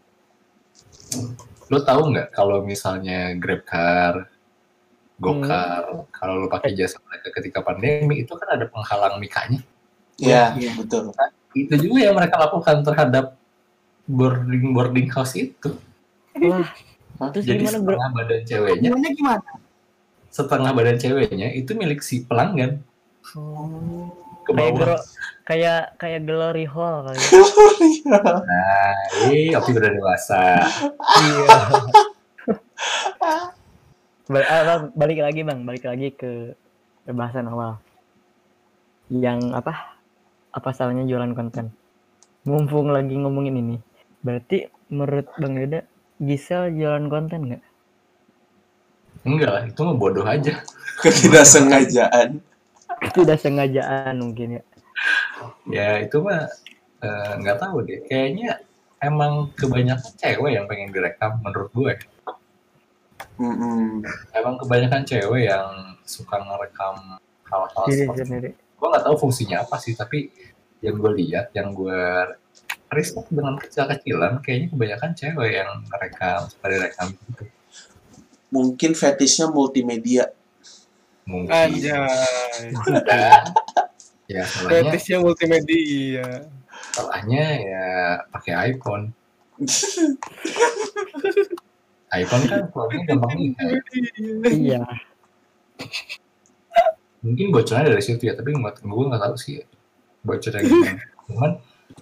lo 1.69 1.79
tahu 1.81 2.13
nggak 2.13 2.29
kalau 2.33 2.61
misalnya 2.63 3.33
GrabCar, 3.37 4.29
GoCar, 5.17 5.83
kalau 6.11 6.35
lo 6.43 6.47
pakai 6.51 6.75
jasa 6.75 6.99
mereka 7.07 7.33
ketika 7.39 7.63
pandemi 7.63 8.21
itu 8.21 8.33
kan 8.35 8.49
ada 8.59 8.67
penghalang 8.69 9.17
mikanya. 9.17 9.63
Ya, 10.21 10.53
Iya. 10.55 10.77
betul. 10.77 11.11
Itu 11.57 11.75
juga 11.79 11.99
yang 12.11 12.17
mereka 12.17 12.37
lakukan 12.37 12.83
terhadap 12.83 13.37
boarding 14.05 14.75
boarding 14.75 15.09
house 15.09 15.39
itu. 15.39 15.79
wah 17.21 17.29
terus 17.31 17.45
Jadi 17.47 17.61
gimana 17.63 17.79
bro 17.79 17.93
setengah 17.95 18.11
badan 18.17 18.41
ceweknya 18.43 18.89
Gimana 18.89 19.09
gimana? 19.15 19.51
setengah 20.33 20.71
badan 20.73 20.97
ceweknya 20.99 21.49
itu 21.55 21.71
milik 21.77 22.01
si 22.01 22.25
pelanggan 22.25 22.81
ke 24.43 24.51
kayak 24.53 24.73
bawah. 24.75 24.99
kayak 25.43 25.83
kayak 25.99 26.21
glory 26.27 26.67
hall 26.67 27.07
kali 27.07 27.19
ya. 27.19 27.43
Nah, 28.43 28.93
ini 29.29 29.55
Opi 29.55 29.71
udah 29.75 29.91
dewasa. 29.95 30.43
iya 31.23 31.47
Bal- 34.31 34.49
ah, 34.49 34.63
Bang, 34.65 34.83
balik 34.95 35.19
lagi 35.23 35.41
bang 35.43 35.61
balik 35.67 35.85
lagi 35.87 36.09
ke 36.15 36.55
pembahasan 37.05 37.51
awal 37.51 37.79
yang 39.11 39.53
apa 39.53 39.99
apa 40.55 40.69
salahnya 40.73 41.05
jualan 41.05 41.35
konten 41.35 41.75
mumpung 42.43 42.91
lagi 42.91 43.13
ngomongin 43.19 43.59
ini 43.59 43.77
berarti 44.23 44.71
menurut 44.89 45.27
bang 45.37 45.55
Yuda 45.59 45.81
Gisel 46.23 46.75
jualan 46.75 47.07
konten 47.11 47.41
nggak 47.51 47.63
Enggak 49.23 49.51
lah, 49.55 49.63
itu 49.71 49.79
mah 49.87 49.95
bodoh 49.95 50.27
aja. 50.27 50.67
Ketidaksengajaan. 50.99 52.43
Tidak 53.11 53.39
sengajaan 53.43 54.15
mungkin 54.23 54.61
ya 54.61 54.63
Ya 55.67 55.99
itu 55.99 56.23
mah 56.23 56.47
eh, 57.03 57.33
nggak 57.43 57.59
tahu 57.59 57.83
deh. 57.83 58.07
Kayaknya 58.07 58.63
emang 59.03 59.51
kebanyakan 59.59 60.15
cewek 60.15 60.55
yang 60.55 60.71
pengen 60.71 60.95
direkam 60.95 61.43
menurut 61.43 61.71
gue. 61.75 61.95
Mm-mm. 63.43 64.07
Emang 64.31 64.55
kebanyakan 64.63 65.03
cewek 65.03 65.51
yang 65.51 65.99
suka 66.07 66.39
ngerekam 66.39 67.19
hal-hal 67.53 67.85
seperti 67.91 68.23
sendiri 68.23 68.51
gue 68.83 68.91
nggak 68.91 69.07
tahu 69.07 69.17
fungsinya 69.29 69.63
apa 69.63 69.79
sih 69.79 69.95
tapi 69.95 70.27
yang 70.83 70.99
gue 70.99 71.13
lihat 71.23 71.55
yang 71.55 71.71
gue 71.71 72.03
riset 72.91 73.23
dengan 73.31 73.55
kecil-kecilan 73.55 74.43
kayaknya 74.43 74.75
kebanyakan 74.75 75.11
cewek 75.15 75.51
yang 75.63 75.71
ngerekam 75.87 76.51
suka 76.51 76.67
direkam 76.67 77.07
gitu 77.15 77.47
Mungkin 78.53 78.93
fetishnya 78.93 79.49
multimedia. 79.49 80.29
Mungkin. 81.27 81.53
Anjay. 81.53 82.73
Ya 84.31 84.43
salahnya 84.49 85.17
multimedia. 85.21 86.49
salahnya 86.93 87.45
ya 87.61 87.87
pakai 88.33 88.75
iPhone. 88.75 89.13
iPhone 92.13 92.45
kan 92.45 92.61
keluarnya 92.69 93.01
gampang 93.09 93.41
iya. 94.53 94.85
Mungkin 97.23 97.55
bocornya 97.55 97.89
dari 97.89 98.03
situ 98.05 98.29
ya 98.29 98.35
tapi 98.37 98.53
nggak 98.53 98.85
gue 98.85 99.05
nggak 99.09 99.23
tahu 99.23 99.35
sih 99.39 99.65
bocornya 100.25 100.61
gimana. 100.65 101.01
Cuman 101.29 101.51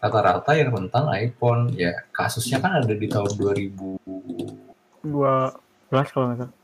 rata-rata 0.01 0.51
yang 0.55 0.71
tentang 0.75 1.11
iPhone 1.15 1.75
ya 1.75 1.93
kasusnya 2.15 2.59
kan 2.63 2.83
ada 2.83 2.95
di 2.95 3.07
tahun 3.11 3.31
2000 3.37 5.05
dua 5.05 5.51
belas 5.89 6.07
kalau 6.13 6.27
nggak 6.31 6.39
salah. 6.47 6.55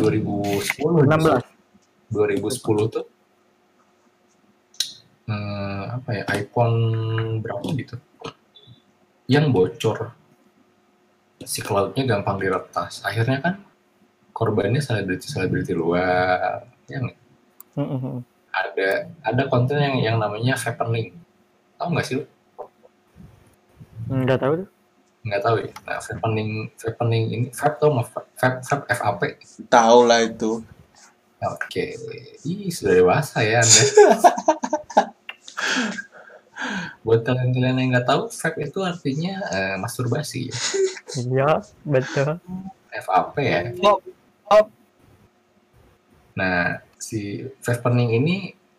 2010 0.00 1.04
enam 1.04 1.20
belas 1.20 1.43
2010 2.14 2.94
tuh? 2.94 3.04
eh, 5.24 5.82
apa 5.96 6.10
ya 6.12 6.24
iPhone 6.36 6.76
berapa 7.40 7.64
gitu? 7.76 7.96
Yang 9.28 9.46
bocor. 9.52 9.98
Si 11.44 11.60
cloudnya 11.64 12.04
gampang 12.08 12.40
diretas. 12.40 13.00
Akhirnya 13.04 13.40
kan 13.40 13.54
korbannya 14.36 14.80
selebriti 14.80 15.28
selebriti 15.28 15.72
luar 15.72 16.66
yang 16.90 17.08
Mm-mm. 17.78 18.22
ada 18.52 19.08
ada 19.24 19.42
konten 19.48 19.80
yang 19.80 19.96
yang 20.00 20.16
namanya 20.20 20.54
happening. 20.60 21.16
Tahu 21.80 21.88
nggak 21.92 22.06
sih 22.06 22.14
lu? 22.20 22.24
Nggak 24.08 24.40
tahu 24.40 24.54
tuh. 24.64 24.68
nggak 25.24 25.40
tahu 25.40 25.56
ya? 25.64 25.70
Nah 25.88 25.98
happening 26.04 26.48
happening 26.76 27.22
ini 27.32 27.46
vape 27.48 27.76
tau 27.80 27.88
nggak? 27.96 28.08
Vape 28.12 28.58
vape 28.60 28.84
FAP 28.92 29.20
Tahu 29.72 29.98
lah 30.04 30.20
itu. 30.20 30.60
Oke 31.52 31.84
ih 32.46 32.70
sudah 32.72 32.94
dewasa 32.96 33.44
ya 33.44 33.60
anda 33.60 33.82
buat 37.04 37.20
kalian-kalian 37.20 37.76
yang 37.76 37.88
nggak 37.92 38.08
tahu 38.08 38.32
vape 38.32 38.60
itu 38.64 38.80
artinya 38.80 39.34
eh, 39.52 39.76
masturbasi 39.76 40.48
ya. 40.48 40.56
Iya, 41.20 41.50
betul. 41.84 42.40
FAP 42.88 43.34
ya 43.44 43.60
Hop, 43.84 44.00
hop. 44.48 44.66
Nah, 46.38 46.80
si 46.96 47.44
Fappening 47.60 48.10
ini 48.16 48.36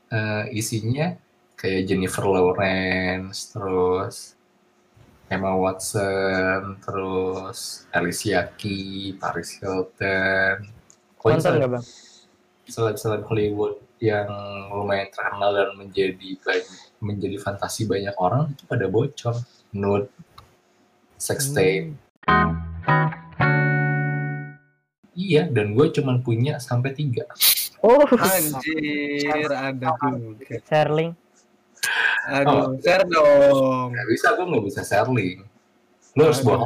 eh, 0.09 0.43
isinya 0.57 1.13
kayak 1.53 1.85
Jennifer 1.85 2.25
Lawrence, 2.25 3.53
terus 3.53 4.33
Emma 5.29 5.53
Watson, 5.53 6.81
terus 6.81 7.85
Alicia 7.93 8.49
Keys, 8.57 9.17
Paris 9.17 9.57
Hilton, 9.57 10.69
Nonton 11.25 11.53
nggak 11.57 11.71
bang? 11.73 11.85
Seleb-seleb 12.65 13.25
Hollywood 13.29 13.81
yang 14.01 14.27
lumayan 14.73 15.07
terkenal 15.13 15.55
dan 15.55 15.69
menjadi 15.79 16.29
banyak, 16.41 16.79
menjadi 16.99 17.37
fantasi 17.39 17.87
banyak 17.87 18.15
orang 18.19 18.51
itu 18.51 18.63
pada 18.67 18.85
bocor, 18.91 19.35
nude, 19.71 20.09
sex 21.15 21.53
tape. 21.53 21.95
Iya, 25.15 25.47
dan 25.47 25.71
gue 25.73 25.87
cuman 25.95 26.19
punya 26.19 26.59
sampai 26.59 26.91
tiga. 26.91 27.23
Oh, 27.79 28.03
Anjir, 28.19 29.47
ada 29.47 29.95
juga. 29.95 30.59
Sherling. 30.67 31.15
Aduh, 32.25 32.75
share 32.81 33.05
dong. 33.07 33.93
Gak 33.93 34.07
bisa, 34.09 34.27
gue 34.35 34.45
nggak 34.49 34.65
bisa 34.65 34.81
sharing. 34.83 35.39
Lu 36.17 36.21
harus 36.25 36.41
Aduh. 36.41 36.49
bawa 36.49 36.65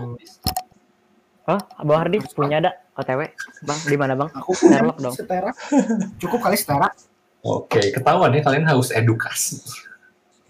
Oh, 1.49 1.61
Bang 1.81 2.05
Hardi 2.05 2.21
punya 2.37 2.61
ada 2.61 2.71
OTW? 2.99 3.21
Bang, 3.63 3.79
di 3.87 3.95
mana 3.95 4.13
bang? 4.13 4.29
Aku 4.35 4.51
punya 4.53 4.83
Sherlock 4.83 4.97
dong. 4.99 5.15
setera. 5.15 5.51
Cukup 6.19 6.39
kali 6.43 6.57
setera. 6.59 6.91
Oke, 7.39 7.79
ketahuan 7.95 8.35
ya 8.35 8.43
kalian 8.43 8.67
haus 8.67 8.91
edukasi. 8.91 9.63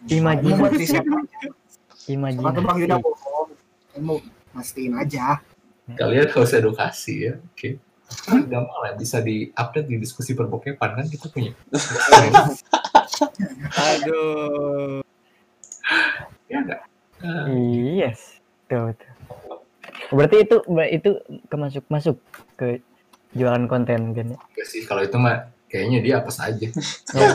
Imajinasi. 0.10 0.98
aja. 0.98 1.02
Sepatu 2.10 2.60
Bang 2.66 2.78
Yuda 2.82 2.98
Imajinasi. 2.98 3.06
bohong. 3.06 3.50
Saya 3.94 4.02
mau 4.02 4.18
pastiin 4.50 4.94
aja. 4.98 5.38
Kalian 5.94 6.28
haus 6.34 6.52
edukasi 6.58 7.30
ya. 7.30 7.34
Oke. 7.54 7.78
Gampang 8.26 8.80
lah, 8.82 8.98
bisa 8.98 9.22
di-update 9.22 9.86
di 9.86 10.02
diskusi 10.02 10.34
perbokepan 10.34 10.98
kan 10.98 11.06
kita 11.06 11.30
punya. 11.30 11.54
Aduh. 13.78 15.06
ya 16.50 16.58
enggak? 16.66 16.82
Yes. 17.94 18.42
Tuh, 18.66 18.90
tuh. 18.98 19.19
Berarti 20.10 20.36
itu 20.42 20.56
itu 20.90 21.10
kemasuk 21.50 21.84
masuk 21.88 22.18
ke 22.58 22.82
jualan 23.38 23.70
konten 23.70 24.14
kan 24.18 24.26
ya? 24.34 24.40
sih, 24.66 24.84
kalau 24.90 25.06
itu 25.06 25.18
mah 25.22 25.54
kayaknya 25.70 26.00
dia 26.02 26.14
apa 26.22 26.32
saja. 26.34 26.68
Ya. 27.18 27.34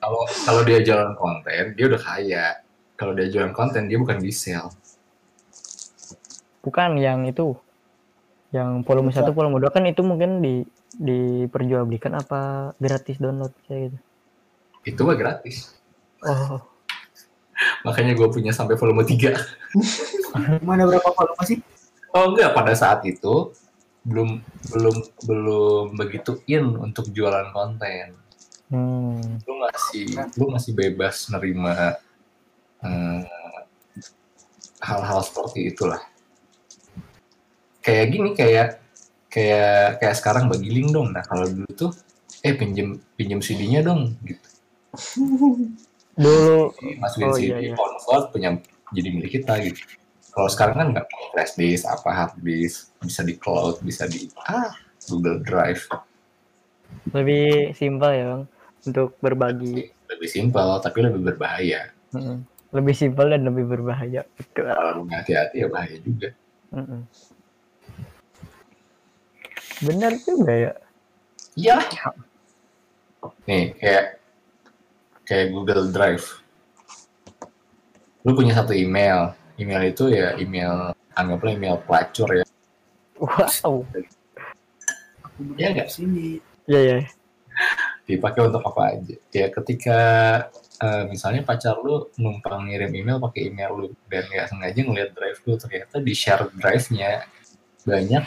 Kalau 0.00 0.24
kalau 0.48 0.62
dia 0.64 0.80
jualan 0.80 1.12
konten, 1.16 1.76
dia 1.76 1.84
udah 1.88 2.00
kaya. 2.00 2.46
Kalau 2.96 3.12
dia 3.12 3.28
jualan 3.28 3.52
konten, 3.52 3.88
dia 3.88 3.98
bukan 4.00 4.20
resell. 4.20 4.72
Bukan 6.64 6.96
yang 7.00 7.28
itu. 7.28 7.56
Yang 8.52 8.84
volume 8.84 9.10
satu, 9.12 9.32
volume 9.32 9.60
dua 9.60 9.72
kan 9.72 9.84
itu 9.88 10.04
mungkin 10.04 10.44
di 10.44 10.64
diperjualbelikan 10.96 12.12
apa 12.12 12.72
gratis 12.76 13.16
download 13.16 13.52
kayak 13.64 13.80
gitu. 13.88 13.98
Itu 14.84 15.00
mah 15.08 15.16
gratis. 15.16 15.72
Oh, 16.22 16.60
Makanya 17.82 18.14
gue 18.14 18.28
punya 18.30 18.52
sampai 18.54 18.78
volume 18.78 19.02
3. 19.06 19.34
Mana 20.68 20.86
berapa 20.86 21.08
volume 21.14 21.42
sih? 21.46 21.58
Oh 22.12 22.28
enggak, 22.32 22.52
pada 22.52 22.76
saat 22.76 23.00
itu 23.08 23.56
belum 24.02 24.42
belum 24.74 24.96
belum 25.24 25.86
begitu 25.96 26.42
in 26.50 26.76
untuk 26.76 27.08
jualan 27.08 27.48
konten. 27.54 28.18
hmm. 28.68 29.46
Lu 29.46 29.54
masih 29.62 30.04
lu 30.36 30.44
masih 30.52 30.72
bebas 30.76 31.30
nerima 31.32 31.96
eh, 32.84 33.22
hal-hal 34.82 35.20
seperti 35.22 35.72
itulah. 35.72 36.02
Kayak 37.80 38.06
gini 38.10 38.30
kayak 38.36 38.68
kayak 39.32 40.02
kayak 40.02 40.16
sekarang 40.18 40.50
bagi 40.52 40.68
link 40.68 40.92
dong. 40.92 41.14
Nah, 41.14 41.24
kalau 41.24 41.48
dulu 41.48 41.70
tuh 41.72 41.90
eh 42.42 42.52
pinjem 42.58 42.98
pinjem 43.14 43.40
CD-nya 43.40 43.86
dong 43.86 44.18
gitu. 44.26 44.48
Dulu 46.18 46.74
Masukin 47.00 47.28
Oh, 47.30 47.36
CD, 47.38 47.48
iya, 47.48 47.56
iya. 47.72 47.74
download 47.78 48.24
punya 48.34 48.50
jadi 48.92 49.08
milik 49.08 49.40
kita 49.40 49.56
gitu. 49.64 49.80
Kalau 50.32 50.48
sekarang 50.48 50.76
kan 50.80 50.86
nggak 50.96 51.06
pakai 51.12 51.28
flash 51.36 51.54
disk, 51.60 51.84
apa 51.84 52.08
hard 52.08 52.34
disk, 52.40 52.88
bisa 53.04 53.20
di 53.20 53.36
cloud, 53.36 53.84
bisa 53.84 54.08
di 54.08 54.32
ah 54.48 54.72
Google 55.08 55.44
Drive. 55.44 55.84
lebih 57.10 57.74
simpel 57.74 58.10
ya 58.14 58.24
bang 58.36 58.44
untuk 58.86 59.16
berbagi. 59.20 59.90
Lebih 60.12 60.28
simpel 60.28 60.68
tapi 60.80 60.98
lebih 61.04 61.20
berbahaya. 61.24 61.88
Mm-mm. 62.12 62.44
Lebih 62.72 62.94
simpel 62.96 63.32
dan 63.32 63.44
lebih 63.44 63.64
berbahaya. 63.68 64.24
Betul. 64.36 64.72
Kalau 64.72 65.04
hati-hati 65.08 65.56
ya 65.64 65.68
bahaya 65.68 65.96
juga. 66.00 66.28
Mm-mm. 66.72 67.00
Benar 69.82 70.12
juga 70.22 70.52
ya. 70.52 70.72
Iya. 71.58 71.76
Nih 73.44 73.76
kayak 73.76 74.06
kayak 75.28 75.46
Google 75.52 75.92
Drive. 75.92 76.40
Lu 78.22 78.32
punya 78.32 78.56
satu 78.56 78.72
email. 78.72 79.34
Email 79.60 79.82
itu 79.92 80.08
ya 80.08 80.34
email 80.40 80.96
anggaplah 81.12 81.52
email 81.52 81.76
pelacur 81.84 82.28
ya. 82.32 82.44
Wow. 83.20 83.84
Iya 85.56 85.68
nggak? 85.74 85.88
sini. 85.90 86.38
Ya 86.66 86.80
ya. 86.80 86.98
Dipakai 88.08 88.50
untuk 88.50 88.64
apa 88.66 88.96
aja? 88.96 89.14
Ya 89.30 89.46
ketika 89.52 89.98
eh, 90.82 91.02
misalnya 91.06 91.46
pacar 91.46 91.78
lu 91.78 92.10
numpang 92.18 92.66
ngirim 92.66 92.90
email 92.92 93.22
pakai 93.22 93.52
email 93.52 93.70
lu 93.72 93.86
dan 94.10 94.26
nggak 94.26 94.48
sengaja 94.50 94.80
ngeliat 94.82 95.10
drive 95.14 95.38
lu 95.46 95.54
ternyata 95.54 95.96
di 96.02 96.12
share 96.16 96.50
drive-nya 96.58 97.22
banyak 97.86 98.24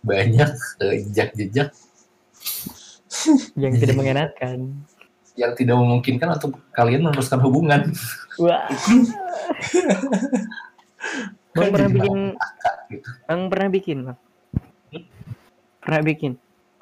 banyak 0.00 0.50
eh, 0.80 0.94
jejak-jejak 1.08 1.72
Yang 3.54 3.74
tidak 3.86 3.96
mengenakan. 3.96 4.58
yang 5.34 5.50
tidak 5.58 5.74
memungkinkan 5.78 6.38
untuk 6.38 6.62
kalian 6.70 7.10
meneruskan 7.10 7.42
hubungan. 7.42 7.90
Wah. 8.40 8.64
Bang 11.54 11.70
pernah 11.70 11.90
bikin, 11.92 12.34
gitu. 12.90 13.08
Bang 13.30 13.42
pernah 13.46 13.68
bikin, 13.70 13.98
Bang. 14.10 14.18
Pernah 15.84 16.02
bikin. 16.02 16.32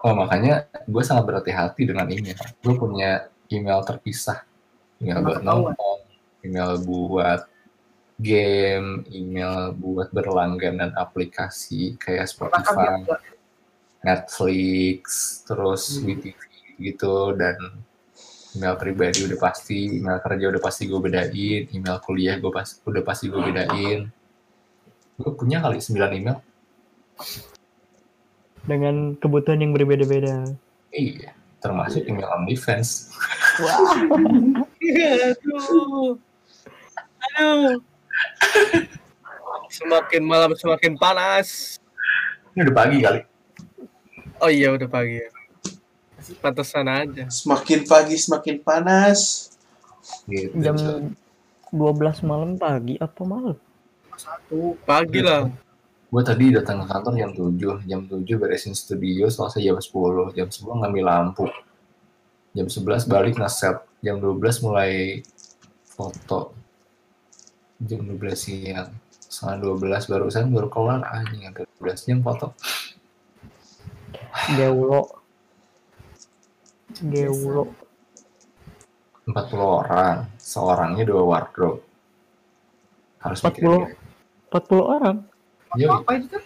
Oh 0.03 0.17
makanya 0.17 0.67
gue 0.89 1.03
sangat 1.05 1.29
berhati-hati 1.29 1.87
dengan 1.87 2.09
email. 2.11 2.35
Gue 2.65 2.75
punya 2.75 3.29
email 3.53 3.85
terpisah, 3.85 4.43
email 4.99 5.23
buat 5.23 5.43
nonton, 5.45 5.99
email 6.43 6.81
buat 6.83 7.47
game, 8.19 9.05
email 9.11 9.75
buat 9.75 10.11
berlangganan 10.11 10.95
aplikasi 10.97 11.99
kayak 12.01 12.31
Spotify? 12.31 13.05
Netflix, 14.03 15.03
terus 15.47 15.99
Hmm. 15.99 16.11
WeTV 16.11 16.41
gitu 16.83 17.39
dan 17.39 17.55
email 18.53 18.77
pribadi 18.77 19.25
udah 19.25 19.39
pasti, 19.41 20.01
email 20.01 20.21
kerja 20.21 20.53
udah 20.53 20.61
pasti 20.61 20.85
gue 20.89 21.01
bedain, 21.01 21.63
email 21.73 21.99
kuliah 22.05 22.37
gue 22.37 22.53
pas 22.53 22.69
udah 22.85 23.03
pasti 23.03 23.33
gue 23.33 23.41
bedain. 23.41 24.13
Gue 25.17 25.33
punya 25.37 25.61
kali 25.65 25.81
9 25.81 26.19
email. 26.19 26.39
Dengan 28.63 29.17
kebutuhan 29.19 29.61
yang 29.65 29.73
berbeda-beda. 29.75 30.45
Iya, 30.93 31.33
termasuk 31.65 32.05
email 32.05 32.29
OnlyFans. 32.29 33.09
Aduh. 33.59 34.61
Aduh. 37.41 37.81
Semakin 39.73 40.23
malam 40.23 40.53
semakin 40.53 41.01
panas. 41.01 41.81
Ini 42.53 42.69
udah 42.69 42.77
pagi 42.77 43.01
kali. 43.01 43.21
Oh 44.45 44.53
iya 44.53 44.69
udah 44.75 44.89
pagi 44.91 45.23
ya. 45.23 45.29
Pantesan 46.39 46.87
aja. 46.89 47.25
Semakin 47.29 47.87
pagi 47.87 48.17
semakin 48.19 48.57
panas. 48.63 49.51
Gitu. 50.27 50.55
Jam 50.63 50.77
12 51.73 52.29
malam 52.29 52.59
pagi 52.59 53.01
apa 53.01 53.23
malam? 53.25 53.57
Satu. 54.15 54.77
Pagi 54.87 55.21
lah. 55.25 55.49
Gue 56.13 56.23
tadi 56.23 56.53
datang 56.53 56.85
ke 56.85 56.93
kantor 56.93 57.13
jam 57.17 57.31
7, 57.33 57.89
jam 57.89 58.01
7 58.05 58.37
beresin 58.37 58.77
studio, 58.77 59.33
selesai 59.33 59.65
jam 59.65 59.81
10, 59.81 60.37
jam 60.37 60.49
10 60.53 60.81
ngambil 60.85 61.05
lampu. 61.09 61.47
Jam 62.53 62.69
11 62.69 63.09
balik 63.09 63.41
ngeset, 63.41 63.81
jam 64.05 64.21
12 64.21 64.61
mulai 64.61 65.25
foto 65.93 66.57
jam 67.83 68.01
12 68.07 68.35
siang 68.35 68.91
setengah 69.29 69.77
12 69.79 70.11
barusan 70.11 70.51
baru 70.51 70.69
kelar 70.71 71.01
anjing 71.03 71.43
hampir 71.47 71.67
12 71.81 72.09
jam 72.09 72.19
foto 72.23 72.55
Geulo. 74.57 75.22
Geulo. 77.03 77.65
40 79.23 79.55
orang 79.55 80.27
seorangnya 80.35 81.07
dua 81.07 81.23
wardrobe 81.23 81.83
harus 83.23 83.39
40. 83.39 83.47
mikirin 83.47 83.95
40 84.51 84.83
orang. 84.83 85.17
Iya, 85.79 85.89
apa 85.95 86.11
itu 86.19 86.27
tuh 86.37 86.45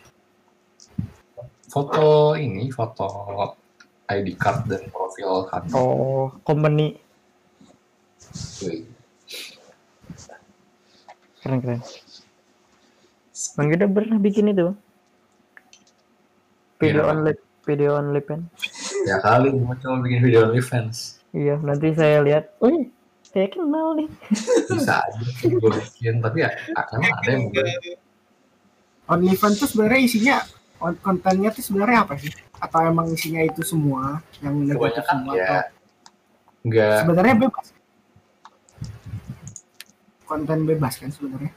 foto 1.66 2.06
ini 2.36 2.68
foto 2.70 3.08
ID 4.06 4.36
card 4.38 4.70
dan 4.70 4.86
profil 4.88 5.48
kantor 5.50 5.76
Oh, 5.76 6.24
company. 6.44 6.94
Keren 11.40 11.58
keren. 11.60 11.80
Bang 13.56 13.68
Geda 13.68 13.86
pernah 13.88 14.18
bikin 14.20 14.52
itu? 14.52 14.72
Video 16.76 17.02
Iya. 17.02 17.10
on 17.10 17.18
live, 17.24 17.42
video 17.64 17.90
on 17.96 18.06
live 18.12 18.28
kan? 18.28 18.40
Ya 19.06 19.16
kali 19.22 19.54
cuma 19.54 20.02
bikin 20.02 20.20
video 20.20 20.50
OnlyFans 20.50 21.16
Iya, 21.36 21.60
nanti 21.60 21.92
saya 21.92 22.24
lihat. 22.24 22.56
Wih, 22.64 22.88
saya 23.20 23.44
kenal 23.52 23.92
nih. 23.92 24.08
bisa 24.72 25.04
aja 25.04 25.20
gue 25.44 25.70
bikin 25.84 26.24
tapi 26.24 26.40
ya 26.40 26.48
emang 26.96 27.12
ada 27.12 27.28
yang 27.28 27.44
gue 27.52 27.70
OnlyFans 29.04 29.60
tuh 29.60 29.68
sebenarnya 29.68 30.00
isinya 30.00 30.36
on- 30.80 30.96
kontennya 30.98 31.52
tuh 31.52 31.60
sebenarnya 31.60 32.08
apa 32.08 32.16
sih? 32.16 32.32
Atau 32.56 32.80
emang 32.82 33.12
isinya 33.12 33.44
itu 33.44 33.60
semua 33.60 34.24
yang 34.40 34.64
negatif 34.64 34.80
kebanyakan 34.80 35.06
semua 35.12 35.32
ya. 35.36 35.44
atau? 35.44 35.62
Nggak. 36.66 36.98
Sebenarnya 37.04 37.34
bebas. 37.36 37.66
Konten 40.26 40.58
bebas 40.66 40.94
kan 40.98 41.10
sebenarnya 41.12 41.52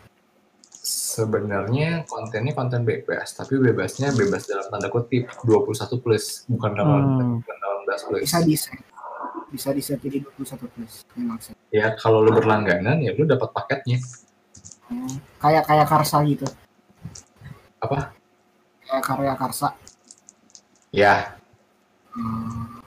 sebenarnya 1.10 2.06
kontennya 2.06 2.54
konten 2.54 2.86
bebas 2.86 3.34
tapi 3.34 3.58
bebasnya 3.58 4.14
bebas 4.14 4.46
dalam 4.46 4.70
tanda 4.70 4.88
kutip 4.88 5.26
21 5.42 5.98
plus 5.98 6.46
bukan 6.46 6.72
dalam 6.78 7.02
Hmm. 7.02 7.32
bukan 7.42 7.56
18 7.90 8.02
plus. 8.06 8.22
Bisa 8.30 8.40
di 8.46 8.54
set. 8.54 8.80
Bisa 9.50 9.70
di 9.74 9.82
set 9.82 9.98
jadi 9.98 10.22
21 10.22 10.70
plus 10.70 10.94
memang 11.18 11.42
sih 11.42 11.58
ya 11.74 11.98
kalau 11.98 12.22
lu 12.22 12.30
berlangganan 12.30 13.02
ya 13.02 13.18
lu 13.18 13.26
dapat 13.26 13.50
paketnya. 13.50 13.98
Hmm, 14.90 15.18
kayak 15.38 15.66
kayak 15.70 15.86
Karsa 15.90 16.18
gitu. 16.26 16.46
Apa? 17.80 18.14
Kayak 18.86 19.04
karya 19.06 19.34
Karsa. 19.38 19.70
Ya. 20.90 21.38
Hmm, 22.10 22.82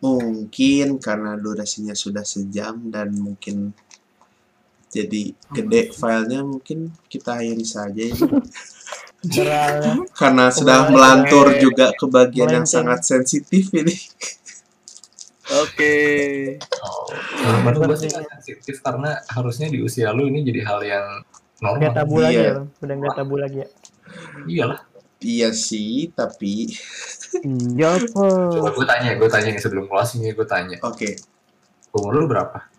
Mungkin 0.00 0.96
karena 0.96 1.36
durasinya 1.36 1.92
sudah 1.92 2.24
sejam 2.24 2.88
dan 2.88 3.12
mungkin 3.12 3.76
jadi 4.90 5.22
gede 5.54 5.94
filenya 5.94 6.42
mungkin 6.42 6.90
kita 7.06 7.38
akhiri 7.38 7.64
saja 7.64 8.02
ini. 8.02 8.18
Beral. 9.20 10.08
karena 10.16 10.48
sudah 10.48 10.88
melantur 10.88 11.52
juga 11.60 11.92
ke 11.92 12.08
bagian 12.08 12.50
yang 12.50 12.66
sangat 12.66 13.04
sensitif 13.04 13.68
ini. 13.70 13.92
Oke. 15.50 15.94
oh, 16.80 17.92
sih 17.98 18.08
nggak 18.08 18.24
sensitif 18.38 18.80
karena 18.80 19.18
harusnya 19.28 19.66
di 19.68 19.82
usia 19.82 20.14
lu 20.14 20.24
ini 20.24 20.40
jadi 20.40 20.60
hal 20.64 20.80
yang 20.80 21.06
Nggak 21.60 21.76
normal 21.76 21.92
tabu 21.92 22.16
lagi 22.16 22.36
Iya. 22.40 22.48
ya. 22.48 22.54
Udah 22.80 22.94
nggak 22.96 23.14
tabu 23.18 23.34
lagi 23.36 23.58
ya. 23.60 23.68
iyalah 24.48 24.80
Iya 25.20 25.52
sih, 25.52 26.08
tapi 26.16 26.72
Iya, 27.44 28.00
coba 28.08 28.72
apa? 28.72 28.72
gue 28.72 28.86
tanya 28.88 29.10
gue 29.20 29.28
tanya 29.28 29.48
nih 29.52 29.60
sebelum 29.60 29.84
closing 29.84 30.24
nih 30.24 30.32
gue 30.32 30.48
tanya 30.48 30.80
oke. 30.80 31.12
umur 31.92 32.12
lu 32.16 32.24
berapa 32.24 32.69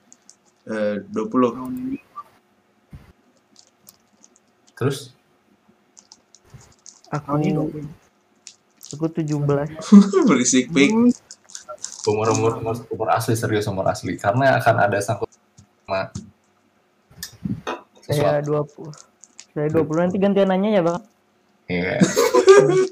eh, 0.68 1.02
20 1.08 1.56
tahun 1.58 1.74
ini 1.78 1.98
terus 4.76 5.14
Aku 7.12 7.36
ini 7.44 7.52
20. 7.52 7.84
aku 8.96 9.06
17. 9.12 9.28
berisik 10.32 10.72
pik. 10.72 10.96
Umur 12.08 12.32
umur 12.32 12.52
umur, 12.64 12.76
umur 12.88 13.08
asli 13.12 13.36
serius 13.36 13.68
umur 13.68 13.84
asli 13.92 14.16
karena 14.16 14.56
akan 14.56 14.76
ada 14.80 14.96
sangkut 15.04 15.28
sama 15.28 16.08
Saya 18.08 18.40
sesuatu 18.40 18.64
20. 18.88 19.52
Saya 19.52 19.68
20 19.76 19.92
nanti 20.08 20.18
gantian 20.24 20.48
nanya 20.48 20.70
ya, 20.72 20.82
Bang. 20.88 21.04
Iya. 21.68 22.00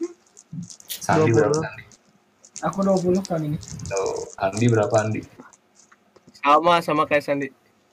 Sandi 1.04 1.32
20. 1.32 1.40
berapa 1.40 1.58
Andi? 1.64 1.84
aku 2.60 2.78
20 2.84 3.24
tahun 3.24 3.42
ini 3.48 3.58
Tuh, 3.88 4.20
Andi 4.36 4.66
berapa 4.68 4.96
Andi? 5.00 5.22
Sama 6.44 6.84
sama 6.84 7.04
kayak 7.08 7.24
Sandi. 7.24 7.48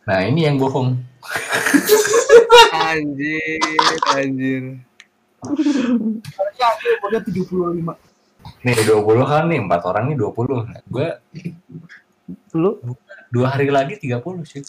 Nah 0.06 0.22
ini 0.22 0.46
yang 0.46 0.56
bohong. 0.56 0.94
Anjir, 2.70 3.58
anjir. 4.14 4.78
harusnya 5.42 6.66
aku 6.74 6.86
umurnya 6.98 7.20
75 7.22 8.66
Nih 8.66 8.74
20 8.82 9.30
kan 9.30 9.42
nih, 9.50 9.58
empat 9.62 9.82
orang 9.86 10.10
nih 10.10 10.16
20. 10.18 10.66
Nah, 10.66 10.80
gue 10.86 11.08
Dulu 12.50 12.70
dua 13.30 13.46
hari 13.54 13.70
lagi 13.70 13.98
30 13.98 14.42
sih. 14.46 14.62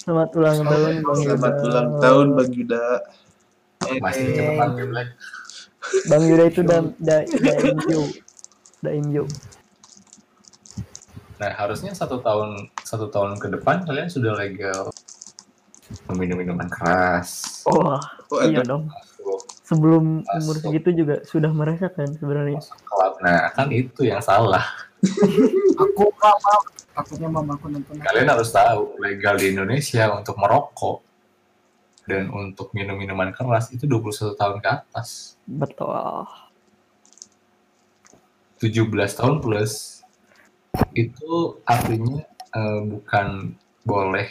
selamat 0.00 0.30
ulang 0.36 0.58
tahun 0.64 0.94
Bang 1.04 1.20
Selamat 1.20 1.54
ulang 1.64 1.88
tahun 2.00 2.26
Bang 2.36 2.50
Yuda. 2.52 2.84
Masih 4.00 4.24
Oke. 4.24 4.36
cepetan 4.36 4.70
Black. 4.88 5.08
Bang 6.08 6.24
Yuda 6.28 6.44
itu 6.48 6.60
da, 6.64 6.76
da, 7.00 7.16
daimyo. 7.24 8.02
Daimyo. 8.84 9.24
Nah 11.40 11.50
harusnya 11.56 11.96
satu 11.96 12.20
tahun 12.20 12.68
satu 12.84 13.08
tahun 13.08 13.40
ke 13.40 13.48
depan 13.58 13.88
kalian 13.88 14.12
sudah 14.12 14.36
legal 14.36 14.92
meminum 16.12 16.36
minuman 16.38 16.68
keras. 16.68 17.64
Wah, 17.66 17.98
Oh, 18.30 18.44
iya 18.46 18.62
dong. 18.62 18.86
masuk 18.86 19.42
Sebelum 19.66 20.22
Masuk. 20.22 20.38
umur 20.38 20.56
segitu 20.62 20.88
juga 21.02 21.14
sudah 21.26 21.50
merasakan 21.50 22.14
sebenarnya. 22.14 22.60
Nah 23.24 23.50
kan 23.56 23.72
itu 23.74 24.06
yang 24.06 24.22
salah. 24.22 24.62
aku 25.80 26.12
mama 26.20 26.54
takutnya 26.92 27.28
mama 27.32 27.56
aku 27.56 27.72
nonton 27.72 27.96
Kalian 28.04 28.28
harus 28.28 28.52
tahu 28.52 29.00
legal 29.00 29.40
di 29.40 29.56
Indonesia 29.56 30.12
untuk 30.12 30.36
merokok 30.36 31.00
dan 32.04 32.28
untuk 32.28 32.68
minum 32.76 33.00
minuman 33.00 33.32
keras 33.32 33.72
itu 33.72 33.88
21 33.88 34.36
tahun 34.36 34.56
ke 34.60 34.68
atas. 34.68 35.40
Betul. 35.48 36.28
17 38.60 38.92
tahun 39.16 39.40
plus 39.40 39.99
itu 40.94 41.60
artinya 41.66 42.22
eh, 42.54 42.80
bukan 42.86 43.54
boleh 43.86 44.28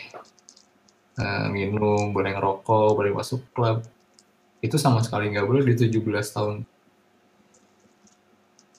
eh, 1.19 1.47
minum, 1.51 2.11
boleh 2.15 2.31
ngerokok, 2.35 2.89
boleh 2.95 3.11
masuk 3.15 3.41
klub. 3.51 3.83
Itu 4.59 4.75
sama 4.75 4.99
sekali 5.03 5.31
nggak 5.31 5.47
boleh 5.47 5.63
di 5.63 5.73
17 5.75 6.03
tahun. 6.35 6.55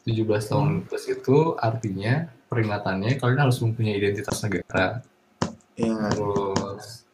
17 0.08 0.50
tahun 0.50 0.68
plus 0.88 1.04
itu 1.12 1.54
artinya 1.60 2.28
peringatannya 2.48 3.20
kalian 3.20 3.40
harus 3.46 3.60
mempunyai 3.62 4.00
identitas 4.00 4.42
negara. 4.42 5.04
ya 5.76 5.94
Terus 6.12 7.04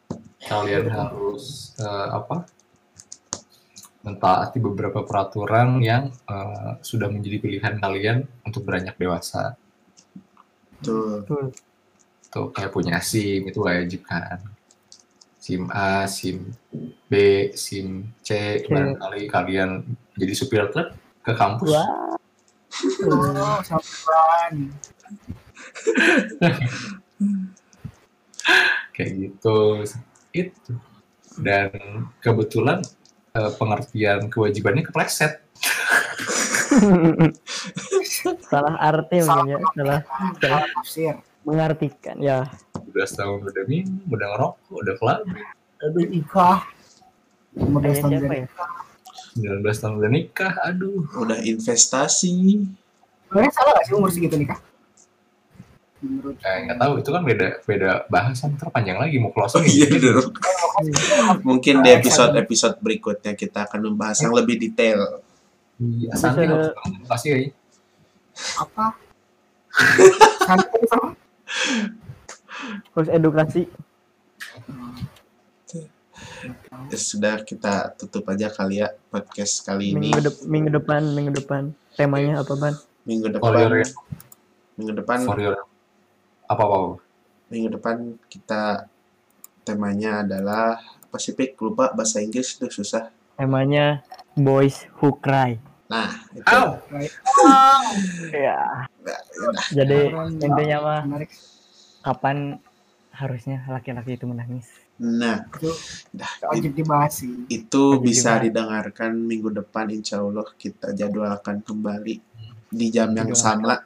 kalian 0.47 0.85
harus 0.91 1.75
eh, 1.79 2.09
apa? 2.11 2.47
mentaati 4.07 4.63
beberapa 4.63 5.03
peraturan 5.03 5.83
yang 5.83 6.07
eh, 6.31 6.71
sudah 6.79 7.11
menjadi 7.11 7.43
pilihan 7.43 7.75
kalian 7.75 8.23
untuk 8.47 8.63
beranjak 8.63 8.95
dewasa. 8.95 9.59
Tuh. 10.83 11.23
Betul. 11.23 11.45
Tuh 12.27 12.47
kayak 12.51 12.71
punya 12.73 12.99
SIM 12.99 13.47
itu 13.47 13.59
wajib 13.63 14.03
kan. 14.05 14.39
SIM 15.39 15.71
A, 15.71 16.03
SIM 16.11 16.51
B, 17.07 17.13
SIM 17.55 18.11
C, 18.19 18.59
Oke. 18.59 18.67
barangkali 18.67 19.31
kalian 19.31 19.85
jadi 20.19 20.33
supir 20.35 20.67
truk 20.75 20.91
ke 21.23 21.31
kampus. 21.31 21.71
Wah. 21.71 22.17
oh 23.07 23.57
kayak 28.93 29.11
gitu 29.17 29.85
itu 30.33 30.73
dan 31.37 31.71
kebetulan 32.21 32.81
eh, 33.37 33.51
pengertian 33.55 34.29
kewajibannya 34.29 34.83
kepleset 34.85 35.41
salah 38.47 38.75
arti 38.77 39.17
mungkin 39.19 39.45
ya, 39.47 39.57
salah, 39.57 39.69
salah 39.75 39.99
salah 40.39 40.61
tafsir 40.73 41.13
mengartikan 41.43 42.15
ya. 42.19 42.39
12 42.87 42.93
tahun 43.13 43.37
udah 43.43 43.65
minum 43.67 43.99
udah 44.07 44.27
ngerokok 44.33 44.73
udah 44.73 44.93
kelab 44.97 45.21
aduh 45.77 46.05
nikah 46.05 46.59
15 47.53 47.67
Kayak 47.77 47.95
tahun 47.95 48.09
siapa 48.09 48.25
dari 48.25 48.39
ya? 48.39 48.47
19 49.61 49.81
tahun 49.81 49.93
udah 49.95 50.11
nikah 50.11 50.53
aduh 50.61 51.01
Udah 51.15 51.39
investasi. 51.39 52.35
sebenarnya 53.27 53.51
salah 53.51 53.71
gak 53.75 53.85
sih 53.85 53.93
umur 53.93 54.09
segitu 54.09 54.35
nikah 54.35 54.59
menurut 55.97 56.37
eh, 56.39 56.57
nggak 56.63 56.77
tahu 56.77 56.93
itu 57.01 57.09
kan 57.09 57.21
beda 57.21 57.47
beda 57.65 57.89
bahasan 58.05 58.53
terpanjang 58.53 58.97
lagi 58.97 59.17
mau 59.17 59.33
closing 59.33 59.61
Oh, 59.61 59.65
iya 59.65 59.89
ya. 59.89 59.97
dong. 60.13 60.29
Mungkin 61.41 61.81
di 61.81 61.89
episode-episode 61.89 62.77
berikutnya 62.77 63.33
kita 63.33 63.65
akan 63.65 63.89
membahas 63.89 64.21
yang 64.21 64.29
lebih 64.29 64.61
detail. 64.61 65.25
Iya, 65.81 66.13
kasih 67.09 67.29
ya 67.33 67.37
apa. 68.57 68.85
Harus 72.95 73.09
edukasi. 73.13 73.69
Ya 76.87 76.97
sudah 76.97 77.45
kita 77.45 77.93
tutup 77.93 78.25
aja 78.31 78.49
kali 78.49 78.81
ya 78.81 78.89
podcast 79.13 79.61
kali 79.61 79.93
ini. 79.93 80.09
Minggu, 80.09 80.21
de- 80.23 80.45
minggu 80.49 80.69
depan, 80.73 81.01
minggu 81.13 81.31
depan. 81.37 81.73
Temanya 81.93 82.41
apa, 82.41 82.53
Ban? 82.57 82.73
Minggu 83.05 83.29
For 83.37 83.53
your, 83.55 83.71
depan 83.71 84.17
minggu 84.77 84.93
depan 84.93 85.19
for 85.25 85.37
your 85.41 85.57
apa 86.45 86.61
apa? 86.63 87.01
minggu 87.49 87.69
depan 87.73 88.13
kita 88.29 88.85
temanya 89.65 90.21
adalah 90.23 90.77
apa 90.77 91.17
sih 91.17 91.33
Pik? 91.33 91.57
lupa 91.59 91.91
bahasa 91.91 92.21
Inggris 92.21 92.55
itu 92.55 92.69
susah 92.69 93.09
Temanya 93.37 94.05
Boys 94.37 94.85
Who 95.01 95.17
Cry. 95.17 95.57
Nah 95.87 96.11
itu 96.31 96.51
Au! 96.51 96.67
Ya. 98.29 98.59
Nah, 98.99 99.19
yaudah. 99.33 99.65
Jadi 99.71 99.97
intinya 100.37 100.77
mah 100.81 101.01
Menarik. 101.05 101.31
kapan 101.99 102.59
harusnya 103.11 103.63
laki-laki 103.65 104.13
itu 104.13 104.25
menangis? 104.25 104.67
nah 104.97 105.45
Itu 105.53 105.69
dah, 106.09 106.27
wajib 106.49 106.73
dibahas 106.73 107.21
sih. 107.21 107.29
itu 107.47 107.83
Wajib 107.93 108.03
bisa 108.03 108.31
dibahas. 108.33 108.43
didengarkan 108.43 109.11
minggu 109.15 109.49
depan 109.53 109.87
insya 109.89 110.19
Allah 110.19 110.45
kita 110.53 110.91
jadwalkan 110.91 111.61
kembali 111.61 112.15
di 112.67 112.87
jam 112.89 113.13
yang 113.13 113.29
sama 113.31 113.85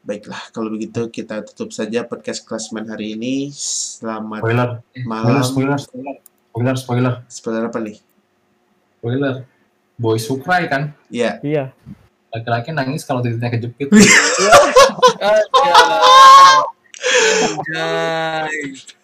baiklah 0.00 0.40
kalau 0.48 0.68
begitu 0.68 1.08
kita 1.08 1.40
tutup 1.42 1.70
saja 1.70 2.02
podcast 2.02 2.42
klasmen 2.42 2.84
hari 2.84 3.14
ini 3.14 3.48
selamat 3.50 4.40
Spoiler. 4.40 4.70
malam 5.04 5.40
Spoiler, 5.40 5.78
spoiler, 5.78 6.16
spoiler, 6.48 6.76
spoiler, 6.76 7.14
spoiler 7.26 7.62
apa 7.68 7.78
nih 7.80 7.96
spoiler. 8.96 9.34
Boys 9.94 10.26
who 10.26 10.42
cry 10.42 10.66
kan? 10.66 10.94
ya 11.06 11.38
Iya. 11.42 11.70
Laki-laki 12.34 12.74
nangis 12.74 13.06
kalau 13.06 13.22
titiknya 13.22 13.54
kejepit. 13.54 13.88
Anjay. 17.54 18.94